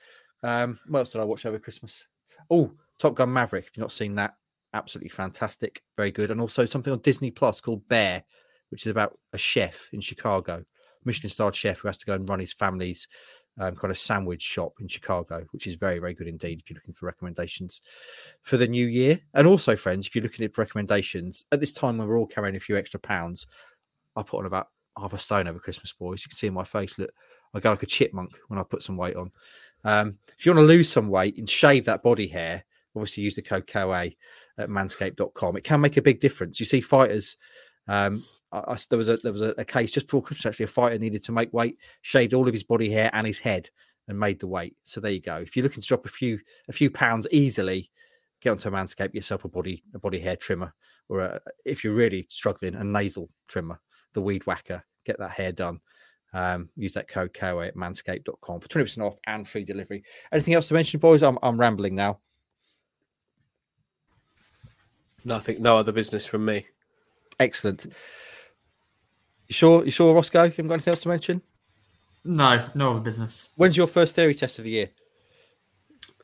Um, 0.43 0.79
what 0.89 1.01
else 1.01 1.13
did 1.13 1.21
I 1.21 1.25
watch 1.25 1.47
over 1.47 1.59
Christmas? 1.59 2.07
Oh, 2.51 2.73
Top 2.99 3.15
Gun 3.15 3.33
Maverick. 3.33 3.67
If 3.67 3.77
you've 3.77 3.83
not 3.83 3.93
seen 3.93 4.15
that, 4.17 4.35
absolutely 4.75 5.11
fantastic, 5.11 5.83
very 5.97 6.11
good. 6.11 6.31
And 6.31 6.41
also 6.41 6.65
something 6.65 6.93
on 6.93 7.01
Disney 7.01 7.31
Plus 7.31 7.61
called 7.61 7.89
Bear, 7.89 8.25
which 8.71 8.85
is 8.85 8.91
about 8.91 9.19
a 9.33 9.39
chef 9.39 9.89
in 9.93 10.01
Chicago, 10.01 10.65
Michelin 11.05 11.31
starred 11.31 11.55
chef 11.55 11.79
who 11.79 11.89
has 11.89 11.99
to 11.99 12.07
go 12.07 12.15
and 12.15 12.29
run 12.29 12.41
his 12.41 12.53
family's 12.53 13.09
um, 13.59 13.75
kind 13.75 13.91
of 13.91 13.99
sandwich 13.99 14.43
shop 14.43 14.75
in 14.81 14.89
Chicago, 14.89 15.45
which 15.51 15.67
is 15.67 15.75
very, 15.75 15.99
very 15.99 16.15
good 16.15 16.29
indeed 16.29 16.61
if 16.61 16.71
you're 16.71 16.77
looking 16.77 16.95
for 16.95 17.07
recommendations 17.07 17.81
for 18.43 18.57
the 18.57 18.69
new 18.69 18.87
year. 18.87 19.21
And 19.35 19.47
also, 19.47 19.75
friends, 19.75 20.07
if 20.07 20.15
you're 20.15 20.23
looking 20.23 20.45
at 20.45 20.57
recommendations 20.57 21.45
at 21.51 21.61
this 21.61 21.73
time 21.73 21.99
when 21.99 22.07
we're 22.07 22.19
all 22.19 22.27
carrying 22.27 22.57
a 22.57 22.61
few 22.61 22.77
extra 22.77 23.01
pounds, 23.01 23.47
I 24.17 24.23
put 24.23 24.39
on 24.39 24.47
about 24.47 24.69
half 24.99 25.13
a 25.13 25.19
stone 25.19 25.49
over 25.49 25.59
Christmas, 25.59 25.93
boys. 25.93 26.25
You 26.25 26.29
can 26.29 26.37
see 26.37 26.51
my 26.51 26.65
face, 26.65 26.99
look, 26.99 27.11
I 27.55 27.61
go 27.61 27.71
like 27.71 27.83
a 27.83 27.87
chipmunk 27.87 28.33
when 28.49 28.59
I 28.59 28.63
put 28.63 28.83
some 28.83 28.97
weight 28.97 29.17
on. 29.17 29.31
Um, 29.85 30.19
if 30.37 30.45
you 30.45 30.53
want 30.53 30.63
to 30.63 30.67
lose 30.67 30.91
some 30.91 31.09
weight 31.09 31.39
and 31.39 31.49
shave 31.49 31.85
that 31.87 32.03
body 32.03 32.29
hair, 32.29 32.65
obviously 32.95 33.23
use 33.23 33.37
the 33.37 33.43
code 33.43 33.67
KOA 33.67 34.11
at 34.59 34.69
manscaped.com. 34.69 35.57
It 35.57 35.65
can 35.65 35.81
make 35.81 35.97
a 35.97 36.03
big 36.03 36.21
difference. 36.21 36.59
You 36.61 36.67
see 36.67 36.81
fighters. 36.81 37.37
Um, 37.87 38.25
I, 38.53 38.59
I, 38.59 38.79
there 38.91 38.99
was 38.99 39.09
a 39.09 39.17
there 39.19 39.33
was 39.33 39.43
a, 39.43 39.55
a, 39.57 39.65
case 39.65 39.93
just 39.93 40.07
before 40.07 40.23
Christmas. 40.23 40.47
Actually, 40.47 40.65
a 40.65 40.69
fighter 40.69 40.99
needed 40.99 41.23
to 41.25 41.33
make 41.33 41.53
weight, 41.53 41.79
shaved 42.03 42.35
all 42.35 42.47
of 42.47 42.53
his 42.53 42.65
body 42.65 42.91
hair 42.91 43.11
and 43.13 43.27
his 43.27 43.39
head, 43.39 43.71
and 44.09 44.19
made 44.19 44.41
the 44.41 44.47
weight. 44.47 44.77
So 44.85 45.01
there 45.01 45.13
you 45.13 45.21
go. 45.21 45.37
If 45.37 45.57
you're 45.57 45.63
looking 45.63 45.83
to 45.83 45.89
drop 45.89 46.07
a 46.07 46.11
few 46.11 46.39
a 46.69 46.73
few 46.73 46.91
pounds 46.91 47.27
easily, 47.31 47.91
get 48.41 48.51
onto 48.51 48.69
a 48.69 48.73
Manscaped 48.73 49.15
yourself 49.15 49.45
a 49.45 49.49
body 49.49 49.85
a 49.95 49.99
body 49.99 50.19
hair 50.19 50.37
trimmer, 50.37 50.75
or 51.09 51.21
a, 51.21 51.41
if 51.65 51.85
you're 51.85 51.95
really 51.95 52.27
struggling, 52.29 52.75
a 52.75 52.85
nasal 52.85 53.31
trimmer, 53.47 53.81
the 54.13 54.23
weed 54.23 54.47
whacker. 54.47 54.85
Get 55.05 55.19
that 55.19 55.31
hair 55.31 55.53
done. 55.53 55.81
Um, 56.35 56.69
use 56.77 56.95
that 56.95 57.09
code 57.09 57.33
KOA 57.33 57.69
at 57.69 57.77
manscaped.com 57.77 58.61
for 58.61 58.69
20% 58.69 58.99
off 59.03 59.17
and 59.27 59.49
free 59.49 59.65
delivery. 59.65 60.05
Anything 60.33 60.55
else 60.55 60.69
to 60.69 60.75
mention, 60.75 61.01
boys? 61.01 61.23
I'm, 61.23 61.39
I'm 61.43 61.59
rambling 61.59 61.95
now. 61.95 62.19
Nothing, 65.25 65.63
no 65.63 65.77
other 65.77 65.93
business 65.93 66.27
from 66.27 66.45
me. 66.45 66.67
Excellent. 67.41 67.87
You 67.87 69.55
sure? 69.55 69.85
You 69.85 69.91
sure, 69.91 70.15
Roscoe? 70.15 70.45
You 70.45 70.51
haven't 70.51 70.69
got 70.69 70.75
anything 70.75 70.93
else 70.93 71.01
to 71.01 71.09
mention? 71.09 71.43
No, 72.25 72.69
no 72.75 72.91
other 72.91 73.01
business. 73.01 73.51
When's 73.57 73.77
your 73.77 73.87
first 73.87 74.15
theory 74.15 74.35
test 74.35 74.59
of 74.59 74.65
the 74.65 74.71
year? 74.71 74.91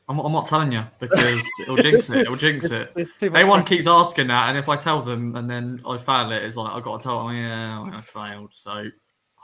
I'm, 0.07 0.19
I'm 0.19 0.31
not 0.31 0.45
telling 0.45 0.71
you 0.71 0.83
because 0.99 1.43
it'll 1.61 1.77
jinx 1.77 2.09
it. 2.11 2.21
It'll 2.21 2.35
jinx 2.35 2.69
it. 2.69 2.93
Everyone 3.21 3.63
keeps 3.63 3.87
asking 3.87 4.27
that, 4.27 4.49
and 4.49 4.57
if 4.57 4.69
I 4.69 4.75
tell 4.75 5.01
them 5.01 5.35
and 5.35 5.49
then 5.49 5.81
I 5.87 5.97
fail 5.97 6.31
it, 6.31 6.43
it's 6.43 6.55
like 6.55 6.73
I've 6.73 6.83
got 6.83 6.99
to 6.99 7.03
tell 7.03 7.27
them, 7.27 7.35
yeah, 7.35 7.81
I 7.81 8.01
failed. 8.01 8.51
So 8.53 8.85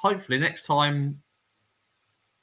hopefully 0.01 0.39
next 0.39 0.63
time, 0.63 1.21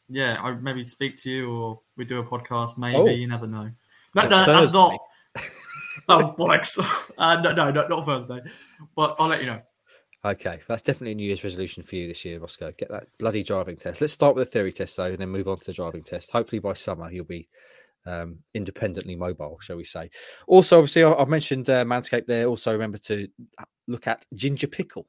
yeah, 0.08 0.40
I 0.40 0.52
maybe 0.52 0.84
speak 0.84 1.16
to 1.18 1.30
you 1.30 1.50
or 1.50 1.80
we 1.96 2.04
do 2.04 2.20
a 2.20 2.24
podcast. 2.24 2.78
Maybe 2.78 2.96
oh. 2.96 3.06
you 3.06 3.26
never 3.26 3.46
know. 3.46 3.70
No, 4.14 4.28
no 4.28 4.46
that's 4.46 4.72
not. 4.72 4.98
oh, 6.08 6.34
bollocks! 6.38 6.78
Uh, 7.18 7.34
no, 7.40 7.50
no, 7.50 7.68
no, 7.72 7.84
not 7.88 8.06
Thursday. 8.06 8.40
But 8.94 9.16
I'll 9.18 9.26
let 9.26 9.40
you 9.40 9.48
know. 9.48 9.60
Okay, 10.24 10.60
that's 10.68 10.82
definitely 10.82 11.10
a 11.10 11.14
New 11.16 11.26
Year's 11.26 11.42
resolution 11.42 11.82
for 11.82 11.96
you 11.96 12.06
this 12.06 12.24
year, 12.24 12.38
Roscoe. 12.38 12.70
Get 12.78 12.90
that 12.90 13.02
bloody 13.18 13.42
driving 13.42 13.76
test. 13.76 14.00
Let's 14.00 14.12
start 14.12 14.36
with 14.36 14.46
the 14.46 14.52
theory 14.52 14.72
test 14.72 14.96
though, 14.96 15.06
and 15.06 15.18
then 15.18 15.28
move 15.28 15.48
on 15.48 15.58
to 15.58 15.64
the 15.64 15.72
driving 15.72 16.04
test. 16.04 16.30
Hopefully 16.30 16.60
by 16.60 16.74
summer 16.74 17.10
you'll 17.10 17.24
be 17.24 17.48
um, 18.06 18.38
independently 18.54 19.16
mobile, 19.16 19.58
shall 19.60 19.76
we 19.76 19.82
say? 19.82 20.10
Also, 20.46 20.78
obviously, 20.78 21.02
I've 21.02 21.28
mentioned 21.28 21.68
uh, 21.68 21.84
Manscaped 21.84 22.26
there. 22.26 22.46
Also, 22.46 22.70
remember 22.70 22.98
to 22.98 23.26
look 23.88 24.06
at 24.06 24.24
Ginger 24.32 24.68
Pickle 24.68 25.08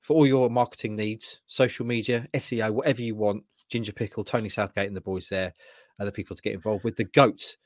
for 0.00 0.14
all 0.14 0.26
your 0.26 0.48
marketing 0.50 0.96
needs, 0.96 1.40
social 1.46 1.84
media, 1.86 2.26
SEO, 2.34 2.70
whatever 2.70 3.02
you 3.02 3.14
want. 3.14 3.44
Ginger 3.68 3.92
Pickle, 3.92 4.24
Tony 4.24 4.48
Southgate, 4.48 4.86
and 4.86 4.96
the 4.96 5.00
boys 5.00 5.28
there, 5.28 5.52
other 6.00 6.10
people 6.10 6.34
to 6.34 6.42
get 6.42 6.54
involved 6.54 6.84
with. 6.84 6.96
The 6.96 7.04
goats 7.04 7.58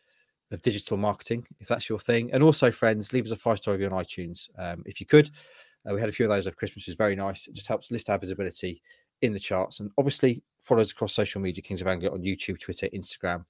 of 0.50 0.62
digital 0.62 0.96
marketing, 0.96 1.46
if 1.60 1.68
that's 1.68 1.88
your 1.88 1.98
thing. 1.98 2.32
And 2.32 2.42
also, 2.42 2.70
friends, 2.70 3.12
leave 3.12 3.24
us 3.24 3.30
a 3.30 3.36
five 3.36 3.58
star 3.58 3.74
review 3.74 3.88
on 3.88 4.04
iTunes 4.04 4.48
um, 4.58 4.82
if 4.86 5.00
you 5.00 5.06
could. 5.06 5.30
Uh, 5.88 5.94
we 5.94 6.00
had 6.00 6.08
a 6.08 6.12
few 6.12 6.26
of 6.26 6.30
those 6.30 6.46
over 6.46 6.54
Christmas, 6.54 6.82
which 6.82 6.88
is 6.88 6.94
very 6.94 7.16
nice. 7.16 7.46
It 7.46 7.54
just 7.54 7.68
helps 7.68 7.90
lift 7.90 8.08
our 8.08 8.18
visibility 8.18 8.82
in 9.20 9.32
the 9.32 9.40
charts. 9.40 9.80
And 9.80 9.90
obviously, 9.98 10.42
follow 10.60 10.80
us 10.80 10.92
across 10.92 11.12
social 11.12 11.40
media, 11.40 11.62
Kings 11.62 11.80
of 11.80 11.86
Anglia 11.86 12.10
on 12.10 12.22
YouTube, 12.22 12.60
Twitter, 12.60 12.88
Instagram, 12.94 13.44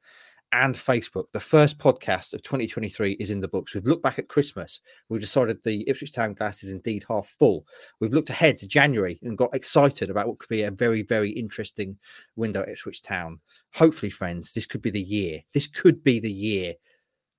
and 0.53 0.75
Facebook. 0.75 1.25
The 1.33 1.41
first 1.41 1.79
podcast 1.79 2.35
of 2.35 2.43
2023 2.43 3.13
is 3.13 3.31
in 3.31 3.41
the 3.41 3.49
books. 3.49 3.75
We've 3.75 3.87
looked 3.87 4.03
back 4.03 4.19
at 4.19 4.29
Christmas. 4.29 4.81
We've 5.09 5.21
decided 5.21 5.63
the 5.63 5.89
Ipswich 5.89 6.13
Town 6.13 6.35
glass 6.35 6.63
is 6.63 6.71
indeed 6.71 7.07
half 7.09 7.29
full. 7.39 7.67
We've 8.01 8.13
looked 8.13 8.31
ahead 8.31 8.59
to 8.59 8.67
January 8.67 9.19
and 9.23 9.39
got 9.39 9.55
excited 9.55 10.11
about 10.11 10.29
what 10.29 10.39
could 10.39 10.51
be 10.51 10.63
a 10.63 10.71
very, 10.71 11.03
very 11.03 11.31
interesting 11.31 11.99
window 12.37 12.63
at 12.63 12.69
Ipswich 12.69 13.03
Town. 13.03 13.41
Hopefully, 13.75 14.11
friends, 14.11 14.53
this 14.53 14.67
could 14.67 14.83
be 14.83 14.91
the 14.91 15.01
year. 15.01 15.41
This 15.55 15.67
could 15.67 16.05
be 16.05 16.21
the 16.21 16.33
year 16.33 16.75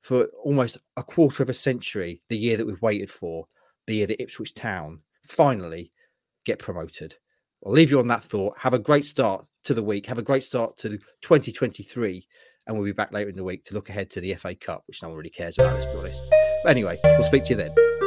for 0.01 0.25
almost 0.43 0.77
a 0.97 1.03
quarter 1.03 1.43
of 1.43 1.49
a 1.49 1.53
century, 1.53 2.21
the 2.29 2.37
year 2.37 2.57
that 2.57 2.65
we've 2.65 2.81
waited 2.81 3.11
for, 3.11 3.47
the 3.85 3.95
year 3.95 4.07
that 4.07 4.21
Ipswich 4.21 4.55
Town 4.55 5.01
finally 5.25 5.91
get 6.45 6.59
promoted. 6.59 7.15
I'll 7.65 7.71
leave 7.71 7.91
you 7.91 7.99
on 7.99 8.07
that 8.07 8.23
thought. 8.23 8.57
Have 8.59 8.73
a 8.73 8.79
great 8.79 9.05
start 9.05 9.45
to 9.63 9.73
the 9.73 9.83
week. 9.83 10.07
Have 10.07 10.17
a 10.17 10.23
great 10.23 10.43
start 10.43 10.77
to 10.77 10.97
2023 11.21 12.27
and 12.67 12.75
we'll 12.75 12.85
be 12.85 12.91
back 12.91 13.11
later 13.11 13.29
in 13.29 13.35
the 13.35 13.43
week 13.43 13.65
to 13.65 13.73
look 13.73 13.89
ahead 13.89 14.09
to 14.11 14.21
the 14.21 14.35
FA 14.35 14.55
Cup, 14.55 14.83
which 14.87 15.01
no 15.01 15.09
one 15.09 15.17
really 15.17 15.29
cares 15.29 15.57
about, 15.57 15.73
let's 15.73 15.85
be 15.85 15.99
honest. 15.99 16.21
But 16.63 16.69
anyway, 16.69 16.97
we'll 17.03 17.23
speak 17.23 17.45
to 17.45 17.49
you 17.51 17.55
then. 17.57 18.02